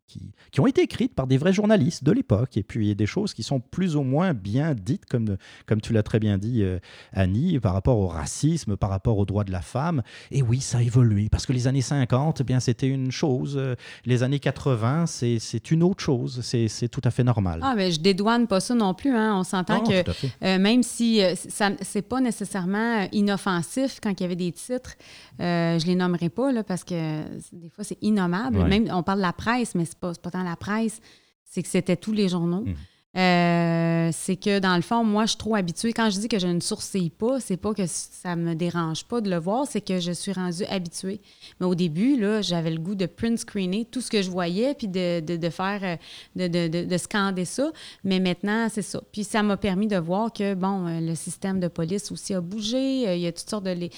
qui, 0.52 0.60
ont 0.60 0.68
été 0.68 0.82
écrites 0.82 1.16
par 1.16 1.28
des 1.28 1.38
vrais 1.38 1.54
journalistes 1.54 2.04
de 2.04 2.12
l'époque, 2.12 2.58
et 2.58 2.64
puis 2.64 2.96
des 2.96 3.06
choses 3.06 3.34
qui 3.34 3.44
sont 3.44 3.60
plus 3.60 3.96
ou 3.96 4.04
moins 4.04 4.34
bien 4.34 4.76
dites, 4.76 5.06
comme, 5.06 5.38
comme 5.66 5.82
tu 5.82 5.94
l'as 5.94 6.04
très 6.04 6.20
bien 6.20 6.38
dit, 6.38 6.62
euh, 6.62 6.80
Annie, 7.14 7.60
par 7.60 7.74
rapport 7.74 7.98
au 7.98 8.08
racisme, 8.08 8.78
par 8.78 8.90
rapport 8.90 9.18
aux 9.18 9.26
droits 9.26 9.44
de 9.44 9.52
la 9.52 9.62
femme. 9.62 10.04
Et 10.32 10.42
oui, 10.42 10.62
ça 10.62 10.80
a 10.80 10.82
évolué, 10.82 11.30
parce 11.30 11.46
que 11.46 11.54
les 11.54 11.68
années 11.68 11.82
50, 11.82 12.42
eh 12.42 12.44
bien 12.44 12.60
c'était 12.60 12.88
une 12.88 13.12
chose, 13.12 13.56
euh, 13.58 13.76
les 14.06 14.24
années 14.24 14.40
80, 14.40 15.06
c'est 15.08 15.72
une 15.72 15.84
autre 15.84 16.04
chose, 16.04 16.42
c'est 16.42 16.90
tout 16.90 17.02
à 17.04 17.12
fait 17.12 17.24
normal. 17.24 17.62
Ah, 17.64 17.74
mais 17.76 17.92
je 17.92 18.00
dédouane 18.00 18.48
pas 18.48 18.60
ça 18.60 18.76
non 18.76 18.94
plus, 18.94 19.16
hein. 19.16 19.36
on 19.40 19.44
s'entend 19.44 19.82
que 19.82 20.04
euh, 20.44 20.60
même 20.60 20.84
si 20.84 21.22
ça 21.36 21.72
c'est 21.82 22.02
pas 22.02 22.22
nécessairement 22.22 23.08
inoffensif 23.12 24.00
quand 24.02 24.12
il 24.20 24.22
y 24.22 24.26
avait 24.26 24.36
des 24.36 24.52
titres, 24.52 24.96
je 25.40 25.86
les 25.86 25.96
nommerai 25.96 26.30
pas, 26.30 26.52
là, 26.52 26.64
parce 26.64 26.84
que 26.84 27.24
des 27.52 27.70
fois 27.70 27.84
c'est 27.84 27.98
inoffensif 28.02 28.27
même, 28.28 28.90
on 28.92 29.04
parle 29.04 29.20
de 29.20 29.24
la 29.24 29.34
presse, 29.34 29.76
mais 29.76 29.86
ce 29.86 29.92
n'est 29.92 30.00
pas, 30.00 30.14
pas 30.14 30.32
tant 30.32 30.44
la 30.44 30.56
presse, 30.56 31.00
c'est 31.44 31.64
que 31.64 31.70
c'était 31.70 31.96
tous 31.96 32.14
les 32.14 32.30
journaux. 32.30 32.66
Mm. 32.66 32.76
Euh, 33.16 34.10
c'est 34.12 34.36
que 34.36 34.60
dans 34.60 34.76
le 34.76 34.82
fond, 34.82 35.04
moi, 35.04 35.24
je 35.24 35.30
suis 35.30 35.38
trop 35.38 35.56
habituée. 35.56 35.92
Quand 35.92 36.10
je 36.10 36.20
dis 36.20 36.28
que 36.28 36.38
je 36.38 36.48
ne 36.48 36.60
sourcille 36.60 37.10
pas, 37.10 37.40
c'est 37.40 37.58
pas 37.58 37.74
que 37.74 37.84
ça 37.88 38.36
me 38.36 38.54
dérange 38.54 39.06
pas 39.06 39.22
de 39.22 39.30
le 39.30 39.38
voir, 39.38 39.66
c'est 39.68 39.82
que 39.82 40.00
je 40.00 40.12
suis 40.12 40.34
rendue 40.34 40.66
habituée. 40.66 41.20
Mais 41.60 41.66
au 41.66 41.74
début, 41.74 42.20
là, 42.20 42.42
j'avais 42.42 42.70
le 42.70 42.80
goût 42.80 42.96
de 42.96 43.06
print 43.08 43.40
screener 43.40 43.86
tout 43.86 44.02
ce 44.02 44.12
que 44.12 44.22
je 44.22 44.30
voyais, 44.30 44.76
puis 44.76 44.88
de, 44.88 45.20
de, 45.22 45.50
faire, 45.50 45.80
euh, 45.84 45.96
de, 46.36 46.68
de, 46.68 46.86
de, 46.86 46.98
scander 46.98 47.46
ça. 47.46 47.72
Mais 48.04 48.20
maintenant, 48.20 48.68
c'est 48.70 48.84
ça. 48.84 49.02
Puis 49.12 49.24
ça 49.24 49.42
m'a 49.42 49.58
permis 49.58 49.88
de 49.88 49.98
voir 49.98 50.32
que, 50.32 50.54
bon, 50.54 50.86
euh, 50.88 51.00
le 51.00 51.16
système 51.16 51.60
de 51.60 51.70
police 51.70 52.12
aussi 52.12 52.36
a 52.36 52.42
bougé. 52.42 53.16
Il 53.16 53.22
y 53.22 53.28
a 53.28 53.32
toutes 53.32 53.50
sortes 53.50 53.64
de. 53.64 53.90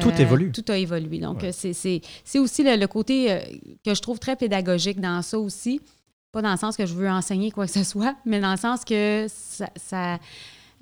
tout 0.00 0.12
évolue. 0.20 0.52
Tout 0.52 0.64
a 0.68 0.76
évolué. 0.76 1.18
Donc, 1.18 1.44
c'est 1.50 2.00
aussi 2.36 2.62
le, 2.62 2.76
le 2.76 2.86
côté 2.86 3.40
que 3.84 3.94
je 3.94 4.00
trouve 4.00 4.20
très 4.20 4.36
pédagogique 4.36 5.00
dans 5.00 5.22
ça 5.22 5.38
aussi 5.38 5.80
pas 6.32 6.42
dans 6.42 6.50
le 6.50 6.58
sens 6.58 6.76
que 6.76 6.86
je 6.86 6.94
veux 6.94 7.08
enseigner 7.08 7.50
quoi 7.50 7.66
que 7.66 7.72
ce 7.72 7.84
soit, 7.84 8.16
mais 8.24 8.40
dans 8.40 8.50
le 8.50 8.58
sens 8.58 8.84
que 8.84 9.26
ça, 9.28 9.68
ça, 9.76 10.18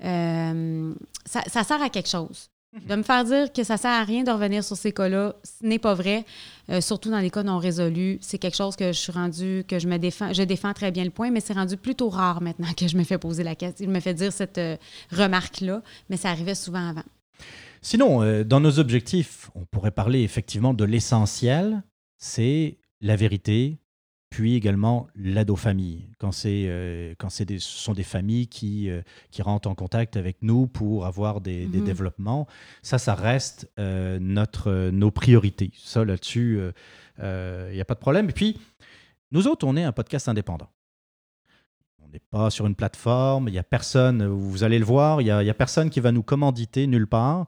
euh, 0.05 0.95
sert 1.25 1.83
à 1.83 1.89
quelque 1.89 2.09
chose. 2.09 2.49
Mhm. 2.73 2.87
De 2.89 2.97
me 2.97 3.03
faire 3.03 3.25
dire 3.25 3.53
que 3.53 3.63
ça 3.63 3.77
sert 3.77 3.91
à 3.91 4.05
rien 4.05 4.25
de 4.25 4.31
revenir 4.31 4.65
sur 4.65 4.77
ces 4.77 4.93
cas-là, 4.93 5.35
ce 5.45 5.65
n'est 5.67 5.79
pas 5.79 5.95
vrai. 5.95 6.25
Euh, 6.69 6.81
surtout 6.81 7.11
dans 7.11 7.21
les 7.21 7.31
cas 7.31 7.43
non 7.43 7.59
résolus, 7.59 8.19
c'est 8.21 8.39
quelque 8.39 8.57
chose 8.57 8.77
que 8.77 8.89
je 8.89 8.99
suis 8.99 9.13
rendu, 9.13 9.65
que 9.69 9.79
je 9.79 9.87
me 9.87 9.99
défends, 9.99 10.33
je 10.33 10.43
défends 10.43 10.73
très 10.73 10.91
bien 10.91 11.05
le 11.05 11.11
point, 11.11 11.31
mais 11.31 11.41
c'est 11.41 11.55
rendu 11.55 11.77
plutôt 11.77 12.09
rare 12.09 12.43
maintenant 12.43 12.73
que 12.77 12.89
je 12.89 12.97
me 12.97 13.05
fais 13.05 13.19
poser 13.19 13.45
la 13.45 13.55
question, 13.55 13.87
il 13.87 13.91
me 13.91 14.01
fait 14.01 14.15
dire 14.15 14.33
cette 14.33 14.59
euh, 14.59 14.77
remarque-là, 15.13 15.83
mais 16.11 16.17
ça 16.17 16.31
arrivait 16.31 16.57
souvent 16.57 16.89
avant. 16.89 17.05
Sinon, 17.83 18.43
dans 18.43 18.59
nos 18.59 18.81
objectifs, 18.81 19.49
on 19.55 19.65
pourrait 19.65 19.93
parler 19.93 20.23
effectivement 20.23 20.75
de 20.75 20.85
l'essentiel, 20.85 21.85
c'est 22.19 22.79
la 23.01 23.15
vérité, 23.15 23.79
puis 24.31 24.55
également 24.55 25.07
l'aide 25.15 25.51
aux 25.51 25.57
familles, 25.57 26.09
quand, 26.19 26.33
c'est, 26.33 26.65
euh, 26.67 27.15
quand 27.19 27.31
c'est 27.31 27.49
ce 27.49 27.79
sont 27.79 27.93
des 27.93 28.03
familles 28.03 28.49
qui, 28.49 28.91
euh, 28.91 29.03
qui 29.31 29.41
rentrent 29.43 29.69
en 29.69 29.75
contact 29.75 30.17
avec 30.17 30.39
nous 30.43 30.67
pour 30.67 31.07
avoir 31.07 31.41
des, 31.41 31.67
des 31.67 31.79
mhm. 31.79 31.85
développements. 31.85 32.47
Ça, 32.83 32.99
ça 32.99 33.15
reste 33.15 33.71
euh, 33.79 34.19
notre, 34.21 34.91
nos 34.91 35.11
priorités. 35.11 35.71
Ça, 35.77 36.05
là-dessus, 36.05 36.61
il 37.19 37.73
n'y 37.73 37.81
a 37.81 37.85
pas 37.85 37.95
de 37.95 38.01
problème. 38.01 38.29
Et 38.29 38.33
puis, 38.33 38.59
nous 39.31 39.47
autres, 39.47 39.67
on 39.67 39.77
est 39.77 39.85
un 39.85 39.93
podcast 39.93 40.29
indépendant. 40.29 40.69
On 42.03 42.09
n'est 42.09 42.21
pas 42.31 42.51
sur 42.51 42.67
une 42.67 42.77
plateforme, 42.77 43.49
il 43.49 43.53
n'y 43.53 43.59
a 43.59 43.65
personne, 43.65 44.27
vous 44.27 44.65
allez 44.65 44.79
le 44.79 44.85
voir, 44.85 45.21
il 45.21 45.25
n'y 45.25 45.31
a, 45.31 45.39
a, 45.39 45.55
personne 45.55 45.91
qui 45.91 46.01
va 46.01 46.13
nous 46.13 46.23
commanditer 46.23 46.87
nulle 46.87 47.07
part. 47.07 47.47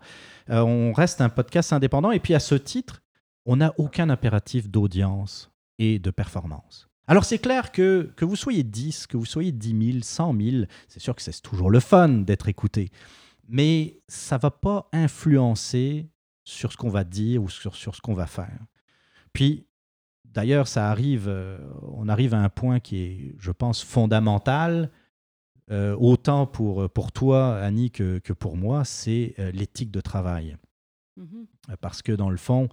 on 0.48 0.92
reste 0.92 1.20
un 1.20 1.28
podcast 1.28 1.72
indépendant. 1.72 2.12
Et 2.12 2.20
puis, 2.20 2.34
à 2.34 2.40
ce 2.40 2.54
titre, 2.54 3.02
on 3.46 3.56
n'a 3.56 3.72
aucun 3.78 4.10
impératif 4.10 4.68
d'audience 4.68 5.50
et 5.78 5.98
de 5.98 6.10
performance. 6.10 6.88
Alors 7.06 7.24
c'est 7.24 7.38
clair 7.38 7.72
que 7.72 8.12
que 8.16 8.24
vous 8.24 8.36
soyez 8.36 8.62
10, 8.62 9.06
que 9.06 9.16
vous 9.16 9.24
soyez 9.24 9.52
10 9.52 9.92
000, 9.92 10.02
100 10.02 10.40
000, 10.40 10.64
c'est 10.88 11.00
sûr 11.00 11.14
que 11.14 11.22
c'est 11.22 11.40
toujours 11.40 11.70
le 11.70 11.80
fun 11.80 12.08
d'être 12.08 12.48
écouté, 12.48 12.90
mais 13.48 14.00
ça 14.08 14.36
ne 14.36 14.42
va 14.42 14.50
pas 14.50 14.88
influencer 14.92 16.10
sur 16.44 16.72
ce 16.72 16.76
qu'on 16.76 16.88
va 16.88 17.04
dire 17.04 17.42
ou 17.42 17.48
sur, 17.48 17.74
sur 17.74 17.94
ce 17.94 18.00
qu'on 18.00 18.14
va 18.14 18.26
faire. 18.26 18.58
Puis, 19.32 19.66
d'ailleurs, 20.24 20.66
ça 20.66 20.90
arrive, 20.90 21.26
euh, 21.28 21.58
on 21.82 22.08
arrive 22.08 22.32
à 22.32 22.42
un 22.42 22.48
point 22.48 22.80
qui 22.80 23.02
est, 23.02 23.34
je 23.38 23.50
pense, 23.50 23.82
fondamental, 23.82 24.90
euh, 25.70 25.94
autant 25.96 26.46
pour, 26.46 26.88
pour 26.90 27.12
toi, 27.12 27.58
Annie, 27.58 27.90
que, 27.90 28.18
que 28.18 28.32
pour 28.32 28.56
moi, 28.56 28.84
c'est 28.84 29.34
euh, 29.38 29.50
l'éthique 29.50 29.90
de 29.90 30.00
travail. 30.00 30.56
Mm-hmm. 31.18 31.76
Parce 31.82 32.00
que 32.00 32.12
dans 32.12 32.30
le 32.30 32.38
fond, 32.38 32.68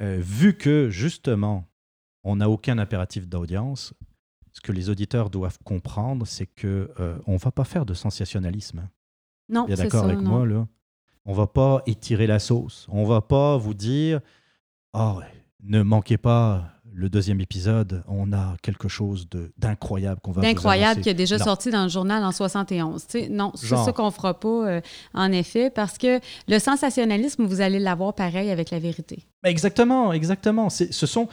vu 0.00 0.56
que 0.56 0.90
justement, 0.90 1.68
on 2.24 2.36
n'a 2.36 2.48
aucun 2.50 2.78
impératif 2.78 3.28
d'audience. 3.28 3.94
Ce 4.52 4.60
que 4.60 4.72
les 4.72 4.88
auditeurs 4.88 5.30
doivent 5.30 5.58
comprendre, 5.64 6.26
c'est 6.26 6.46
que 6.46 6.90
euh, 7.00 7.18
on 7.26 7.36
va 7.36 7.50
pas 7.50 7.64
faire 7.64 7.84
de 7.84 7.94
sensationnalisme. 7.94 8.88
Non, 9.48 9.66
c'est 9.68 9.76
d'accord 9.76 10.04
avec 10.04 10.20
moi 10.20 10.46
là? 10.46 10.66
On 11.26 11.32
va 11.32 11.46
pas 11.46 11.82
étirer 11.86 12.26
la 12.26 12.38
sauce. 12.38 12.86
On 12.90 13.04
va 13.04 13.20
pas 13.20 13.56
vous 13.56 13.74
dire 13.74 14.20
oh, 14.92 15.20
ne 15.62 15.82
manquez 15.82 16.18
pas 16.18 16.74
le 16.94 17.08
deuxième 17.08 17.40
épisode, 17.40 18.04
on 18.06 18.32
a 18.32 18.56
quelque 18.62 18.88
chose 18.88 19.26
d'incroyable 19.58 20.20
qu'on 20.20 20.30
va 20.30 20.42
D'incroyable 20.42 21.00
qui 21.00 21.08
est 21.08 21.14
déjà 21.14 21.38
sorti 21.38 21.70
dans 21.70 21.82
le 21.82 21.88
journal 21.88 22.22
en 22.22 22.30
71. 22.30 23.06
non, 23.30 23.50
c'est 23.56 23.74
ça 23.74 23.92
qu'on 23.92 24.12
fera 24.12 24.38
pas, 24.38 24.48
euh, 24.48 24.80
en 25.12 25.32
effet, 25.32 25.70
parce 25.70 25.98
que 25.98 26.20
le 26.46 26.58
sensationnalisme, 26.60 27.46
vous 27.46 27.60
allez 27.60 27.80
l'avoir 27.80 28.14
pareil 28.14 28.50
avec 28.50 28.70
la 28.70 28.78
vérité. 28.78 29.24
Exactement, 29.42 30.12
exactement. 30.12 30.70
Ce 30.70 31.06
sont, 31.06 31.28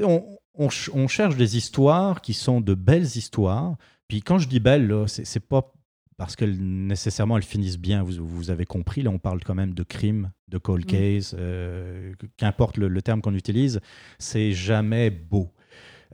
on, 0.00 1.08
cherche 1.08 1.36
des 1.36 1.56
histoires 1.56 2.20
qui 2.20 2.34
sont 2.34 2.60
de 2.60 2.74
belles 2.74 3.04
histoires. 3.04 3.76
Puis 4.08 4.22
quand 4.22 4.38
je 4.38 4.48
dis 4.48 4.60
belles, 4.60 5.04
c'est 5.06 5.46
pas 5.46 5.72
parce 6.16 6.34
que 6.34 6.44
nécessairement 6.44 7.36
elles 7.36 7.44
finissent 7.44 7.78
bien, 7.78 8.02
vous, 8.02 8.26
vous, 8.26 8.50
avez 8.50 8.66
compris, 8.66 9.02
là 9.02 9.10
on 9.10 9.20
parle 9.20 9.42
quand 9.44 9.54
même 9.54 9.72
de 9.72 9.84
crime, 9.84 10.32
de 10.48 10.58
cold 10.58 10.84
mm. 10.84 10.88
case, 10.88 11.36
euh, 11.38 12.12
qu'importe 12.36 12.76
le, 12.76 13.02
terme 13.02 13.22
qu'on 13.22 13.34
utilise, 13.34 13.80
c'est 14.18 14.52
jamais 14.52 15.10
beau. 15.10 15.52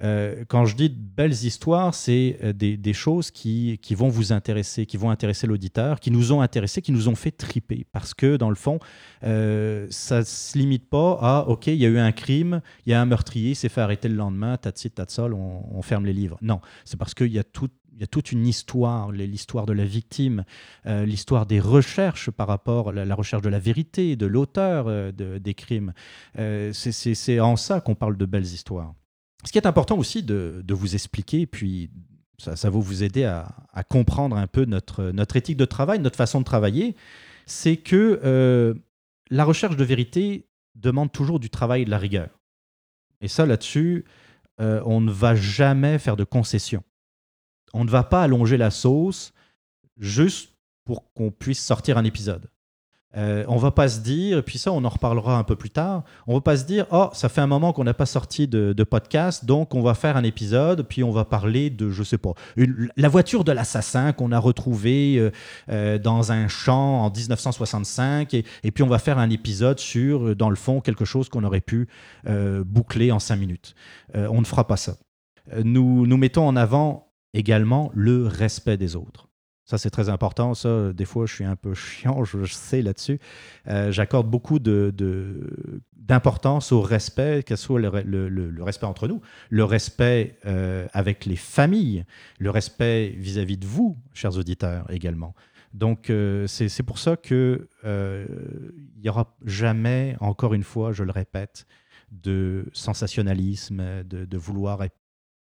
Euh, 0.03 0.45
quand 0.49 0.65
je 0.65 0.77
dis 0.77 0.89
belles 0.89 1.33
histoires, 1.33 1.95
c'est 1.95 2.39
euh, 2.43 2.53
des, 2.53 2.93
choses 2.93 3.31
qui, 3.31 3.79
vont 3.91 4.09
vous 4.09 4.33
intéresser, 4.33 4.87
qui 4.87 4.97
vont 4.97 5.11
intéresser 5.11 5.47
l'auditeur, 5.47 6.01
qui 6.01 6.11
nous 6.11 6.33
ont 6.33 6.41
intéressés, 6.41 6.83
qui 6.83 6.93
nous 6.93 7.09
ont 7.09 7.15
fait 7.15 7.31
triper. 7.31 7.87
Parce 7.93 8.15
que, 8.15 8.37
dans 8.37 8.51
le 8.51 8.57
fond, 8.57 8.79
euh, 9.25 9.87
ça 9.91 10.21
ne 10.21 10.25
se 10.25 10.59
limite 10.59 10.89
pas 10.89 11.19
à 11.21 11.47
OK, 11.49 11.69
il 11.69 11.77
y 11.77 11.87
a 11.87 11.89
eu 11.89 11.99
un 11.99 12.13
crime, 12.13 12.61
il 12.87 12.91
y 12.91 12.95
a 12.95 13.01
un 13.01 13.07
meurtrier, 13.07 13.51
il 13.51 13.57
s'est 13.57 13.69
fait 13.69 13.81
arrêter 13.81 14.09
le 14.09 14.17
lendemain, 14.17 14.57
tatsy, 14.57 14.91
tatsol, 14.91 15.35
on, 15.35 15.65
on 15.73 15.83
ferme 15.83 16.07
les 16.07 16.13
livres. 16.13 16.39
Non, 16.43 16.61
c'est 16.85 16.99
parce 16.99 17.15
qu'il 17.15 17.33
y 17.33 17.39
a 17.39 17.45
toute 17.45 18.33
une 18.33 18.47
histoire, 18.47 19.13
l'histoire 19.13 19.67
de 19.67 19.73
la 19.73 19.85
victime, 19.85 20.45
l'histoire 20.85 21.47
des 21.47 21.61
recherches 21.61 22.31
par 22.31 22.49
rapport 22.49 22.89
à 22.89 22.93
la, 22.93 23.15
recherche 23.15 23.43
de 23.43 23.49
la 23.49 23.59
vérité, 23.59 24.17
de 24.17 24.27
l'auteur 24.27 25.13
des 25.13 25.55
crimes. 25.55 25.93
c'est 26.35 27.41
en 27.41 27.57
ça 27.57 27.81
qu'on 27.81 27.95
parle 27.95 28.17
de 28.17 28.27
belles 28.27 28.43
histoires. 28.43 28.95
Ce 29.47 29.53
qui 29.53 29.59
est 29.59 29.67
important 29.67 29.99
aussi 29.99 30.23
de, 30.23 30.65
vous 30.69 30.95
expliquer, 30.95 31.47
puis 31.47 31.91
ça, 32.39 32.71
va 32.71 32.79
vous 32.79 33.03
aider 33.03 33.25
à, 33.25 33.85
comprendre 33.89 34.37
un 34.37 34.47
peu 34.47 34.65
notre, 34.65 35.37
éthique 35.37 35.57
de 35.57 35.65
travail, 35.65 35.99
notre 35.99 36.17
façon 36.17 36.41
de 36.41 36.45
travailler, 36.45 36.97
c'est 37.47 37.77
que 37.77 38.21
euh, 38.25 38.75
la 39.31 39.45
recherche 39.45 39.77
de 39.77 39.85
vérité 39.85 40.49
demande 40.75 41.13
toujours 41.13 41.41
du 41.41 41.51
travail 41.51 41.83
et 41.83 41.85
de 41.85 41.91
la 41.91 41.99
rigueur. 41.99 42.41
Et 43.21 43.29
ça, 43.29 43.47
là-dessus, 43.47 44.05
euh, 44.61 44.83
on 44.85 45.01
ne 45.01 45.11
va 45.11 45.35
jamais 45.35 45.99
faire 45.99 46.17
de 46.17 46.25
concessions. 46.25 46.83
On 47.73 47.85
ne 47.85 47.91
va 47.91 48.03
pas 48.03 48.23
allonger 48.23 48.57
la 48.57 48.71
sauce 48.71 49.33
juste 49.99 50.55
pour 50.85 51.13
qu'on 51.13 51.31
puisse 51.31 51.65
sortir 51.65 51.99
un 51.99 52.05
épisode. 52.05 52.49
Euh, 53.17 53.45
on 53.49 53.57
va 53.57 53.71
pas 53.71 53.89
se 53.89 54.01
dire, 54.01 54.39
et 54.39 54.43
puis 54.43 54.59
ça, 54.59 54.73
on 54.73 54.85
en 54.85 54.89
reparlera 54.89 55.39
un 55.39 55.45
peu 55.45 55.57
plus 55.57 55.71
tard, 55.71 56.03
on 56.27 56.35
va 56.35 56.41
pas 56.41 56.57
se 56.57 56.65
dire, 56.65 56.87
oh, 56.91 57.09
ça 57.13 57.29
fait 57.29 57.41
un 57.41 57.47
moment 57.47 57.73
qu'on 57.73 57.85
n'a 57.85 57.95
pas 57.95 58.07
sorti 58.07 58.49
de, 58.49 58.85
podcast, 58.85 59.45
donc 59.47 59.75
on 59.75 59.83
va 59.83 59.95
faire 59.95 60.17
un 60.17 60.25
épisode, 60.25 60.83
puis 60.83 61.03
on 61.03 61.11
va 61.11 61.25
parler 61.25 61.71
de, 61.71 61.91
je 61.91 62.03
sais 62.03 62.19
pas, 62.19 62.35
la 62.97 63.09
voiture 63.09 63.45
de 63.45 63.53
l'assassin 63.53 64.13
qu'on 64.13 64.31
a 64.31 64.39
retrouvée 64.39 65.17
euh, 65.17 65.31
euh, 65.71 65.99
dans 65.99 66.33
un 66.33 66.49
champ 66.49 67.05
en 67.05 67.11
1965, 67.11 68.35
et, 68.35 68.45
puis 68.73 68.83
on 68.83 68.89
va 68.89 68.99
faire 68.99 69.19
un 69.19 69.31
épisode 69.31 69.79
sur, 69.79 70.37
dans 70.37 70.51
le 70.51 70.57
fond, 70.57 70.81
quelque 70.81 71.05
chose 71.05 71.29
qu'on 71.29 71.45
aurait 71.45 71.61
pu 71.61 71.89
boucler 72.67 73.13
en 73.13 73.19
cinq 73.19 73.37
minutes. 73.37 73.75
on 74.15 74.41
ne 74.41 74.45
fera 74.45 74.67
pas 74.67 74.77
ça. 74.77 74.97
Nous, 75.63 76.07
nous 76.07 76.17
mettons 76.17 76.47
en 76.47 76.57
avant 76.57 77.13
également 77.33 77.91
le 77.95 78.27
respect 78.27 78.77
des 78.77 78.97
autres. 78.97 79.29
Ça, 79.65 79.79
c'est 79.79 79.91
très 79.91 80.11
important. 80.11 80.55
Ça, 80.55 80.93
des 80.93 81.05
fois, 81.05 81.27
je 81.27 81.35
suis 81.35 81.45
un 81.45 81.57
peu 81.57 81.75
chiant, 81.75 82.25
je, 82.25 82.45
sais 82.45 82.83
là-dessus. 82.83 83.19
Euh, 83.69 83.91
j'accorde 83.91 84.29
beaucoup 84.29 84.59
d'importance 84.59 86.73
au 86.73 86.83
respect, 86.83 87.43
que 87.43 87.57
ce 87.57 87.65
soit 87.65 87.81
le, 87.81 88.63
respect 88.63 88.87
entre 88.87 89.09
nous, 89.09 89.23
le 89.51 89.65
respect 89.65 90.39
euh, 90.45 90.87
avec 90.93 91.25
les 91.25 91.37
familles, 91.37 92.05
le 92.39 92.51
respect 92.51 93.15
vis-à-vis 93.17 93.57
de 93.57 93.67
vous, 93.67 93.97
chers 94.13 94.37
auditeurs, 94.37 94.91
également. 94.91 95.35
Donc, 95.73 96.11
euh, 96.11 96.47
c'est 96.47 96.85
pour 96.85 96.99
ça 96.99 97.17
qu'il 97.17 97.67
n'y 97.85 99.09
aura 99.09 99.35
jamais, 99.45 100.17
encore 100.21 100.55
une 100.55 100.63
fois, 100.63 100.93
je 100.93 101.05
le 101.05 101.11
répète, 101.11 101.67
de 102.23 102.67
sensationnalisme, 102.73 104.05
de, 104.05 104.39
vouloir 104.39 104.83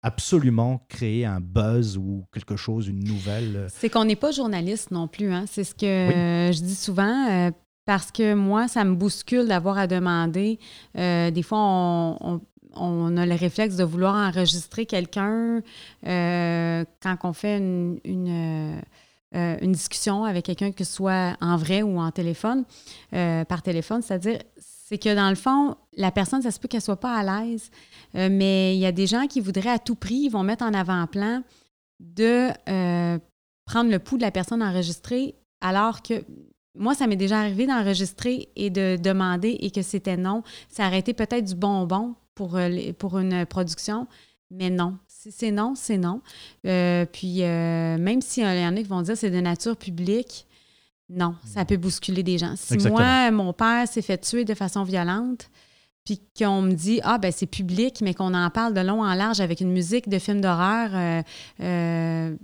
absolument 0.04 0.86
créer 0.90 1.26
un 1.26 1.40
buzz 1.40 1.98
ou 1.98 2.26
quelque 2.34 2.56
chose, 2.56 2.88
une 2.88 3.04
nouvelle. 3.04 3.56
Euh. 3.56 3.68
C'est 3.70 3.90
qu'on 3.90 4.06
n'est 4.06 4.16
pas 4.16 4.32
journaliste 4.32 4.92
non 4.92 5.08
plus. 5.08 5.32
Hein? 5.32 5.46
C'est 5.48 5.64
ce 5.64 5.76
que 5.76 6.52
je 6.52 6.62
dis 6.62 6.76
souvent. 6.76 7.28
Euh, 7.30 7.52
parce 7.86 8.12
que 8.12 8.34
moi, 8.36 8.68
ça 8.68 8.84
me 8.84 8.96
bouscule 8.96 9.48
d'avoir 9.48 9.78
à 9.78 9.88
demander. 9.88 10.60
Euh, 10.98 11.32
des 11.32 11.44
fois, 11.44 11.60
on, 11.60 13.18
a 13.18 13.26
le 13.26 13.36
réflexe 13.36 13.76
de 13.76 13.84
vouloir 13.84 14.16
enregistrer 14.16 14.86
quelqu'un 14.86 15.62
quand 16.04 17.18
on 17.24 17.34
fait 17.34 17.58
une, 17.58 18.00
une, 19.34 19.72
discussion 19.72 20.24
avec 20.26 20.46
quelqu'un, 20.46 20.72
que 20.72 20.84
ce 20.84 20.94
soit 20.94 21.36
en 21.42 21.58
vrai 21.58 21.82
ou 21.82 22.00
en 22.00 22.12
téléphone, 22.12 22.66
par 23.10 23.62
téléphone. 23.64 24.04
C'est-à-dire, 24.04 24.40
c'est 24.92 24.98
que 24.98 25.16
dans 25.16 25.30
le 25.30 25.36
fond, 25.36 25.78
la 25.96 26.12
personne, 26.12 26.42
ça 26.42 26.52
se 26.52 26.60
peut 26.60 26.68
qu'elle 26.68 26.82
soit 26.82 27.00
pas 27.00 27.16
à 27.16 27.24
l'aise, 27.24 27.72
euh, 28.16 28.28
mais 28.30 28.76
il 28.76 28.80
y 28.80 28.86
a 28.86 28.92
des 28.92 29.08
gens 29.08 29.26
qui 29.26 29.40
voudraient 29.40 29.70
à 29.70 29.80
tout 29.80 29.96
prix, 29.96 30.24
ils 30.26 30.30
vont 30.30 30.44
mettre 30.44 30.66
en 30.66 30.74
avant-plan 30.74 31.44
de 32.02 32.50
euh, 32.68 33.18
prendre 33.66 33.90
le 33.90 34.00
pouls 34.00 34.18
de 34.18 34.24
la 34.24 34.32
personne 34.32 34.62
enregistrée 34.62 35.36
alors 35.62 36.02
que 36.02 36.26
moi, 36.78 36.94
ça 36.94 37.08
m'est 37.08 37.16
déjà 37.16 37.40
arrivé 37.40 37.68
d'enregistrer 37.68 38.50
et 38.58 38.70
de 38.70 38.98
demander 39.02 39.58
et 39.62 39.72
que 39.72 39.82
c'était 39.82 40.18
non. 40.18 40.44
Ça 40.68 40.88
aurait 40.88 41.00
été 41.00 41.14
peut-être 41.14 41.46
du 41.46 41.56
bonbon 41.56 42.16
pour, 42.36 42.58
euh, 42.58 42.92
pour 42.98 43.18
une 43.18 43.46
production, 43.46 44.08
mais 44.50 44.70
non. 44.70 44.98
Si 45.08 45.32
c'est 45.32 45.52
non, 45.52 45.74
c'est 45.76 45.98
non. 45.98 46.22
Puis, 46.64 47.42
même 47.42 48.22
s'il 48.22 48.44
y 48.44 48.66
en 48.66 48.76
a 48.76 48.82
qui 48.82 48.84
vont 48.84 49.04
dire 49.04 49.16
c'est 49.16 49.30
de 49.30 49.40
nature 49.40 49.78
publique, 49.78 50.48
non, 51.14 51.36
ça 51.46 51.66
peut 51.66 51.78
bousculer 51.78 52.24
des 52.24 52.38
gens. 52.38 52.54
Si 52.56 52.78
moi, 52.88 53.32
mon 53.32 53.52
père 53.52 53.88
s'est 53.88 54.02
fait 54.02 54.18
tuer 54.18 54.46
de 54.46 54.54
façon 54.54 54.84
violente, 54.84 55.50
puis 56.06 56.22
qu'on 56.38 56.62
me 56.62 56.74
dit 56.74 57.00
ah 57.04 57.18
ben 57.18 57.32
c'est 57.32 57.46
public 57.46 58.02
mais 58.02 58.14
qu'on 58.14 58.34
en 58.34 58.50
parle 58.50 58.74
de 58.74 58.82
long 58.82 59.04
en 59.04 59.14
large 59.14 59.40
avec 59.40 59.62
une 59.62 59.72
musique 59.72 60.10
de 60.10 60.18
film 60.18 60.42
d'horreur 60.42 60.90
euh, 60.94 61.22
euh, 61.60 62.36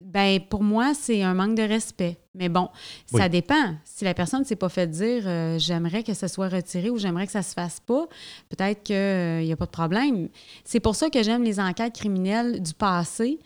ben 0.00 0.40
pour 0.40 0.62
moi 0.62 0.94
c'est 0.94 1.22
un 1.22 1.34
manque 1.34 1.54
de 1.54 1.62
respect 1.62 2.18
mais 2.34 2.48
bon 2.48 2.70
ça 3.14 3.28
dépend. 3.28 3.74
Si 3.84 4.04
la 4.04 4.14
personne 4.14 4.40
ne 4.40 4.46
s'est 4.46 4.56
pas 4.56 4.70
fait 4.70 4.86
dire 4.86 5.24
euh, 5.26 5.58
j'aimerais 5.58 6.02
que 6.02 6.14
ça 6.14 6.28
soit 6.28 6.48
retiré 6.48 6.88
ou 6.88 6.96
j'aimerais 6.96 7.26
que 7.26 7.32
ça 7.32 7.42
se 7.42 7.52
fasse 7.52 7.78
pas 7.80 8.06
peut-être 8.48 8.82
qu'il 8.82 9.44
n'y 9.44 9.52
a 9.52 9.56
pas 9.56 9.66
de 9.66 9.70
problème. 9.70 10.28
C'est 10.64 10.80
pour 10.80 10.96
ça 10.96 11.10
que 11.10 11.22
j'aime 11.22 11.42
les 11.42 11.60
enquêtes 11.60 11.94
criminelles 11.94 12.62
du 12.62 12.72
passé 12.72 13.38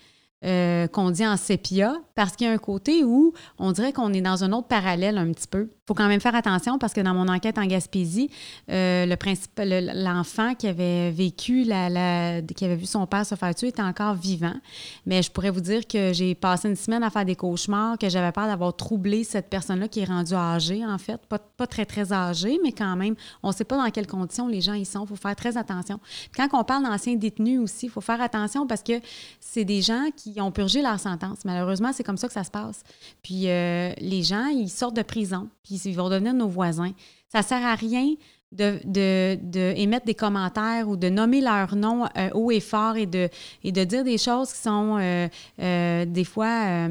euh, 0.47 0.87
qu'on 0.87 1.11
dit 1.11 1.27
en 1.27 1.37
sépia, 1.37 1.97
parce 2.15 2.37
qu'il 2.37 2.47
y 2.47 2.51
a 2.51 2.53
un 2.53 2.59
côté 2.59 3.05
où 3.05 3.33
on 3.59 3.73
dirait 3.73 3.93
qu'on 3.93 4.13
est 4.13 4.21
dans 4.21 4.45
un 4.45 4.53
autre 4.53 4.69
parallèle 4.69 5.19
un 5.19 5.33
petit 5.33 5.49
peu. 5.49 5.69
Il 5.71 5.87
faut 5.89 5.95
quand 5.95 6.09
même 6.09 6.21
faire 6.21 6.35
attention 6.35 6.79
parce 6.79 6.93
que 6.93 7.01
dans 7.01 7.15
mon 7.15 7.29
enquête 7.29 7.59
en 7.59 7.67
Gaspésie, 7.67 8.31
euh, 8.71 9.07
le 9.07 10.05
l'enfant 10.05 10.55
qui 10.55 10.67
avait 10.69 11.11
vécu, 11.11 11.65
la, 11.65 12.43
qui 12.43 12.65
avait 12.65 12.77
vu 12.77 12.87
son 12.87 13.07
père 13.07 13.27
se 13.27 13.35
faire 13.35 13.55
tuer 13.55 13.69
était 13.69 13.83
encore 13.83 14.15
vivant. 14.15 14.55
Mais 15.05 15.23
je 15.23 15.31
pourrais 15.31 15.51
vous 15.51 15.61
dire 15.61 15.87
que 15.87 16.13
j'ai 16.13 16.35
passé 16.35 16.69
une 16.69 16.77
semaine 16.77 17.03
à 17.03 17.11
faire 17.11 17.25
des 17.25 17.37
cauchemars, 17.37 17.99
que 17.99 18.09
j'avais 18.09 18.33
peur 18.33 18.47
d'avoir 18.47 18.75
troublé 18.75 19.25
cette 19.25 19.49
personne-là 19.49 19.89
qui 19.89 20.01
est 20.01 20.05
rendue 20.05 20.35
âgée, 20.35 20.85
en 20.85 20.99
fait. 20.99 21.19
Pas, 21.27 21.39
pas 21.39 21.67
très, 21.67 21.87
très 21.87 22.13
âgée, 22.13 22.59
mais 22.63 22.73
quand 22.73 22.97
même, 22.97 23.15
on 23.43 23.49
ne 23.49 23.53
sait 23.53 23.65
pas 23.65 23.77
dans 23.77 23.91
quelles 23.91 24.07
conditions 24.07 24.49
les 24.49 24.61
gens 24.61 24.75
y 24.75 24.85
sont. 24.85 25.05
Il 25.05 25.09
faut 25.09 25.17
faire 25.17 25.37
très 25.37 25.57
attention. 25.57 25.99
Quand 26.37 26.49
on 26.53 26.65
parle 26.65 26.85
d'anciens 26.85 27.17
détenus 27.17 27.61
aussi, 27.61 27.87
il 27.87 27.91
faut 27.91 28.01
faire 28.01 28.21
attention 28.21 28.67
parce 28.67 28.83
que 28.83 29.01
c'est 29.41 29.65
des 29.65 29.83
gens 29.83 30.09
qui 30.17 30.36
qui 30.37 30.43
ont 30.43 30.53
purgé 30.53 30.83
leur 30.83 31.01
sentence. 31.01 31.47
Malheureusement, 31.47 31.95
c'est 31.95 32.05
comme 32.05 32.19
ça 32.19 32.27
que 32.27 32.35
ça 32.35 32.45
se 32.45 32.51
passe. 32.51 32.83
Puis 33.23 33.49
euh, 33.49 33.95
les 33.97 34.23
gens, 34.23 34.49
ils 34.49 34.69
sortent 34.69 34.95
de 34.95 35.03
prison, 35.03 35.49
puis 35.65 35.77
ils 35.77 35.97
vont 35.97 36.11
devenir 36.11 36.35
nos 36.35 36.47
voisins. 36.47 36.93
Ça 37.33 37.41
sert 37.41 37.65
à 37.65 37.75
rien 37.75 38.15
de, 38.53 38.79
de, 38.85 39.73
émettre 39.77 40.07
des 40.07 40.15
commentaires 40.15 40.89
ou 40.89 40.97
de 40.97 41.09
nommer 41.09 41.41
leur 41.41 41.75
nom 41.75 42.05
euh, 42.17 42.31
haut 42.33 42.51
et 42.51 42.61
fort 42.61 42.97
et 42.97 43.07
de, 43.07 43.29
et 43.65 43.73
de 43.73 43.85
dire 43.85 44.05
des 44.05 44.19
choses 44.19 44.53
qui 44.53 44.61
sont 44.61 44.99
euh, 44.99 45.29
euh, 45.61 46.05
des 46.05 46.25
fois 46.25 46.89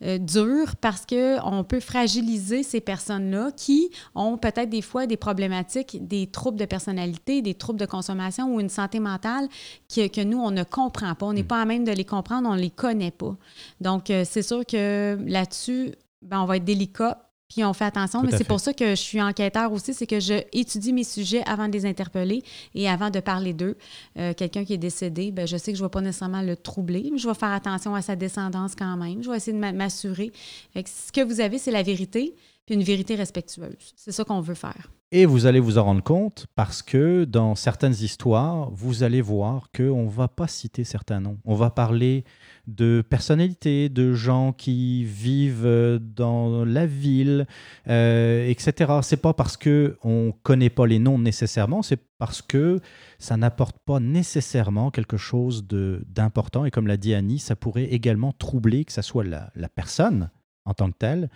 dures 0.00 0.76
parce 0.76 1.06
qu'on 1.06 1.64
peut 1.64 1.80
fragiliser 1.80 2.62
ces 2.62 2.80
personnes-là 2.80 3.50
qui 3.56 3.90
ont 4.14 4.36
peut-être 4.36 4.70
des 4.70 4.82
fois 4.82 5.06
des 5.06 5.16
problématiques, 5.16 6.06
des 6.06 6.26
troubles 6.26 6.58
de 6.58 6.64
personnalité, 6.64 7.42
des 7.42 7.54
troubles 7.54 7.80
de 7.80 7.86
consommation 7.86 8.54
ou 8.54 8.60
une 8.60 8.68
santé 8.68 9.00
mentale 9.00 9.48
que, 9.94 10.08
que 10.08 10.20
nous, 10.20 10.38
on 10.38 10.50
ne 10.50 10.64
comprend 10.64 11.14
pas. 11.14 11.26
On 11.26 11.32
n'est 11.32 11.42
mm. 11.42 11.46
pas 11.46 11.62
à 11.62 11.64
même 11.64 11.84
de 11.84 11.92
les 11.92 12.04
comprendre, 12.04 12.48
on 12.48 12.54
ne 12.54 12.60
les 12.60 12.70
connaît 12.70 13.10
pas. 13.10 13.36
Donc, 13.80 14.06
c'est 14.06 14.42
sûr 14.42 14.66
que 14.66 15.18
là-dessus, 15.26 15.92
ben, 16.22 16.40
on 16.40 16.46
va 16.46 16.56
être 16.56 16.64
délicat 16.64 17.27
puis 17.48 17.64
on 17.64 17.72
fait 17.72 17.84
attention, 17.84 18.22
mais 18.22 18.36
c'est 18.36 18.44
pour 18.44 18.60
ça 18.60 18.74
que 18.74 18.90
je 18.90 19.00
suis 19.00 19.22
enquêteur 19.22 19.72
aussi, 19.72 19.94
c'est 19.94 20.06
que 20.06 20.20
je 20.20 20.34
étudie 20.52 20.92
mes 20.92 21.04
sujets 21.04 21.42
avant 21.46 21.66
de 21.66 21.72
les 21.72 21.86
interpeller 21.86 22.42
et 22.74 22.88
avant 22.88 23.08
de 23.08 23.20
parler 23.20 23.54
d'eux. 23.54 23.76
Euh, 24.18 24.34
quelqu'un 24.34 24.64
qui 24.66 24.74
est 24.74 24.78
décédé, 24.78 25.30
ben, 25.30 25.46
je 25.46 25.56
sais 25.56 25.72
que 25.72 25.78
je 25.78 25.82
ne 25.82 25.88
vais 25.88 25.90
pas 25.90 26.02
nécessairement 26.02 26.42
le 26.42 26.56
troubler, 26.56 27.08
mais 27.10 27.16
je 27.16 27.26
vais 27.26 27.34
faire 27.34 27.52
attention 27.52 27.94
à 27.94 28.02
sa 28.02 28.16
descendance 28.16 28.74
quand 28.74 28.96
même. 28.98 29.22
Je 29.22 29.30
vais 29.30 29.36
essayer 29.38 29.56
de 29.56 29.72
m'assurer. 29.72 30.30
Ce 30.74 31.10
que 31.10 31.22
vous 31.22 31.40
avez, 31.40 31.56
c'est 31.56 31.70
la 31.70 31.82
vérité, 31.82 32.34
puis 32.68 32.74
une 32.74 32.84
vérité 32.84 33.14
respectueuse. 33.14 33.94
C'est 33.96 34.12
ça 34.12 34.24
qu'on 34.24 34.42
veut 34.42 34.54
faire. 34.54 34.92
Et 35.10 35.24
vous 35.24 35.46
allez 35.46 35.58
vous 35.58 35.78
en 35.78 35.84
rendre 35.84 36.02
compte 36.02 36.48
parce 36.54 36.82
que 36.82 37.24
dans 37.24 37.54
certaines 37.54 37.94
histoires, 37.94 38.70
vous 38.72 39.04
allez 39.04 39.22
voir 39.22 39.70
qu'on 39.74 40.04
ne 40.04 40.10
va 40.10 40.28
pas 40.28 40.48
citer 40.48 40.84
certains 40.84 41.18
noms. 41.22 41.38
On 41.46 41.54
va 41.54 41.70
parler 41.70 42.24
de 42.66 43.02
personnalités, 43.08 43.88
de 43.88 44.12
gens 44.12 44.52
qui 44.52 45.04
vivent 45.04 45.64
euh, 45.64 45.98
dans 45.98 46.66
la 46.66 46.84
ville, 46.84 47.46
euh, 47.88 48.46
etc. 48.46 48.98
C'est 49.00 49.22
pas 49.22 49.32
parce 49.32 49.56
que 49.56 49.96
on 50.04 50.34
connaît 50.42 50.68
pas 50.68 50.86
les 50.86 50.98
noms 50.98 51.18
nécessairement, 51.18 51.80
c'est 51.80 52.02
parce 52.18 52.42
que 52.42 52.80
ça 53.18 53.38
n'apporte 53.38 53.78
pas 53.86 53.98
nécessairement 53.98 54.90
quelque 54.90 55.16
chose 55.16 55.66
d'important. 55.66 56.66
Et 56.66 56.70
comme 56.70 56.86
l'a 56.86 56.98
dit 56.98 57.14
Annie, 57.14 57.38
ça 57.38 57.56
pourrait 57.56 57.84
également 57.84 58.32
troubler 58.32 58.84
que 58.84 58.92
ce 58.92 59.00
soit 59.00 59.24
la 59.24 59.68
personne 59.74 60.28
en 60.66 60.74
tant 60.74 60.90
que 60.90 60.98
telle 60.98 61.30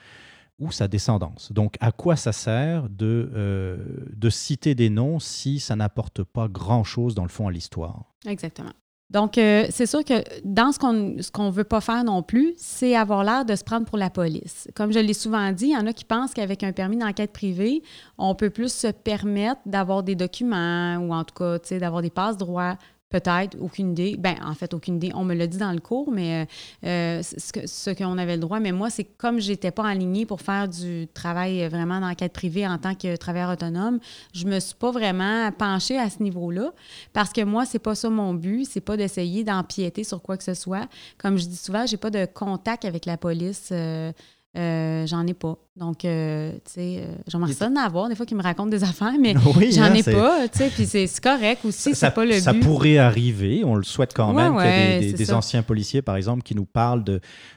ou 0.58 0.70
sa 0.70 0.88
descendance. 0.88 1.52
Donc, 1.52 1.76
à 1.80 1.92
quoi 1.92 2.16
ça 2.16 2.32
sert 2.32 2.88
de, 2.88 3.30
euh, 3.34 3.76
de 4.14 4.30
citer 4.30 4.74
des 4.74 4.90
noms 4.90 5.18
si 5.18 5.60
ça 5.60 5.76
n'apporte 5.76 6.22
pas 6.22 6.48
grand-chose 6.48 7.14
dans 7.14 7.24
le 7.24 7.28
fond 7.28 7.48
à 7.48 7.50
l'histoire? 7.50 8.04
Exactement. 8.26 8.72
Donc, 9.12 9.36
euh, 9.36 9.66
c'est 9.68 9.84
sûr 9.84 10.02
que 10.04 10.24
dans 10.42 10.72
ce 10.72 10.78
qu'on 10.78 11.44
ne 11.44 11.50
veut 11.50 11.64
pas 11.64 11.82
faire 11.82 12.02
non 12.02 12.22
plus, 12.22 12.54
c'est 12.56 12.96
avoir 12.96 13.24
l'air 13.24 13.44
de 13.44 13.54
se 13.54 13.62
prendre 13.62 13.84
pour 13.84 13.98
la 13.98 14.08
police. 14.08 14.68
Comme 14.74 14.90
je 14.90 14.98
l'ai 14.98 15.12
souvent 15.12 15.52
dit, 15.52 15.66
il 15.66 15.72
y 15.72 15.76
en 15.76 15.86
a 15.86 15.92
qui 15.92 16.06
pensent 16.06 16.32
qu'avec 16.32 16.62
un 16.62 16.72
permis 16.72 16.96
d'enquête 16.96 17.30
privée, 17.30 17.82
on 18.16 18.34
peut 18.34 18.48
plus 18.48 18.72
se 18.72 18.86
permettre 18.86 19.60
d'avoir 19.66 20.02
des 20.02 20.14
documents 20.14 20.96
ou 20.96 21.12
en 21.12 21.24
tout 21.24 21.34
cas, 21.34 21.58
d'avoir 21.78 22.00
des 22.00 22.08
passe-droits 22.08 22.78
Peut-être, 23.12 23.58
aucune 23.60 23.90
idée. 23.90 24.16
Ben, 24.18 24.36
en 24.42 24.54
fait, 24.54 24.72
aucune 24.72 24.96
idée. 24.96 25.12
On 25.14 25.22
me 25.22 25.34
l'a 25.34 25.46
dit 25.46 25.58
dans 25.58 25.72
le 25.72 25.80
cours, 25.80 26.10
mais 26.10 26.46
euh, 26.84 27.18
euh, 27.18 27.22
ce 27.22 27.90
qu'on 27.90 28.16
avait 28.16 28.36
le 28.36 28.40
droit. 28.40 28.58
Mais 28.58 28.72
moi, 28.72 28.88
c'est 28.88 29.04
comme 29.04 29.38
j'étais 29.38 29.70
pas 29.70 29.86
alignée 29.86 30.24
pour 30.24 30.40
faire 30.40 30.66
du 30.66 31.06
travail 31.12 31.68
vraiment 31.68 32.00
d'enquête 32.00 32.32
privée 32.32 32.66
en 32.66 32.78
tant 32.78 32.94
que 32.94 33.14
travailleur 33.16 33.50
autonome, 33.50 33.98
je 34.32 34.46
me 34.46 34.58
suis 34.60 34.74
pas 34.74 34.90
vraiment 34.90 35.52
penchée 35.52 35.98
à 35.98 36.08
ce 36.08 36.22
niveau-là 36.22 36.72
parce 37.12 37.34
que 37.34 37.42
moi, 37.42 37.66
c'est 37.66 37.78
pas 37.78 37.94
ça 37.94 38.08
mon 38.08 38.32
but. 38.32 38.64
C'est 38.64 38.80
pas 38.80 38.96
d'essayer 38.96 39.44
d'empiéter 39.44 40.04
sur 40.04 40.22
quoi 40.22 40.38
que 40.38 40.44
ce 40.44 40.54
soit. 40.54 40.88
Comme 41.18 41.36
je 41.36 41.44
dis 41.44 41.56
souvent, 41.56 41.84
j'ai 41.84 41.98
pas 41.98 42.10
de 42.10 42.24
contact 42.24 42.86
avec 42.86 43.04
la 43.04 43.18
police. 43.18 43.68
Euh, 43.72 44.10
euh, 44.54 45.06
j'en 45.06 45.26
ai 45.26 45.32
pas. 45.32 45.56
Donc, 45.76 46.04
euh, 46.04 46.52
tu 46.52 46.72
sais, 46.72 46.98
euh, 46.98 47.14
j'aimerais 47.26 47.54
ça 47.54 47.70
d'en 47.70 47.76
avoir 47.76 48.10
des 48.10 48.14
fois 48.14 48.26
qui 48.26 48.34
me 48.34 48.42
racontent 48.42 48.68
des 48.68 48.84
affaires, 48.84 49.14
mais 49.18 49.34
j'en 49.70 49.82
hein, 49.82 49.94
ai 49.94 50.02
pas, 50.02 50.46
tu 50.48 50.58
sais, 50.58 50.68
puis 50.68 50.84
c'est 50.84 51.08
correct 51.20 51.64
aussi, 51.64 51.94
c'est 51.94 52.10
pas 52.10 52.26
le 52.26 52.34
ça 52.34 52.52
but. 52.52 52.60
Pourrait 52.60 52.98
arriver, 52.98 53.62
on 53.64 53.74
le 53.74 53.82
souhaite 53.82 54.12
quand 54.12 54.34
même, 54.34 54.54
qu'il 54.56 55.08
y 55.08 55.10
ait 55.10 55.12
des, 55.14 55.32
anciens 55.32 55.62
policiers, 55.62 56.02
par 56.02 56.16
exemple, 56.16 56.42
qui 56.42 56.54
nous 56.54 56.66
parlent 56.66 57.04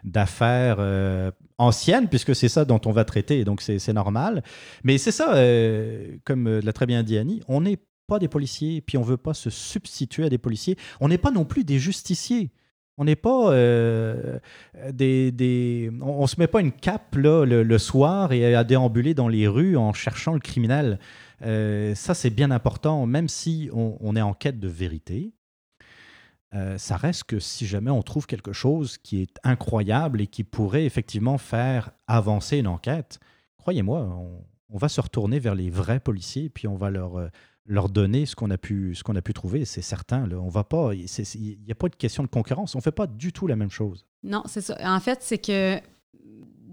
d'affaires 0.05 0.77
anciennes, 1.57 2.07
puisque 2.07 2.33
c'est 2.33 2.49
ça 2.49 2.63
dont 2.63 2.79
on 2.85 2.91
va 2.93 3.03
traiter, 3.03 3.43
donc 3.43 3.61
c'est 3.61 3.93
normal. 3.93 4.41
Mais 4.85 4.97
c'est 4.97 5.11
ça, 5.11 5.35
comme 6.23 6.59
l'a 6.59 6.73
très 6.73 6.85
bien 6.85 7.03
dit 7.03 7.17
Annie, 7.17 7.41
on 7.49 7.59
n'est 7.59 7.79
pas 8.07 8.19
des 8.19 8.29
policiers, 8.29 8.79
puis 8.79 8.97
on 8.97 9.01
veut 9.01 9.17
pas 9.17 9.33
se 9.33 9.49
substituer 9.49 10.25
à 10.25 10.29
des 10.29 10.37
policiers. 10.37 10.77
On 11.01 11.09
n'est 11.09 11.17
pas 11.17 11.31
non 11.31 11.43
plus 11.43 11.65
des 11.65 11.79
justiciers. 11.79 12.51
On 12.97 13.03
n'est 13.03 13.17
pas 13.17 13.51
euh, 13.51 14.39
des, 14.91 15.91
On 16.01 16.21
ne 16.21 16.27
se 16.27 16.39
met 16.39 16.47
pas 16.47 16.61
une 16.61 16.71
cape 16.71 17.15
là, 17.15 17.45
le, 17.45 17.77
soir 17.77 18.31
et 18.31 18.55
à 18.55 18.63
déambuler 18.63 19.13
dans 19.13 19.27
les 19.27 19.47
rues 19.47 19.75
en 19.75 19.91
cherchant 19.91 20.33
le 20.33 20.39
criminel. 20.39 20.99
Euh, 21.41 21.93
ça, 21.93 22.13
c'est 22.13 22.29
bien 22.29 22.51
important, 22.51 23.05
même 23.05 23.27
si 23.27 23.69
on, 23.73 24.15
est 24.15 24.21
en 24.21 24.33
quête 24.33 24.59
de 24.59 24.69
vérité. 24.69 25.33
Euh, 26.53 26.77
ça 26.77 26.95
reste 26.95 27.25
que 27.25 27.39
si 27.39 27.67
jamais 27.67 27.91
on 27.91 28.01
trouve 28.01 28.27
quelque 28.27 28.53
chose 28.53 28.97
qui 28.97 29.21
est 29.21 29.39
incroyable 29.43 30.21
et 30.21 30.27
qui 30.27 30.45
pourrait 30.45 30.85
effectivement 30.85 31.37
faire 31.37 31.91
avancer 32.07 32.59
une 32.59 32.67
enquête, 32.67 33.19
croyez-moi, 33.57 33.99
on, 34.03 34.45
on, 34.69 34.77
va 34.77 34.87
se 34.87 35.01
retourner 35.01 35.39
vers 35.39 35.55
les 35.55 35.69
vrais 35.69 35.99
policiers 35.99 36.45
et 36.45 36.49
puis 36.49 36.69
on 36.69 36.75
va 36.75 36.89
leur 36.91 37.29
leur 37.65 37.89
donner 37.89 38.25
ce 38.25 38.35
qu'on 38.35 38.51
a 38.51 38.57
pu, 38.57 38.93
ce 38.95 39.03
qu'on 39.03 39.15
a 39.15 39.21
pu 39.21 39.33
trouver, 39.33 39.65
c'est 39.65 39.81
certain. 39.81 40.29
On 40.31 40.49
va 40.49 40.63
pas, 40.63 40.93
il 40.93 41.57
n'y 41.65 41.71
a 41.71 41.75
pas 41.75 41.89
de 41.89 41.95
question 41.95 42.23
de 42.23 42.27
concurrence. 42.27 42.75
On 42.75 42.81
fait 42.81 42.91
pas 42.91 43.07
du 43.07 43.33
tout 43.33 43.47
la 43.47 43.55
même 43.55 43.71
chose. 43.71 44.05
Non, 44.23 44.43
c'est 44.45 44.61
ça. 44.61 44.77
En 44.81 44.99
fait, 44.99 45.19
c'est 45.21 45.37
que 45.37 45.79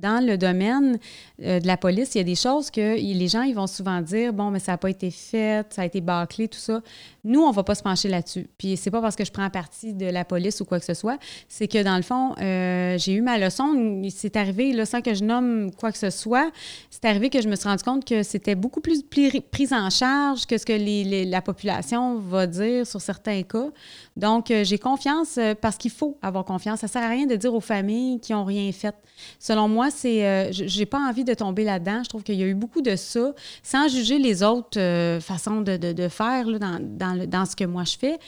dans 0.03 0.24
le 0.24 0.36
domaine 0.36 0.98
euh, 1.42 1.61
de 1.61 1.66
la 1.66 1.76
police, 1.76 2.14
il 2.14 2.18
y 2.18 2.20
a 2.20 2.24
des 2.24 2.34
choses 2.34 2.70
que 2.70 2.96
les 2.96 3.28
gens 3.28 3.42
ils 3.42 3.55
vont 3.55 3.68
souvent 3.68 4.00
dire 4.03 4.32
bon, 4.32 4.50
mais 4.50 4.59
ça 4.59 4.72
n'a 4.72 4.78
pas 4.78 4.90
été 4.90 5.11
fait, 5.11 5.64
ça 5.72 5.82
a 5.82 5.84
été 5.84 6.00
bâclé, 6.00 6.48
tout 6.48 6.59
ça. 6.59 6.82
Nous, 7.24 7.40
on 7.40 7.50
ne 7.50 7.55
va 7.55 7.62
pas 7.62 7.76
se 7.76 7.84
pencher 7.84 8.09
là-dessus. 8.09 8.48
Puis 8.59 8.76
c'est 8.76 8.90
pas 8.90 9.00
parce 9.00 9.14
que 9.14 9.24
je 9.24 9.30
prends 9.30 9.48
partie 9.48 9.94
de 9.94 10.07
la 10.07 10.24
police 10.24 10.61
ou 10.61 10.64
quoi 10.64 10.80
que 10.80 10.84
ce 10.84 10.94
soit, 10.94 11.18
c'est 11.48 11.68
que 11.68 11.82
dans 11.82 11.96
le 11.96 12.03
fond, 12.03 12.34
euh, 12.40 12.98
j'ai 12.98 13.12
eu 13.12 13.22
ma 13.22 13.38
leçon. 13.38 14.03
C'est 14.11 14.36
arrivé, 14.36 14.84
sans 14.84 15.00
que 15.00 15.14
je 15.14 15.22
nomme 15.22 15.70
quoi 15.72 15.92
que 15.92 15.98
ce 15.98 16.11
soit, 16.11 16.50
c'est 16.90 17.05
arrivé 17.05 17.30
que 17.30 17.40
je 17.40 17.48
me 17.48 17.55
suis 17.55 17.68
rendu 17.68 17.84
compte 17.84 18.05
que 18.05 18.24
c'était 18.24 18.57
beaucoup 18.57 18.80
plus 18.80 19.03
pris 19.05 19.68
en 19.70 19.88
charge 19.88 20.46
que 20.46 20.59
ce 20.59 20.66
que 20.66 21.30
la 21.30 21.42
population 21.42 22.18
va 22.18 22.48
dire 22.48 22.86
sur 22.86 23.00
certains 23.00 23.42
cas. 23.42 23.68
Donc, 24.16 24.50
euh, 24.50 24.64
j'ai 24.64 24.78
confiance 24.78 25.38
parce 25.61 25.76
qu'il 25.76 25.92
faut 25.92 26.18
avoir 26.22 26.44
confiance. 26.44 26.80
Ça 26.80 26.86
ne 26.86 26.90
sert 26.90 27.03
à 27.03 27.09
rien 27.09 27.26
de 27.26 27.36
dire 27.36 27.55
aux 27.55 27.61
familles 27.61 28.18
qui 28.18 28.32
n'ont 28.32 28.44
rien 28.44 28.70
fait. 28.72 28.94
Selon 29.38 29.68
moi, 29.68 29.90
c'est, 29.95 30.26
euh, 30.26 30.49
j'ai 30.51 30.86
pas 30.86 30.99
envie 30.99 31.24
de 31.24 31.34
tomber 31.34 31.64
là-dedans. 31.64 32.03
Je 32.03 32.09
trouve 32.09 32.22
qu'il 32.22 32.36
y 32.36 32.43
a 32.43 32.47
eu 32.47 32.55
beaucoup 32.55 32.80
de 32.82 32.97
ça, 32.97 33.32
sans 33.62 33.88
juger 33.88 34.18
les 34.18 34.43
autres 34.43 34.78
euh, 34.78 35.20
façons 35.20 35.61
de, 35.61 36.09
faire 36.09 36.47
dans, 36.59 37.26
dans, 37.26 37.47
ce 37.47 37.55
que 37.57 37.64
moi 37.64 37.84
je 37.84 37.97
fais. 37.97 38.18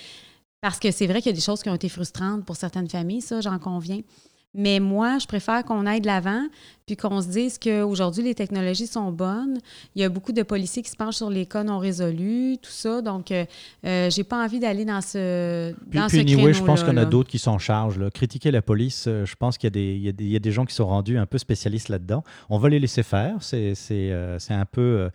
Parce 0.61 0.79
que 0.79 0.91
c'est 0.91 1.07
vrai 1.07 1.21
qu'il 1.21 1.31
y 1.31 1.35
a 1.35 1.37
des 1.37 1.43
choses 1.43 1.63
qui 1.63 1.69
ont 1.69 1.75
été 1.75 1.89
frustrantes 1.89 2.45
pour 2.45 2.57
certaines 2.57 2.89
familles, 2.89 3.21
ça, 3.21 3.41
j'en 3.41 3.59
conviens. 3.59 4.01
Mais 4.55 4.81
moi, 4.81 5.19
je 5.19 5.27
préfère 5.27 5.65
qu'on 5.65 5.85
aille 5.87 6.01
de 6.01 6.07
l'avant, 6.07 6.47
puis 6.87 6.97
qu'on 6.97 7.21
se 7.21 7.29
dise 7.29 7.59
qu'aujourd'hui, 7.59 8.23
les 8.23 8.35
technologies 8.35 8.87
sont 8.87 9.11
bonnes. 9.11 9.59
Il 9.95 10.03
y 10.03 10.05
a 10.05 10.09
beaucoup 10.09 10.33
de 10.33 10.43
policiers 10.43 10.83
qui 10.83 10.91
se 10.91 10.97
penchent 10.97 11.17
sur 11.17 11.31
les 11.31 11.47
cas 11.47 11.65
non 11.65 11.79
résolus, 11.79 12.59
tout 12.61 12.71
ça. 12.71 13.01
Donc, 13.01 13.31
euh, 13.31 13.45
euh 13.85 14.11
j'ai 14.11 14.23
pas 14.23 14.45
envie 14.45 14.61
d'aller 14.61 14.85
dans 14.85 15.01
ce 15.01 15.73
puis, 15.91 15.99
dans 15.99 16.07
puis 16.07 16.19
ce 16.19 16.23
anyway, 16.23 16.53
je 16.53 16.63
pense 16.63 16.83
créneau-là, 16.83 16.85
qu'il 16.85 16.95
y 16.95 17.01
en 17.01 17.03
a 17.03 17.11
d'autres 17.11 17.31
qui 17.31 17.39
s'en 17.39 17.59
chargent. 17.59 17.99
là. 17.99 18.11
Critiquer 18.11 18.51
la 18.51 18.63
police, 18.63 19.07
euh, 19.09 19.25
je 19.25 19.35
pense 19.35 19.59
qu'il 19.59 19.69
y, 19.69 19.73
a 19.73 20.13
des- 20.13 20.13
il 20.21 20.27
y 20.29 20.33
y 20.35 20.37
a 20.37 20.41
des 20.41 20.53
gens 20.53 20.67
qui 20.67 20.75
sont 20.75 20.87
rendus 20.87 21.19
un 21.19 21.27
peu 21.27 21.39
spécialistes 21.39 21.89
là-dedans. 21.89 22.23
On 22.51 22.59
va 22.59 22.69
les 22.69 22.79
laisser 22.79 23.03
faire. 23.03 23.37
C'est 23.41 23.75
euh, 23.91 24.39
un 24.51 24.65
peu... 24.67 24.81
euh, 24.81 25.09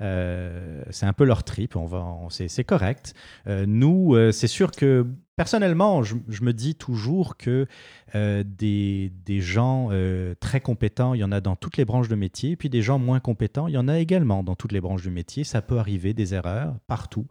euh, 0.00 0.82
c'est 0.90 1.06
un 1.06 1.12
peu 1.12 1.24
leur 1.24 1.42
trip, 1.42 1.76
on 1.76 1.86
va, 1.86 1.98
on- 1.98 2.28
c'est 2.30 2.48
c'est 2.48 2.64
correct. 2.64 3.14
Nous, 3.46 4.16
c'est 4.32 4.46
sûr 4.46 4.70
que 4.70 5.06
personnellement, 5.36 6.02
je, 6.02 6.14
me 6.42 6.52
dis 6.52 6.74
toujours 6.74 7.36
que 7.36 7.66
euh, 8.14 8.44
des, 8.46 9.12
des 9.24 9.40
gens 9.40 9.88
euh, 9.90 10.34
très 10.38 10.60
compétents, 10.60 11.14
il 11.14 11.20
y 11.20 11.24
en 11.24 11.32
a 11.32 11.40
dans 11.40 11.56
toutes 11.56 11.76
les 11.76 11.84
branches 11.84 12.08
de 12.08 12.14
métier, 12.14 12.56
puis 12.56 12.68
des 12.68 12.82
gens 12.82 12.98
moins 12.98 13.20
compétents, 13.20 13.66
il 13.66 13.74
y 13.74 13.78
en 13.78 13.88
a 13.88 13.98
également 13.98 14.44
dans 14.44 14.54
toutes 14.54 14.72
les 14.72 14.80
branches 14.80 15.02
du 15.02 15.10
métier. 15.10 15.42
Ça 15.42 15.62
peut 15.62 15.78
arriver, 15.78 16.14
des 16.14 16.34
erreurs, 16.34 16.74
partout. 16.86 17.26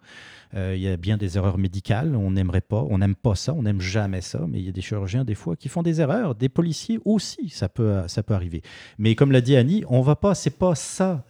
Euh, 0.54 0.74
il 0.76 0.82
y 0.82 0.88
a 0.88 0.98
bien 0.98 1.18
des 1.18 1.38
erreurs 1.38 1.58
médicales, 1.58 2.16
on 2.16 2.32
n'aimerait 2.32 2.62
pas, 2.62 2.86
on 2.90 2.98
n'aime 2.98 3.16
pas 3.16 3.36
ça, 3.36 3.54
on 3.54 3.64
n'aime 3.64 3.82
jamais 3.82 4.22
ça, 4.22 4.46
mais 4.48 4.60
il 4.60 4.66
y 4.66 4.70
a 4.70 4.74
des 4.74 4.82
chirurgiens 4.82 5.24
des 5.24 5.36
fois 5.36 5.56
qui 5.56 5.70
font 5.70 5.82
des 5.82 6.02
erreurs, 6.02 6.36
des 6.36 6.50
policiers 6.50 7.00
aussi, 7.06 7.50
ça 7.50 7.70
peut, 7.70 8.04
ça 8.08 8.22
peut 8.22 8.34
arriver. 8.34 8.62
Mais 8.98 9.16
comme 9.16 9.32
l'a 9.32 9.42
dit 9.42 9.56
Annie, 9.56 9.84
on 9.88 10.02
va 10.02 10.16
pas, 10.16 10.36
c'est 10.36 10.58
pas 10.58 10.76
ça 10.76 11.26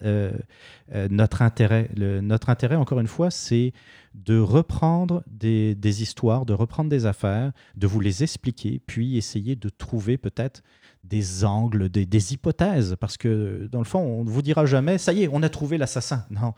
notre 1.09 1.41
intérêt. 1.41 1.89
Notre 1.95 2.49
intérêt, 2.49 2.75
encore 2.75 2.99
une 2.99 3.07
fois, 3.07 3.31
c'est 3.31 3.73
de 4.13 4.37
reprendre 4.39 5.23
des, 5.27 5.75
des 5.75 6.01
histoires, 6.03 6.45
de 6.45 6.53
reprendre 6.53 6.89
des 6.89 7.05
affaires, 7.05 7.51
de 7.75 7.87
vous 7.87 7.99
les 7.99 8.23
expliquer, 8.23 8.79
puis 8.85 9.17
essayer 9.17 9.55
de 9.55 9.69
trouver 9.69 10.17
peut-être 10.17 10.61
des 11.03 11.43
angles, 11.43 11.89
des, 11.89 12.05
des 12.05 12.33
hypothèses, 12.33 12.95
parce 12.99 13.17
que 13.17 13.67
dans 13.71 13.79
le 13.79 13.85
fond, 13.85 13.99
on 13.99 14.23
ne 14.23 14.29
vous 14.29 14.41
dira 14.41 14.65
jamais, 14.65 14.97
ça 14.97 15.13
y 15.13 15.23
est, 15.23 15.29
on 15.31 15.43
a 15.43 15.49
trouvé 15.49 15.77
l'assassin. 15.77 16.25
Non, 16.31 16.53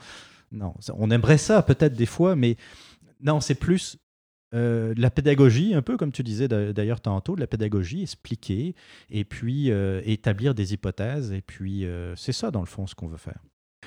non, 0.52 0.74
on 0.94 1.10
aimerait 1.12 1.38
ça 1.40 1.62
peut-être 1.64 1.94
des 1.96 2.06
fois, 2.06 2.36
mais 2.36 2.56
non, 3.22 3.40
c'est 3.42 3.56
plus 3.56 3.98
euh, 4.54 4.94
la 4.96 5.10
pédagogie, 5.10 5.74
un 5.74 5.82
peu 5.82 5.98
comme 5.98 6.12
tu 6.12 6.24
disais 6.24 6.48
d'a- 6.48 6.72
d'ailleurs 6.72 7.02
tantôt, 7.02 7.36
la 7.36 7.48
pédagogie, 7.48 8.04
expliquer, 8.04 8.76
et 9.10 9.26
puis 9.26 9.72
euh, 9.72 10.02
établir 10.06 10.54
des 10.54 10.74
hypothèses, 10.74 11.32
et 11.34 11.42
puis 11.42 11.86
euh, 11.86 12.16
c'est 12.16 12.32
ça 12.32 12.52
dans 12.52 12.60
le 12.62 12.68
fond 12.68 12.86
ce 12.86 12.96
qu'on 12.96 13.08
veut 13.08 13.18
faire. 13.18 13.40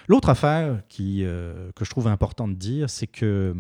L'autre 0.09 0.31
affaire 0.31 0.83
qui, 0.89 1.23
euh, 1.25 1.71
que 1.77 1.85
je 1.85 1.91
trouve 1.91 2.09
important 2.09 2.49
de 2.49 2.55
dire, 2.55 2.91
c'est 2.91 3.07
que 3.07 3.55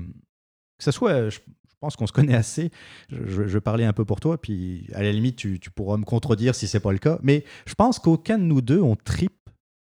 que 0.78 0.84
ce 0.84 0.90
soit, 0.90 1.28
je, 1.28 1.40
pense 1.80 1.96
qu'on 1.96 2.06
se 2.06 2.12
connaît 2.12 2.34
assez, 2.34 2.70
je, 3.10 3.42
vais 3.42 3.60
parler 3.60 3.84
un 3.84 3.92
peu 3.92 4.04
pour 4.04 4.20
toi, 4.20 4.40
puis 4.40 4.86
à 4.94 5.02
la 5.02 5.12
limite, 5.12 5.36
tu, 5.36 5.58
pourras 5.74 5.96
me 5.96 6.04
contredire 6.04 6.54
si 6.54 6.66
c'est 6.66 6.80
pas 6.80 6.92
le 6.92 6.98
cas, 6.98 7.18
mais 7.22 7.44
je 7.66 7.74
pense 7.74 7.98
qu'aucun 7.98 8.38
de 8.38 8.44
nous 8.44 8.60
deux, 8.60 8.80
on 8.80 8.96
tripe 8.96 9.50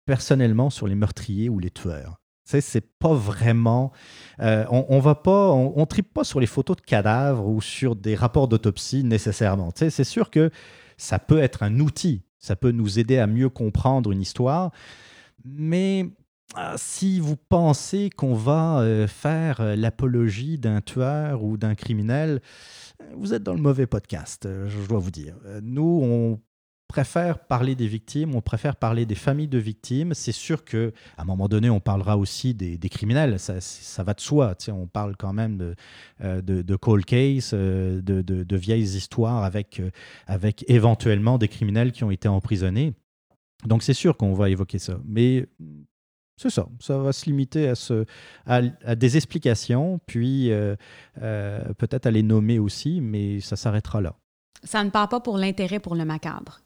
personnellement 0.06 0.70
sur 0.70 0.86
les 0.86 0.94
meurtriers 0.94 1.48
ou 1.48 1.58
les 1.58 1.70
tueurs. 1.70 2.20
C'est 2.44 2.98
pas 2.98 3.14
vraiment. 3.14 3.92
euh, 4.40 4.64
on, 4.70 4.84
on 4.88 4.98
va 4.98 5.14
pas. 5.14 5.52
On, 5.52 5.72
on 5.76 5.86
tripe 5.86 6.12
pas 6.12 6.24
sur 6.24 6.40
les 6.40 6.48
photos 6.48 6.76
de 6.76 6.80
cadavres 6.80 7.46
ou 7.46 7.60
sur 7.60 7.94
des 7.94 8.16
rapports 8.16 8.48
d'autopsie 8.48 9.04
nécessairement. 9.04 9.70
C'est 9.76 10.02
sûr 10.02 10.30
que 10.30 10.50
ça 10.96 11.20
peut 11.20 11.38
être 11.38 11.62
un 11.62 11.78
outil. 11.78 12.24
Ça 12.40 12.56
peut 12.56 12.72
nous 12.72 12.98
aider 12.98 13.18
à 13.18 13.28
mieux 13.28 13.50
comprendre 13.50 14.10
une 14.10 14.20
histoire. 14.20 14.72
Mais 15.44 16.10
si 16.76 17.20
vous 17.20 17.36
pensez 17.36 18.10
qu'on 18.10 18.34
va 18.34 18.80
euh, 18.80 19.06
faire 19.06 19.60
euh, 19.60 19.76
l'apologie 19.76 20.58
d'un 20.58 20.80
tueur 20.80 21.44
ou 21.44 21.56
d'un 21.56 21.74
criminel, 21.74 22.40
vous 23.14 23.34
êtes 23.34 23.42
dans 23.42 23.54
le 23.54 23.60
mauvais 23.60 23.86
podcast, 23.86 24.46
euh, 24.46 24.68
je 24.68 24.86
dois 24.86 24.98
vous 24.98 25.10
dire. 25.10 25.36
Nous, 25.62 26.00
on 26.02 26.40
préfère 26.88 27.38
parler 27.46 27.76
des 27.76 27.86
victimes, 27.86 28.34
on 28.34 28.40
préfère 28.40 28.74
parler 28.74 29.06
des 29.06 29.14
familles 29.14 29.48
de 29.48 29.58
victimes. 29.58 30.12
C'est 30.12 30.32
sûr 30.32 30.64
que 30.64 30.92
à 31.16 31.22
un 31.22 31.24
moment 31.24 31.46
donné, 31.48 31.70
on 31.70 31.78
parlera 31.78 32.18
aussi 32.18 32.52
des, 32.52 32.78
criminels. 32.88 33.38
Ça, 33.38 34.02
va 34.02 34.12
de 34.12 34.20
soi. 34.20 34.56
Tu 34.56 34.72
on 34.72 34.88
parle 34.88 35.16
quand 35.16 35.32
même 35.32 35.56
de, 35.56 36.40
de, 36.40 36.76
cold 36.76 37.04
case, 37.04 37.54
de, 37.54 38.56
vieilles 38.56 38.96
histoires 38.96 39.44
avec, 39.44 39.80
avec 40.26 40.64
éventuellement 40.68 41.38
des 41.38 41.46
criminels 41.46 41.92
qui 41.92 42.02
ont 42.02 42.10
été 42.10 42.26
emprisonnés. 42.26 42.92
Donc 43.66 43.84
c'est 43.84 43.94
sûr 43.94 44.16
qu'on 44.16 44.34
va 44.34 44.50
évoquer 44.50 44.80
ça. 44.80 44.98
Mais 45.04 45.46
c'est 46.40 46.48
ça. 46.48 46.66
Ça 46.80 46.96
va 46.96 47.12
se 47.12 47.26
limiter 47.26 47.68
à, 47.68 47.74
ce, 47.74 48.06
à, 48.46 48.62
à 48.84 48.94
des 48.94 49.18
explications, 49.18 50.00
puis 50.06 50.50
euh, 50.50 50.74
euh, 51.20 51.74
peut-être 51.74 52.06
à 52.06 52.10
les 52.10 52.22
nommer 52.22 52.58
aussi, 52.58 53.02
mais 53.02 53.40
ça 53.40 53.56
s'arrêtera 53.56 54.00
là. 54.00 54.14
Ça 54.64 54.82
ne 54.82 54.88
part 54.88 55.10
pas 55.10 55.20
pour 55.20 55.36
l'intérêt 55.36 55.80
pour 55.80 55.94
le 55.94 56.06
macabre. 56.06 56.60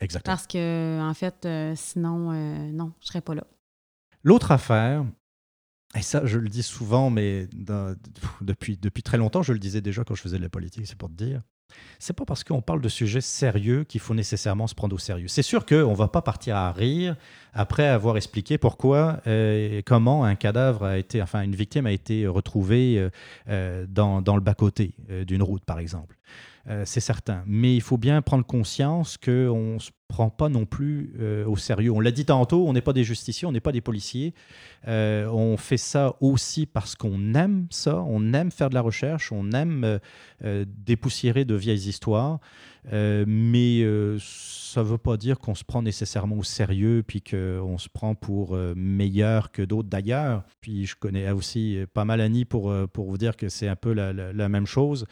Exactement. 0.00 0.34
Parce 0.34 0.46
que, 0.46 1.00
en 1.00 1.14
fait, 1.14 1.46
euh, 1.46 1.72
sinon, 1.76 2.32
non, 2.72 2.92
je 3.00 3.06
serais 3.06 3.22
pas 3.22 3.34
là. 3.34 3.44
L'autre 4.22 4.50
affaire, 4.50 5.06
et 5.94 6.02
ça 6.02 6.26
je 6.26 6.38
le 6.38 6.48
dis 6.48 6.62
souvent, 6.62 7.10
mais 7.10 7.48
depuis, 8.40 8.76
depuis 8.76 9.02
très 9.02 9.18
longtemps, 9.18 9.42
je 9.42 9.52
le 9.52 9.58
disais 9.58 9.80
déjà 9.80 10.04
quand 10.04 10.14
je 10.14 10.22
faisais 10.22 10.38
de 10.38 10.42
la 10.42 10.48
politique, 10.48 10.86
c'est 10.86 10.98
pour 10.98 11.08
te 11.08 11.14
dire, 11.14 11.42
c'est 11.98 12.12
pas 12.12 12.24
parce 12.24 12.44
qu'on 12.44 12.60
parle 12.60 12.80
de 12.80 12.88
sujets 12.88 13.20
sérieux 13.20 13.84
qu'il 13.84 14.00
faut 14.00 14.14
nécessairement 14.14 14.66
se 14.66 14.74
prendre 14.74 14.94
au 14.94 14.98
sérieux. 14.98 15.28
C'est 15.28 15.42
sûr 15.42 15.66
qu'on 15.66 15.94
va 15.94 16.08
pas 16.08 16.22
partir 16.22 16.56
à 16.56 16.72
rire 16.72 17.16
après 17.54 17.86
avoir 17.86 18.16
expliqué 18.16 18.58
pourquoi, 18.58 19.20
euh, 19.26 19.80
comment 19.84 20.24
un 20.24 20.34
cadavre 20.34 20.84
a 20.84 20.98
été, 20.98 21.22
enfin 21.22 21.42
une 21.42 21.54
victime 21.54 21.86
a 21.86 21.92
été 21.92 22.26
retrouvée 22.26 22.98
euh, 22.98 23.10
euh, 23.48 23.86
dans, 23.88 24.22
dans 24.22 24.36
le 24.36 24.42
bas-côté 24.42 24.94
d'une 25.26 25.42
route, 25.42 25.64
par 25.64 25.78
exemple. 25.78 26.16
Euh, 26.68 26.82
c'est 26.84 27.00
certain. 27.00 27.44
Mais 27.46 27.76
il 27.76 27.80
faut 27.80 27.96
bien 27.96 28.22
prendre 28.22 28.44
conscience 28.44 29.16
qu'on 29.18 29.74
ne 29.74 29.78
se 29.78 29.90
prend 30.08 30.30
pas 30.30 30.48
non 30.48 30.66
plus 30.66 31.12
euh, 31.20 31.46
au 31.46 31.56
sérieux. 31.56 31.92
On 31.92 32.00
l'a 32.00 32.10
dit 32.10 32.24
tantôt, 32.24 32.66
on 32.66 32.72
n'est 32.72 32.80
pas 32.80 32.92
des 32.92 33.04
justiciers, 33.04 33.46
on 33.46 33.52
n'est 33.52 33.60
pas 33.60 33.70
des 33.70 33.80
policiers. 33.80 34.34
Euh, 34.88 35.28
on 35.28 35.56
fait 35.56 35.76
ça 35.76 36.16
aussi 36.20 36.66
parce 36.66 36.96
qu'on 36.96 37.34
aime 37.34 37.68
ça, 37.70 38.02
on 38.08 38.32
aime 38.32 38.50
faire 38.50 38.68
de 38.68 38.74
la 38.74 38.80
recherche, 38.80 39.30
on 39.30 39.52
aime 39.52 40.00
dépoussiérer 40.42 41.44
de 41.44 41.54
vieilles 41.54 41.88
histoires. 41.88 42.40
Mais 42.92 43.80
ça 44.20 44.82
ne 44.82 44.86
veut 44.86 44.98
pas 44.98 45.16
dire 45.16 45.38
qu'on 45.38 45.56
se 45.56 45.64
prend 45.64 45.82
nécessairement 45.82 46.36
au 46.36 46.44
sérieux 46.44 47.02
puis 47.06 47.20
qu'on 47.20 47.78
se 47.78 47.88
prend 47.88 48.14
pour 48.14 48.56
meilleur 48.76 49.50
que 49.50 49.62
d'autres 49.62 49.88
d'ailleurs. 49.88 50.44
Puis 50.60 50.86
je 50.86 50.94
connais 50.94 51.30
aussi 51.30 51.78
pas 51.94 52.04
mal 52.04 52.20
Annie 52.20 52.44
pour, 52.44 52.72
pour 52.92 53.10
vous 53.10 53.18
dire 53.18 53.36
que 53.36 53.48
c'est 53.48 53.68
un 53.68 53.76
peu 53.76 53.92
la 53.92 54.48
même 54.48 54.66
chose. 54.66 55.06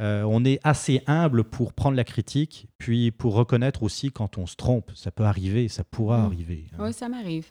Euh, 0.00 0.22
on 0.24 0.44
est 0.44 0.60
assez 0.62 1.02
humble 1.06 1.44
pour 1.44 1.72
prendre 1.72 1.96
la 1.96 2.04
critique, 2.04 2.68
puis 2.78 3.10
pour 3.10 3.34
reconnaître 3.34 3.82
aussi 3.82 4.10
quand 4.10 4.36
on 4.38 4.46
se 4.46 4.56
trompe. 4.56 4.90
Ça 4.94 5.10
peut 5.10 5.24
arriver, 5.24 5.68
ça 5.68 5.84
pourra 5.84 6.18
Mm. 6.18 6.26
arriver. 6.26 6.64
hein. 6.72 6.76
Oui, 6.80 6.92
ça 6.92 7.08
m'arrive. 7.08 7.46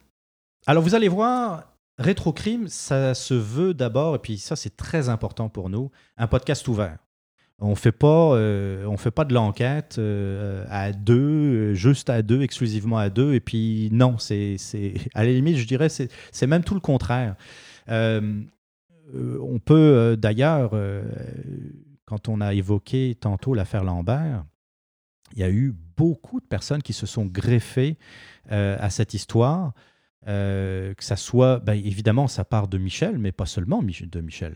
Alors 0.68 0.84
vous 0.84 0.96
allez 0.96 1.08
voir, 1.08 1.72
Rétrocrime, 1.98 2.68
ça 2.68 3.14
se 3.14 3.34
veut 3.34 3.74
d'abord, 3.74 4.16
et 4.16 4.20
puis 4.20 4.38
ça 4.38 4.56
c'est 4.56 4.76
très 4.76 5.10
important 5.10 5.48
pour 5.50 5.70
nous, 5.70 5.90
un 6.18 6.28
podcast 6.28 6.68
ouvert. 6.68 6.98
On 7.60 7.74
fait 7.76 7.94
pas, 7.94 8.34
euh, 8.36 8.86
on 8.86 8.98
fait 8.98 9.12
pas 9.12 9.24
de 9.24 9.34
l'enquête 9.34 9.96
euh, 9.98 10.66
à 10.70 10.92
deux, 10.92 11.74
juste 11.74 12.10
à 12.10 12.22
deux, 12.22 12.42
exclusivement 12.42 12.98
à 12.98 13.10
deux. 13.10 13.34
Et 13.34 13.40
puis 13.40 13.88
non, 13.94 14.18
c'est, 14.18 14.58
à 15.14 15.24
la 15.24 15.32
limite, 15.32 15.56
je 15.56 15.66
dirais, 15.66 15.88
c'est, 15.88 16.10
même 16.48 16.66
tout 16.66 16.74
le 16.74 16.82
contraire. 16.82 17.36
Euh, 17.90 18.42
on 19.14 19.58
peut 19.60 20.18
d'ailleurs, 20.20 20.72
quand 22.06 22.30
on 22.30 22.42
a 22.42 22.54
évoqué 22.54 23.16
tantôt 23.20 23.54
l'affaire 23.54 23.84
Lambert, 23.84 24.46
il 25.34 25.40
y 25.40 25.44
a 25.44 25.50
eu 25.50 25.76
beaucoup 25.98 26.40
de 26.40 26.46
personnes 26.46 26.84
qui 26.84 26.94
se 26.94 27.06
sont 27.06 27.26
greffées 27.26 27.98
euh, 28.52 28.78
à 28.80 28.90
cette 28.90 29.14
histoire. 29.14 29.74
Euh, 30.28 30.94
que 30.96 31.04
ça 31.04 31.16
soit, 31.16 31.60
ben, 31.60 31.74
évidemment, 31.74 32.28
ça 32.28 32.46
part 32.46 32.68
de 32.68 32.80
Michel, 32.80 33.20
mais 33.20 33.32
pas 33.32 33.46
seulement 33.46 33.84
de 33.84 34.22
Michel. 34.22 34.56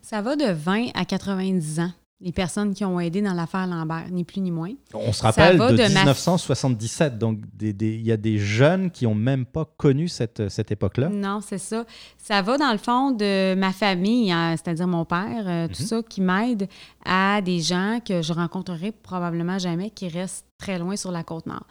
Ça 0.00 0.22
va 0.22 0.36
de 0.36 0.52
20 0.52 0.90
à 0.94 1.04
90 1.04 1.80
ans, 1.80 1.92
les 2.20 2.32
personnes 2.32 2.74
qui 2.74 2.84
ont 2.84 2.98
aidé 2.98 3.22
dans 3.22 3.32
l'affaire 3.32 3.66
Lambert, 3.68 4.06
ni 4.10 4.24
plus 4.24 4.40
ni 4.40 4.50
moins. 4.50 4.72
On 4.92 5.12
se 5.12 5.22
rappelle 5.22 5.56
de, 5.56 5.68
de 5.76 5.82
ma- 5.94 6.00
1977, 6.00 7.16
donc 7.16 7.38
il 7.60 8.02
y 8.04 8.10
a 8.10 8.16
des 8.16 8.38
jeunes 8.38 8.90
qui 8.90 9.04
n'ont 9.04 9.14
même 9.14 9.46
pas 9.46 9.64
connu 9.76 10.08
cette, 10.08 10.48
cette 10.48 10.72
époque-là. 10.72 11.10
Non, 11.10 11.40
c'est 11.40 11.58
ça. 11.58 11.84
Ça 12.16 12.42
va 12.42 12.58
dans 12.58 12.72
le 12.72 12.78
fond 12.78 13.12
de 13.12 13.54
ma 13.54 13.72
famille, 13.72 14.32
hein, 14.32 14.56
c'est-à-dire 14.56 14.88
mon 14.88 15.04
père, 15.04 15.44
euh, 15.46 15.68
tout 15.68 15.82
Mhm. 15.82 15.86
ça 15.88 16.02
qui 16.02 16.20
m'aide 16.20 16.68
à 17.04 17.40
des 17.40 17.60
gens 17.60 18.00
que 18.04 18.20
je 18.20 18.32
rencontrerai 18.32 18.90
probablement 18.90 19.58
jamais 19.60 19.90
qui 19.90 20.08
restent 20.08 20.44
très 20.58 20.78
loin 20.78 20.96
sur 20.96 21.12
la 21.12 21.22
côte 21.22 21.46
nord. 21.46 21.66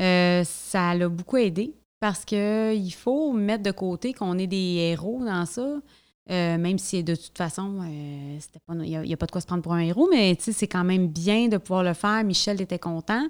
Euh, 0.00 0.42
ça 0.44 0.94
l'a 0.94 1.08
beaucoup 1.10 1.36
aidé 1.36 1.74
parce 2.00 2.24
qu'il 2.24 2.92
faut 2.94 3.32
mettre 3.32 3.62
de 3.62 3.70
côté 3.70 4.12
qu'on 4.14 4.38
est 4.38 4.46
des 4.46 4.76
héros 4.92 5.22
dans 5.24 5.44
ça. 5.46 5.66
Euh, 6.30 6.56
même 6.56 6.78
si 6.78 7.04
de 7.04 7.14
toute 7.14 7.36
façon, 7.36 7.80
euh, 7.82 8.38
il 8.82 9.00
n'y 9.00 9.12
a, 9.12 9.16
pas 9.16 9.26
de 9.26 9.30
quoi 9.30 9.42
se 9.42 9.46
prendre 9.46 9.62
pour 9.62 9.74
un 9.74 9.80
héros, 9.80 10.08
mais 10.10 10.36
c'est 10.38 10.66
quand 10.66 10.84
même 10.84 11.08
bien 11.08 11.48
de 11.48 11.58
pouvoir 11.58 11.82
le 11.82 11.92
faire. 11.92 12.24
Michel 12.24 12.60
était 12.62 12.78
content. 12.78 13.26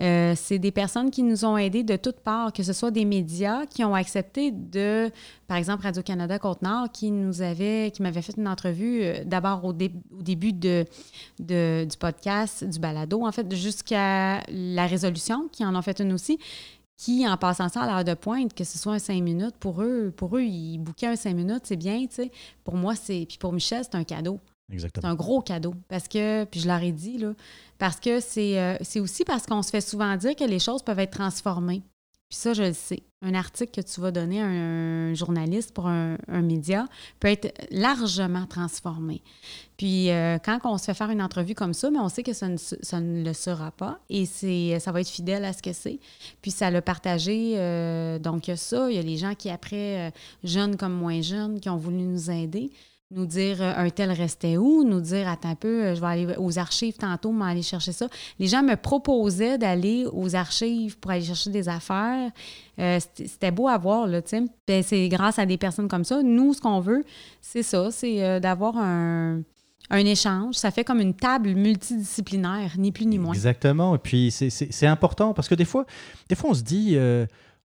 Euh, 0.00 0.34
c'est 0.36 0.58
des 0.58 0.72
personnes 0.72 1.12
qui 1.12 1.22
nous 1.22 1.44
ont 1.44 1.56
aidés 1.56 1.84
de 1.84 1.94
toutes 1.94 2.18
parts, 2.18 2.52
que 2.52 2.64
ce 2.64 2.72
soit 2.72 2.90
des 2.90 3.04
médias 3.04 3.64
qui 3.66 3.84
ont 3.84 3.94
accepté 3.94 4.50
de, 4.50 5.08
par 5.46 5.56
exemple 5.56 5.84
Radio-Canada 5.84 6.40
Côte-Nord, 6.40 6.90
qui 6.90 7.12
nous 7.12 7.42
avait, 7.42 7.92
qui 7.92 8.02
m'avait 8.02 8.20
fait 8.20 8.36
une 8.36 8.48
entrevue 8.48 9.04
d'abord 9.24 9.64
au, 9.64 9.72
début 9.72 10.52
de, 10.52 10.84
du 11.38 11.96
podcast, 11.96 12.64
du 12.64 12.80
balado, 12.80 13.24
en 13.24 13.30
fait, 13.30 13.54
jusqu'à 13.54 14.42
la 14.48 14.86
résolution, 14.88 15.46
qui 15.52 15.64
en 15.64 15.76
ont 15.76 15.82
fait 15.82 16.00
une 16.00 16.12
aussi 16.12 16.40
qui, 16.96 17.26
en 17.26 17.36
passant 17.36 17.68
ça 17.68 17.82
à 17.82 17.86
l'heure 17.86 18.04
de 18.04 18.14
pointe, 18.14 18.54
que 18.54 18.64
ce 18.64 18.78
soit 18.78 18.94
un 18.94 18.98
cinq 18.98 19.22
minutes, 19.22 19.56
pour 19.58 19.82
eux, 19.82 20.12
pour 20.16 20.36
eux, 20.36 20.42
ils 20.42 20.78
bouquaient 20.78 21.08
un 21.08 21.16
cinq 21.16 21.34
minutes, 21.34 21.62
c'est 21.64 21.76
bien, 21.76 22.00
tu 22.06 22.14
sais. 22.14 22.30
Pour 22.62 22.76
moi, 22.76 22.94
c'est. 22.94 23.26
Puis 23.28 23.38
pour 23.38 23.52
Michel, 23.52 23.82
c'est 23.84 23.96
un 23.96 24.04
cadeau. 24.04 24.40
Exactement. 24.72 25.02
C'est 25.02 25.12
un 25.12 25.14
gros 25.14 25.42
cadeau. 25.42 25.74
Parce 25.88 26.08
que, 26.08 26.44
puis 26.44 26.60
je 26.60 26.68
leur 26.68 26.82
ai 26.82 26.92
dit, 26.92 27.18
là, 27.18 27.32
parce 27.78 28.00
que 28.00 28.20
c'est 28.20 28.58
euh, 28.58 28.76
aussi 28.96 29.24
parce 29.24 29.46
qu'on 29.46 29.62
se 29.62 29.70
fait 29.70 29.80
souvent 29.80 30.16
dire 30.16 30.36
que 30.36 30.44
les 30.44 30.58
choses 30.58 30.82
peuvent 30.82 30.98
être 30.98 31.16
transformées. 31.16 31.82
Puis 32.28 32.38
ça, 32.38 32.52
je 32.52 32.62
le 32.62 32.72
sais. 32.72 33.02
Un 33.22 33.34
article 33.34 33.82
que 33.82 33.86
tu 33.86 34.00
vas 34.00 34.10
donner 34.10 34.42
à 34.42 34.46
un, 34.46 35.14
journaliste 35.14 35.72
pour 35.72 35.86
un, 35.86 36.16
média 36.28 36.86
peut 37.20 37.28
être 37.28 37.54
largement 37.70 38.46
transformé. 38.46 39.22
Puis 39.76 40.10
euh, 40.10 40.38
quand 40.38 40.58
on 40.64 40.76
se 40.78 40.84
fait 40.84 40.94
faire 40.94 41.10
une 41.10 41.22
entrevue 41.22 41.54
comme 41.54 41.72
ça, 41.74 41.90
mais 41.90 41.98
on 41.98 42.08
sait 42.08 42.22
que 42.22 42.32
ça 42.32 42.48
ne, 42.48 43.24
le 43.24 43.32
sera 43.32 43.70
pas 43.70 43.98
et 44.10 44.26
ça 44.26 44.92
va 44.92 45.00
être 45.00 45.08
fidèle 45.08 45.44
à 45.44 45.52
ce 45.52 45.62
que 45.62 45.72
c'est. 45.72 46.00
Puis 46.42 46.50
ça 46.50 46.70
l'a 46.70 46.82
partagé. 46.82 47.54
Euh, 47.56 48.18
donc 48.18 48.46
il 48.46 48.50
y 48.50 48.54
a 48.54 48.56
ça. 48.56 48.90
Il 48.90 48.96
y 48.96 48.98
a 48.98 49.02
les 49.02 49.16
gens 49.16 49.34
qui, 49.34 49.48
après, 49.48 50.12
jeunes 50.42 50.76
comme 50.76 50.94
moins 50.94 51.22
jeunes, 51.22 51.60
qui 51.60 51.70
ont 51.70 51.78
voulu 51.78 52.02
nous 52.02 52.30
aider 52.30 52.70
nous 53.10 53.26
dire 53.26 53.60
euh, 53.60 53.72
un 53.76 53.90
tel 53.90 54.10
restait 54.10 54.56
où, 54.56 54.84
nous 54.84 55.00
dire 55.00 55.28
attends 55.28 55.50
un 55.50 55.54
peu, 55.54 55.84
euh, 55.84 55.94
je 55.94 56.00
vais 56.00 56.06
aller 56.06 56.34
aux 56.38 56.58
archives 56.58 56.96
tantôt, 56.96 57.32
m'aller 57.32 57.62
chercher 57.62 57.92
ça. 57.92 58.08
Les 58.38 58.46
gens 58.46 58.62
me 58.62 58.76
proposaient 58.76 59.58
d'aller 59.58 60.06
aux 60.12 60.34
archives 60.34 60.98
pour 60.98 61.10
aller 61.10 61.22
chercher 61.24 61.50
des 61.50 61.68
affaires. 61.68 62.30
Euh, 62.78 62.98
c'était 63.14 63.50
beau 63.50 63.68
à 63.68 63.78
voir, 63.78 64.06
là, 64.06 64.22
tu 64.22 64.30
sais. 64.30 64.42
Ben, 64.66 64.82
c'est 64.82 65.08
grâce 65.08 65.38
à 65.38 65.46
des 65.46 65.58
personnes 65.58 65.88
comme 65.88 66.04
ça. 66.04 66.22
Nous, 66.22 66.54
ce 66.54 66.60
qu'on 66.60 66.80
veut, 66.80 67.04
c'est 67.40 67.62
ça, 67.62 67.90
c'est 67.90 68.40
d'avoir 68.40 68.76
un, 68.78 69.42
un 69.90 69.98
échange. 69.98 70.54
Ça 70.56 70.70
fait 70.70 70.82
comme 70.82 71.00
une 71.00 71.14
table 71.14 71.50
multidisciplinaire, 71.50 72.72
ni 72.78 72.90
plus 72.90 73.06
ni 73.06 73.18
moins. 73.18 73.34
Exactement. 73.34 73.94
Et 73.94 73.98
puis, 73.98 74.30
c'est 74.32 74.86
important 74.86 75.34
parce 75.34 75.48
que 75.48 75.54
des 75.54 75.64
fois, 75.64 75.86
des 76.28 76.34
fois 76.34 76.50
on 76.50 76.54
se 76.54 76.62
dit 76.62 76.96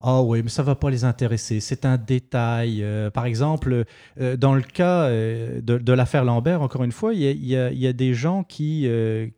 ah 0.02 0.22
oui, 0.22 0.42
mais 0.44 0.50
ça 0.50 0.64
va 0.64 0.76
pas 0.76 0.90
les 0.90 1.04
intéresser. 1.04 1.60
C'est 1.60 1.84
un 1.84 1.98
détail. 1.98 2.82
Euh, 2.84 3.10
par 3.10 3.26
exemple, 3.26 3.84
euh, 4.22 4.38
dans 4.38 4.56
le 4.56 4.62
cas 4.62 5.04
euh, 5.04 5.60
de, 5.62 5.94
l'affaire 5.94 6.24
Lambert, 6.24 6.62
encore 6.62 6.86
une 6.86 6.94
fois, 6.94 7.14
il 7.14 7.46
y, 7.46 7.56
a, 7.58 7.94
des 7.94 8.14
gens 8.14 8.44
qui, 8.46 8.90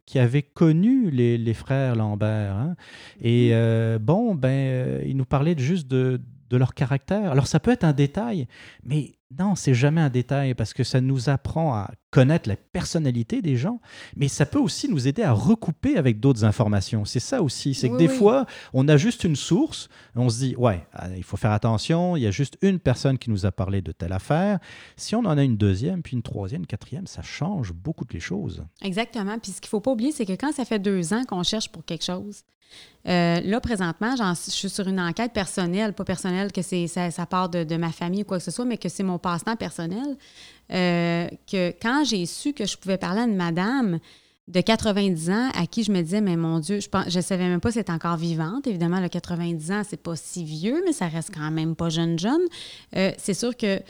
qui 0.05 0.19
avaient 0.19 0.43
connu 0.43 1.09
les, 1.09 1.53
frères 1.55 1.95
Lambert. 1.95 2.55
Hein. 2.55 2.75
Et 3.21 3.53
mhm. 3.53 3.97
bon, 3.97 4.35
ben, 4.35 5.01
ils 5.03 5.17
nous 5.17 5.25
parlaient 5.25 5.57
juste 5.57 5.87
de, 5.87 6.21
de 6.51 6.57
leur 6.57 6.75
caractère. 6.75 7.31
Alors 7.31 7.47
ça 7.47 7.59
peut 7.59 7.71
être 7.71 7.83
un 7.83 7.93
détail, 7.93 8.47
mais 8.83 9.13
non, 9.39 9.55
c'est 9.55 9.73
jamais 9.73 10.01
un 10.01 10.09
détail 10.09 10.53
parce 10.53 10.73
que 10.73 10.83
ça 10.83 11.01
nous 11.01 11.29
apprend 11.29 11.73
à 11.73 11.91
connaître 12.09 12.49
la 12.49 12.57
personnalité 12.57 13.41
des 13.41 13.55
gens, 13.55 13.79
mais 14.15 14.27
ça 14.27 14.45
peut 14.45 14.59
aussi 14.59 14.89
nous 14.89 15.07
aider 15.07 15.23
à 15.23 15.31
recouper 15.31 15.97
avec 15.97 16.19
d'autres 16.19 16.43
informations. 16.43 17.05
C'est 17.05 17.21
ça 17.21 17.41
aussi, 17.41 17.73
c'est 17.73 17.89
que 17.89 17.97
des 17.97 18.09
fois, 18.09 18.45
on 18.73 18.87
a 18.89 18.97
juste 18.97 19.23
une 19.23 19.35
source, 19.35 19.87
on 20.15 20.29
se 20.29 20.39
dit, 20.39 20.55
ouais, 20.57 20.85
il 21.15 21.23
faut 21.23 21.37
faire 21.37 21.51
attention, 21.51 22.17
il 22.17 22.23
y 22.23 22.27
a 22.27 22.31
juste 22.31 22.57
une 22.61 22.79
personne 22.79 23.17
qui 23.17 23.29
nous 23.29 23.45
a 23.45 23.51
parlé 23.51 23.81
de 23.81 23.91
telle 23.91 24.13
affaire. 24.13 24.59
Si 24.97 25.15
on 25.15 25.19
en 25.19 25.37
a 25.37 25.43
une 25.43 25.57
deuxième, 25.57 26.01
puis 26.01 26.15
une 26.15 26.23
troisième, 26.23 26.61
une 26.61 26.67
quatrième, 26.67 27.07
ça 27.07 27.21
change 27.21 27.71
beaucoup 27.71 28.05
de 28.05 28.13
les 28.13 28.19
choses. 28.19 28.63
Exactement. 28.81 29.39
Puis 29.39 29.51
ce 29.51 29.61
qu'il 29.61 29.67
ne 29.67 29.71
faut 29.71 29.79
pas 29.79 29.91
oublier, 29.91 30.11
c'est 30.11 30.25
que 30.25 30.33
quand 30.33 30.51
ça 30.51 30.65
fait 30.65 30.79
deux 30.79 31.13
ans 31.13 31.23
qu'on 31.23 31.43
cherche 31.43 31.71
pour 31.71 31.85
quelque 31.85 32.03
chose, 32.03 32.43
euh, 33.07 33.41
là, 33.41 33.59
présentement, 33.59 34.15
je 34.15 34.51
suis 34.51 34.69
sur 34.69 34.87
une 34.87 34.99
enquête 34.99 35.33
personnelle, 35.33 35.93
pas 35.93 36.03
personnelle 36.03 36.51
que 36.51 36.61
ça, 36.61 37.25
part 37.25 37.49
de, 37.49 37.75
ma 37.75 37.91
famille 37.91 38.21
ou 38.21 38.25
quoi 38.25 38.37
que 38.37 38.43
ce 38.43 38.51
soit, 38.51 38.65
mais 38.65 38.77
que 38.77 38.89
c'est 38.89 39.03
mon 39.03 39.17
passe-temps 39.21 39.55
personnel. 39.55 40.17
Euh, 40.71 41.27
que 41.51 41.73
quand 41.81 42.03
j'ai 42.05 42.25
su 42.25 42.53
que 42.53 42.65
je 42.65 42.77
pouvais 42.77 42.97
parler 42.97 43.21
à 43.21 43.23
une 43.25 43.35
madame 43.35 43.99
de 44.47 44.61
90 44.61 45.29
ans 45.29 45.49
à 45.53 45.65
qui 45.65 45.83
je 45.83 45.91
me 45.91 46.01
disais, 46.01 46.21
mais 46.21 46.35
mon 46.35 46.59
Dieu, 46.59 46.79
je 46.79 47.17
ne 47.17 47.21
savais 47.21 47.47
même 47.47 47.59
pas 47.59 47.71
si 47.71 47.77
elle 47.77 47.83
était 47.83 47.91
encore 47.91 48.17
vivante. 48.17 48.67
Évidemment, 48.67 48.99
le 48.99 49.09
90 49.09 49.71
ans, 49.71 49.81
c'est 49.87 50.01
pas 50.01 50.15
si 50.15 50.43
vieux, 50.43 50.81
mais 50.85 50.93
ça 50.93 51.07
reste 51.07 51.31
quand 51.33 51.51
même 51.51 51.75
pas 51.75 51.89
jeune 51.89 52.17
jeune. 52.17 52.41
Euh, 52.95 53.11
c'est 53.17 53.33
sûr 53.33 53.55
que 53.55 53.81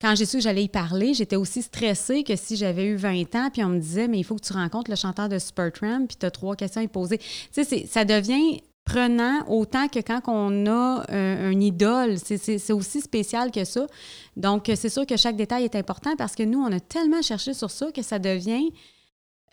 quand 0.00 0.14
j'ai 0.16 0.24
su 0.24 0.38
que 0.38 0.42
j'allais 0.42 0.64
y 0.64 0.68
parler, 0.68 1.14
j'étais 1.14 1.36
aussi 1.36 1.62
stressée 1.62 2.24
que 2.24 2.34
si 2.34 2.56
j'avais 2.56 2.86
eu 2.86 2.96
20 2.96 3.34
ans, 3.34 3.50
puis 3.52 3.62
on 3.62 3.68
me 3.68 3.78
disait, 3.78 4.08
mais 4.08 4.18
il 4.18 4.24
faut 4.24 4.34
que 4.34 4.44
tu 4.44 4.52
rencontres 4.52 4.90
le 4.90 4.96
chanteur 4.96 5.28
de 5.28 5.38
Supertramp, 5.38 6.06
puis 6.06 6.16
tu 6.18 6.26
as 6.26 6.30
trois 6.30 6.56
questions 6.56 6.80
à 6.80 6.84
lui 6.84 6.88
poser. 6.88 7.18
Tu 7.18 7.64
sais, 7.64 7.86
ça 7.86 8.04
devient 8.04 8.62
prenant 8.90 9.44
autant 9.48 9.88
que 9.88 10.00
quand 10.00 10.20
on 10.26 10.66
a 10.66 11.04
euh, 11.10 11.50
un 11.50 11.60
idole. 11.60 12.16
C'est 12.18 12.72
aussi 12.72 13.00
spécial 13.00 13.50
que 13.50 13.64
ça. 13.64 13.86
Donc, 14.36 14.70
c'est 14.74 14.88
sûr 14.88 15.06
que 15.06 15.16
chaque 15.16 15.36
détail 15.36 15.64
est 15.64 15.76
important 15.76 16.16
parce 16.16 16.34
que 16.34 16.42
nous, 16.42 16.60
on 16.60 16.72
a 16.72 16.80
tellement 16.80 17.22
cherché 17.22 17.54
sur 17.54 17.70
ça 17.70 17.92
que 17.92 18.02
ça 18.02 18.18
devient 18.18 18.70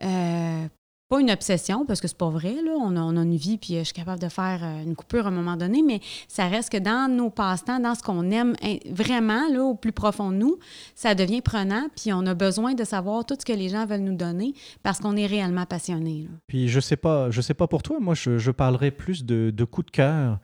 euh, 0.03 0.67
pas 1.09 1.21
une 1.21 1.31
obsession, 1.31 1.85
parce 1.85 2.01
que 2.01 2.07
c'est 2.07 2.17
pas 2.17 2.29
vrai. 2.29 2.55
On 2.79 2.95
a, 2.95 3.21
une 3.21 3.35
vie, 3.35 3.57
puis 3.57 3.75
euh, 3.75 3.79
je 3.79 3.85
suis 3.85 3.93
capable 3.93 4.21
de 4.21 4.29
faire 4.29 4.59
euh, 4.63 4.83
une 4.83 4.95
coupure 4.95 5.25
à 5.25 5.29
un 5.29 5.31
moment 5.31 5.55
donné, 5.55 5.81
mais 5.81 6.01
ça 6.27 6.47
reste 6.47 6.71
que 6.71 6.77
dans 6.77 7.09
nos 7.09 7.29
passe-temps, 7.29 7.79
dans 7.79 7.95
ce 7.95 8.03
qu'on 8.03 8.29
aime 8.31 8.55
vraiment, 8.89 9.47
là, 9.49 9.63
au 9.63 9.75
plus 9.75 9.93
profond 9.93 10.31
de 10.31 10.35
nous, 10.35 10.57
ça 10.95 11.15
devient 11.15 11.41
prenant, 11.41 11.87
puis 11.95 12.11
on 12.11 12.25
a 12.25 12.33
besoin 12.33 12.73
de 12.73 12.83
savoir 12.83 13.25
tout 13.25 13.35
ce 13.39 13.45
que 13.45 13.53
les 13.53 13.69
gens 13.69 13.85
veulent 13.85 14.01
nous 14.01 14.15
donner 14.17 14.53
parce 14.83 14.99
qu'on 14.99 15.15
est 15.15 15.25
réellement 15.25 15.65
passionné. 15.65 16.27
Puis 16.47 16.67
je 16.67 16.79
sais 16.79 16.97
pas, 16.97 17.31
je 17.31 17.41
sais 17.41 17.53
pas 17.53 17.67
pour 17.67 17.83
toi, 17.83 17.99
moi, 17.99 18.13
je, 18.13 18.51
parlerai 18.51 18.91
plus 18.91 19.23
de, 19.23 19.51
de 19.51 19.63
coup 19.65 19.83
de 19.83 19.91
cœur. 19.91 20.39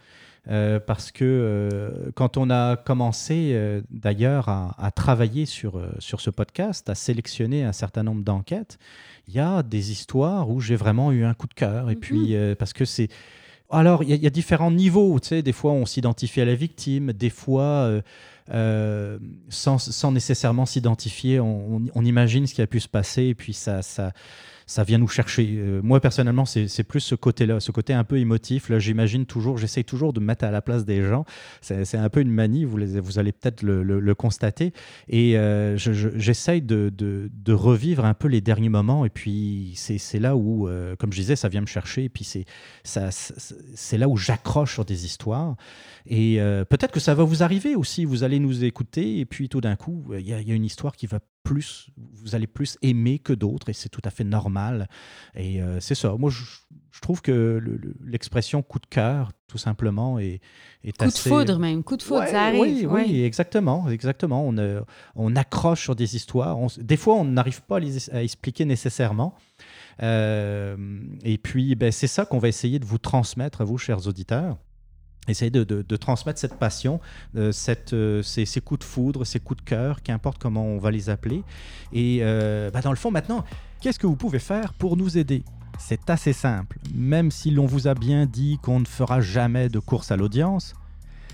Euh, 0.50 0.78
parce 0.78 1.14
que 1.14 2.12
quand 2.16 2.36
on 2.36 2.50
a 2.50 2.76
commencé 2.76 3.58
d'ailleurs 3.90 4.50
à, 4.50 4.76
à, 4.78 4.92
travailler 4.92 5.46
sur, 5.46 5.82
sur 6.00 6.20
ce 6.20 6.30
podcast, 6.30 6.90
à 6.90 6.96
sélectionner 6.96 7.64
un 7.64 7.72
certain 7.72 8.04
nombre 8.04 8.24
d'enquêtes, 8.24 8.78
il 9.28 9.36
y 9.36 9.40
a 9.40 9.64
des 9.64 9.92
histoires 9.92 10.50
où 10.50 10.60
j'ai 10.60 10.76
vraiment 10.76 11.12
eu 11.12 11.24
un 11.24 11.34
coup 11.34 11.48
de 11.48 11.54
cœur. 11.54 11.90
Et 11.90 11.96
puis, 11.96 12.30
mhm. 12.30 12.34
euh, 12.34 12.56
parce 12.56 12.74
que 12.74 12.86
c'est. 12.86 13.10
Alors, 13.70 14.04
il 14.04 14.10
y, 14.10 14.28
a 14.28 14.30
différents 14.30 14.70
niveaux. 14.70 15.20
Tu 15.20 15.30
sais, 15.30 15.42
des 15.42 15.52
fois, 15.52 15.72
on 15.72 15.88
s'identifie 15.88 16.42
à 16.42 16.46
la 16.46 16.54
victime, 16.54 17.12
des 17.12 17.32
fois, 17.32 17.64
euh, 17.64 18.02
euh, 18.54 19.18
sans, 19.50 19.80
sans, 19.80 20.12
nécessairement 20.12 20.68
s'identifier, 20.68 21.40
on, 21.40 21.82
on, 21.96 22.06
imagine 22.06 22.46
ce 22.46 22.54
qui 22.54 22.62
a 22.62 22.68
pu 22.68 22.80
se 22.80 22.88
passer, 22.88 23.24
et 23.24 23.34
puis 23.34 23.54
ça, 23.54 23.82
ça, 23.82 24.12
ça 24.66 24.84
vient 24.84 24.98
nous 24.98 25.08
chercher. 25.08 25.56
Euh, 25.58 25.82
moi, 25.84 26.00
personnellement, 26.00 26.46
c'est 26.46 26.84
plus 26.84 27.00
ce 27.00 27.16
côté-là, 27.16 27.60
ce 27.60 27.72
côté 27.72 27.94
un 27.94 28.04
peu 28.04 28.18
émotif. 28.18 28.70
Là, 28.70 28.80
j'imagine 28.80 29.26
toujours, 29.26 29.58
j'essaye 29.58 29.84
toujours 29.84 30.14
de 30.14 30.20
me 30.20 30.26
mettre 30.26 30.46
à 30.46 30.52
la 30.52 30.62
place 30.62 30.86
des 30.86 31.04
gens. 31.04 31.26
C'est 31.62 31.96
un 31.96 32.10
peu 32.10 32.22
une 32.22 32.32
manie, 32.32 32.66
vous, 32.66 33.20
allez 33.20 33.32
peut-être 33.32 33.62
le, 33.64 34.14
constater. 34.16 34.74
Et 35.10 35.38
euh, 35.38 35.78
j'essaye 35.78 36.62
de, 36.62 37.54
revivre 37.54 38.06
un 38.06 38.14
peu 38.14 38.28
les 38.28 38.42
derniers 38.42 38.70
moments. 38.70 39.06
Et 39.06 39.10
puis, 39.10 39.74
c'est 39.76 40.20
là 40.20 40.36
où, 40.36 40.68
euh, 40.68 40.96
comme 40.96 41.12
je 41.12 41.20
disais, 41.20 41.36
ça 41.36 41.50
vient 41.50 41.62
me 41.62 41.66
chercher. 41.66 42.06
Et 42.06 42.10
puis, 42.10 42.28
c'est 42.84 43.98
là 43.98 44.08
où 44.08 44.18
j'accroche 44.18 44.74
sur 44.74 44.86
des 44.86 45.06
histoires. 45.06 45.56
Et 46.06 46.38
peut-être 46.70 46.92
que 46.92 47.00
ça 47.00 47.16
va 47.16 47.24
vous 47.24 47.44
arriver 47.44 47.76
aussi. 47.76 48.06
Vous 48.06 48.24
allez 48.24 48.40
nous 48.40 48.64
écouter. 48.64 49.20
Et 49.20 49.26
puis, 49.26 49.50
tout 49.50 49.62
d'un 49.62 49.76
coup, 49.76 50.06
il 50.18 50.28
y, 50.28 50.34
a 50.34 50.56
une 50.56 50.66
histoire 50.66 50.96
qui 50.96 51.08
va 51.08 51.20
plus, 51.44 51.88
vous 51.98 52.36
allez 52.36 52.48
plus 52.48 52.78
aimer 52.82 53.20
que 53.20 53.34
d'autres 53.34 53.70
et 53.70 53.74
c'est 53.74 53.90
tout 53.90 54.02
à 54.06 54.10
fait 54.10 54.24
normal. 54.24 54.88
Et 55.36 55.62
euh, 55.62 55.80
c'est 55.80 55.96
ça. 55.96 56.16
Moi, 56.18 56.30
je, 56.30 56.42
trouve 57.02 57.22
que 57.22 57.62
l'expression 58.06 58.62
coup 58.62 58.80
de 58.80 58.86
cœur, 58.86 59.32
tout 59.48 59.58
simplement, 59.58 60.20
est, 60.20 60.40
est 60.84 60.98
coup 60.98 61.06
assez. 61.06 61.30
Coup 61.30 61.36
de 61.36 61.42
foudre 61.42 61.60
même, 61.60 61.84
coup 61.84 61.98
de 61.98 62.04
foudre, 62.04 62.26
ça 62.28 62.46
arrive. 62.46 62.90
Oui, 62.90 63.06
oui, 63.08 63.24
exactement, 63.24 63.90
exactement. 63.90 64.48
On, 64.48 64.58
euh, 64.58 64.82
on 65.16 65.36
accroche 65.36 65.82
sur 65.82 65.96
des 65.96 66.16
histoires. 66.16 66.58
des 66.78 66.98
fois, 66.98 67.16
on 67.16 67.26
n'arrive 67.26 67.62
pas 67.64 67.80
à, 68.12 68.24
expliquer 68.24 68.64
nécessairement. 68.64 69.36
Euh, 70.02 70.78
et 71.24 71.38
puis, 71.38 71.76
ben, 71.76 71.92
c'est 71.92 72.08
ça 72.08 72.26
qu'on 72.26 72.40
va 72.40 72.48
essayer 72.48 72.80
de 72.80 72.86
vous 72.86 73.00
transmettre 73.00 73.62
à 73.62 73.64
vous, 73.66 73.78
chers 73.78 74.08
auditeurs 74.08 74.58
essayer 75.28 75.52
de, 75.52 75.96
transmettre 75.96 76.40
cette 76.40 76.56
passion, 76.56 77.00
euh, 77.36 77.52
euh, 77.94 78.22
ces, 78.24 78.62
coups 78.62 78.80
de 78.80 78.84
foudre, 78.84 79.26
ces 79.26 79.40
coups 79.40 79.64
de 79.64 79.70
cœur, 79.70 80.02
qu'importe 80.02 80.38
comment 80.38 80.66
on 80.66 80.78
va 80.78 80.92
les 80.92 81.10
appeler. 81.10 81.44
Et 81.94 82.20
euh, 82.22 82.70
bah, 82.72 82.82
dans 82.82 82.92
le 82.92 82.98
fond, 82.98 83.12
maintenant, 83.12 83.44
qu'est-ce 83.82 84.00
que 84.00 84.08
vous 84.08 84.16
pouvez 84.16 84.40
faire 84.40 84.74
pour 84.74 84.98
nous 84.98 85.18
aider? 85.18 85.44
C'est 85.80 86.10
assez 86.10 86.34
simple. 86.34 86.78
Même 86.94 87.32
si 87.32 87.52
l'on 87.52 87.66
vous 87.66 87.88
a 87.88 87.94
bien 87.94 88.26
dit 88.26 88.60
qu'on 88.62 88.80
ne 88.80 88.86
fera 88.86 89.22
jamais 89.22 89.70
de 89.70 89.80
course 89.80 90.12
à 90.12 90.18
l'audience, 90.18 90.74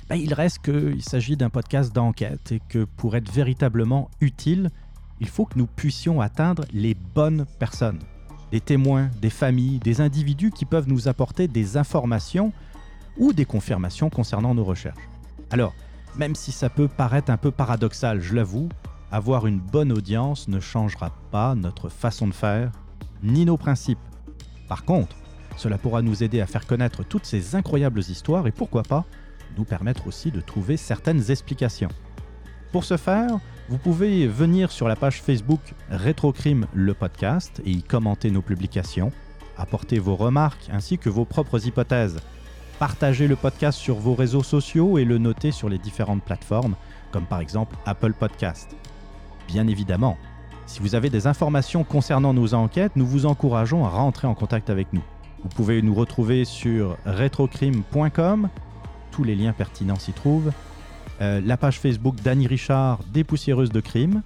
bah, 0.07 0.15
il 0.15 0.33
reste 0.33 0.59
qu'il 0.59 1.03
s'agit 1.03 1.37
d'un 1.37 1.49
podcast 1.49 1.93
d'enquête 1.93 2.51
et 2.51 2.61
que 2.69 2.85
pour 2.85 3.15
être 3.15 3.31
véritablement 3.31 4.09
utile, 4.21 4.69
il 5.19 5.27
faut 5.27 5.45
que 5.45 5.57
nous 5.57 5.67
puissions 5.67 6.21
atteindre 6.21 6.65
les 6.73 6.95
bonnes 6.95 7.45
personnes. 7.59 7.99
Des 8.51 8.61
témoins, 8.61 9.11
des 9.21 9.29
familles, 9.29 9.79
des 9.79 10.01
individus 10.01 10.51
qui 10.51 10.65
peuvent 10.65 10.87
nous 10.87 11.07
apporter 11.07 11.47
des 11.47 11.77
informations 11.77 12.51
ou 13.19 13.33
des 13.33 13.45
confirmations 13.45 14.09
concernant 14.09 14.55
nos 14.55 14.63
recherches. 14.63 14.97
Alors, 15.51 15.75
même 16.15 16.33
si 16.33 16.51
ça 16.51 16.69
peut 16.69 16.87
paraître 16.87 17.29
un 17.29 17.37
peu 17.37 17.51
paradoxal, 17.51 18.19
je 18.19 18.33
l'avoue, 18.33 18.69
avoir 19.11 19.45
une 19.45 19.59
bonne 19.59 19.91
audience 19.91 20.47
ne 20.47 20.59
changera 20.59 21.11
pas 21.29 21.53
notre 21.53 21.89
façon 21.89 22.27
de 22.27 22.33
faire, 22.33 22.71
ni 23.21 23.45
nos 23.45 23.57
principes. 23.57 23.99
Par 24.67 24.85
contre, 24.85 25.15
Cela 25.59 25.77
pourra 25.77 26.01
nous 26.01 26.23
aider 26.23 26.39
à 26.39 26.47
faire 26.47 26.65
connaître 26.65 27.03
toutes 27.03 27.25
ces 27.25 27.53
incroyables 27.53 27.99
histoires 27.99 28.47
et 28.47 28.51
pourquoi 28.51 28.83
pas 28.83 29.03
nous 29.57 29.65
permettre 29.65 30.07
aussi 30.07 30.31
de 30.31 30.39
trouver 30.39 30.77
certaines 30.77 31.31
explications. 31.31 31.89
Pour 32.71 32.85
ce 32.85 32.95
faire, 32.95 33.39
vous 33.67 33.77
pouvez 33.77 34.25
venir 34.25 34.71
sur 34.71 34.87
la 34.87 34.95
page 34.95 35.21
Facebook 35.21 35.59
Rétrocrime 35.89 36.65
le 36.73 36.93
podcast 36.93 37.61
et 37.65 37.71
y 37.71 37.83
commenter 37.83 38.31
nos 38.31 38.41
publications, 38.41 39.11
apporter 39.57 39.99
vos 39.99 40.15
remarques 40.15 40.69
ainsi 40.71 40.97
que 40.97 41.09
vos 41.09 41.25
propres 41.25 41.67
hypothèses. 41.67 42.21
Partagez 42.79 43.27
le 43.27 43.35
podcast 43.35 43.77
sur 43.77 43.95
vos 43.95 44.15
réseaux 44.15 44.41
sociaux 44.41 44.97
et 44.97 45.03
le 45.03 45.17
noter 45.17 45.51
sur 45.51 45.67
les 45.67 45.77
différentes 45.77 46.23
plateformes, 46.23 46.75
comme 47.11 47.25
par 47.25 47.41
exemple 47.41 47.75
Apple 47.85 48.13
Podcast. 48.13 48.73
Bien 49.49 49.67
évidemment, 49.67 50.17
si 50.65 50.79
vous 50.79 50.95
avez 50.95 51.09
des 51.09 51.27
informations 51.27 51.83
concernant 51.83 52.33
nos 52.33 52.53
enquêtes, 52.53 52.93
nous 52.95 53.05
vous 53.05 53.25
encourageons 53.25 53.85
à 53.85 53.89
rentrer 53.89 54.27
en 54.27 54.33
contact 54.33 54.69
avec 54.69 54.93
nous. 54.93 55.03
Vous 55.43 55.49
pouvez 55.49 55.81
nous 55.81 55.93
retrouver 55.93 56.45
sur 56.45 56.95
retrocrime.com, 57.05 58.47
tous 59.11 59.23
les 59.25 59.35
liens 59.35 59.51
pertinents 59.51 59.99
s'y 59.99 60.13
trouvent, 60.13 60.53
euh, 61.19 61.41
la 61.43 61.57
page 61.57 61.79
Facebook 61.79 62.15
d'Annie 62.21 62.47
Richard, 62.47 62.99
Dépoussiéreuse 63.11 63.71
de 63.71 63.81
crime, 63.81 64.21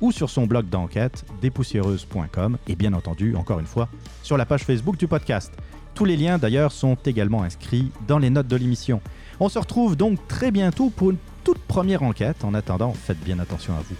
ou 0.00 0.10
sur 0.10 0.30
son 0.30 0.46
blog 0.46 0.70
d'enquête, 0.70 1.26
dépoussiéreuse.com, 1.42 2.56
et 2.66 2.76
bien 2.76 2.94
entendu, 2.94 3.36
encore 3.36 3.60
une 3.60 3.66
fois, 3.66 3.90
sur 4.22 4.38
la 4.38 4.46
page 4.46 4.62
Facebook 4.62 4.96
du 4.96 5.06
podcast. 5.06 5.52
Tous 5.94 6.04
les 6.04 6.16
liens 6.16 6.38
d'ailleurs 6.38 6.72
sont 6.72 6.96
également 7.06 7.42
inscrits 7.42 7.90
dans 8.06 8.18
les 8.18 8.30
notes 8.30 8.48
de 8.48 8.56
l'émission. 8.56 9.00
On 9.38 9.48
se 9.48 9.58
retrouve 9.58 9.96
donc 9.96 10.18
très 10.28 10.50
bientôt 10.50 10.90
pour 10.90 11.10
une 11.10 11.18
toute 11.44 11.58
première 11.58 12.02
enquête. 12.02 12.44
En 12.44 12.54
attendant, 12.54 12.92
faites 12.92 13.20
bien 13.20 13.38
attention 13.38 13.74
à 13.74 13.80
vous. 13.80 13.96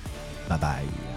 Bye 0.49 0.59
bye. 0.59 1.10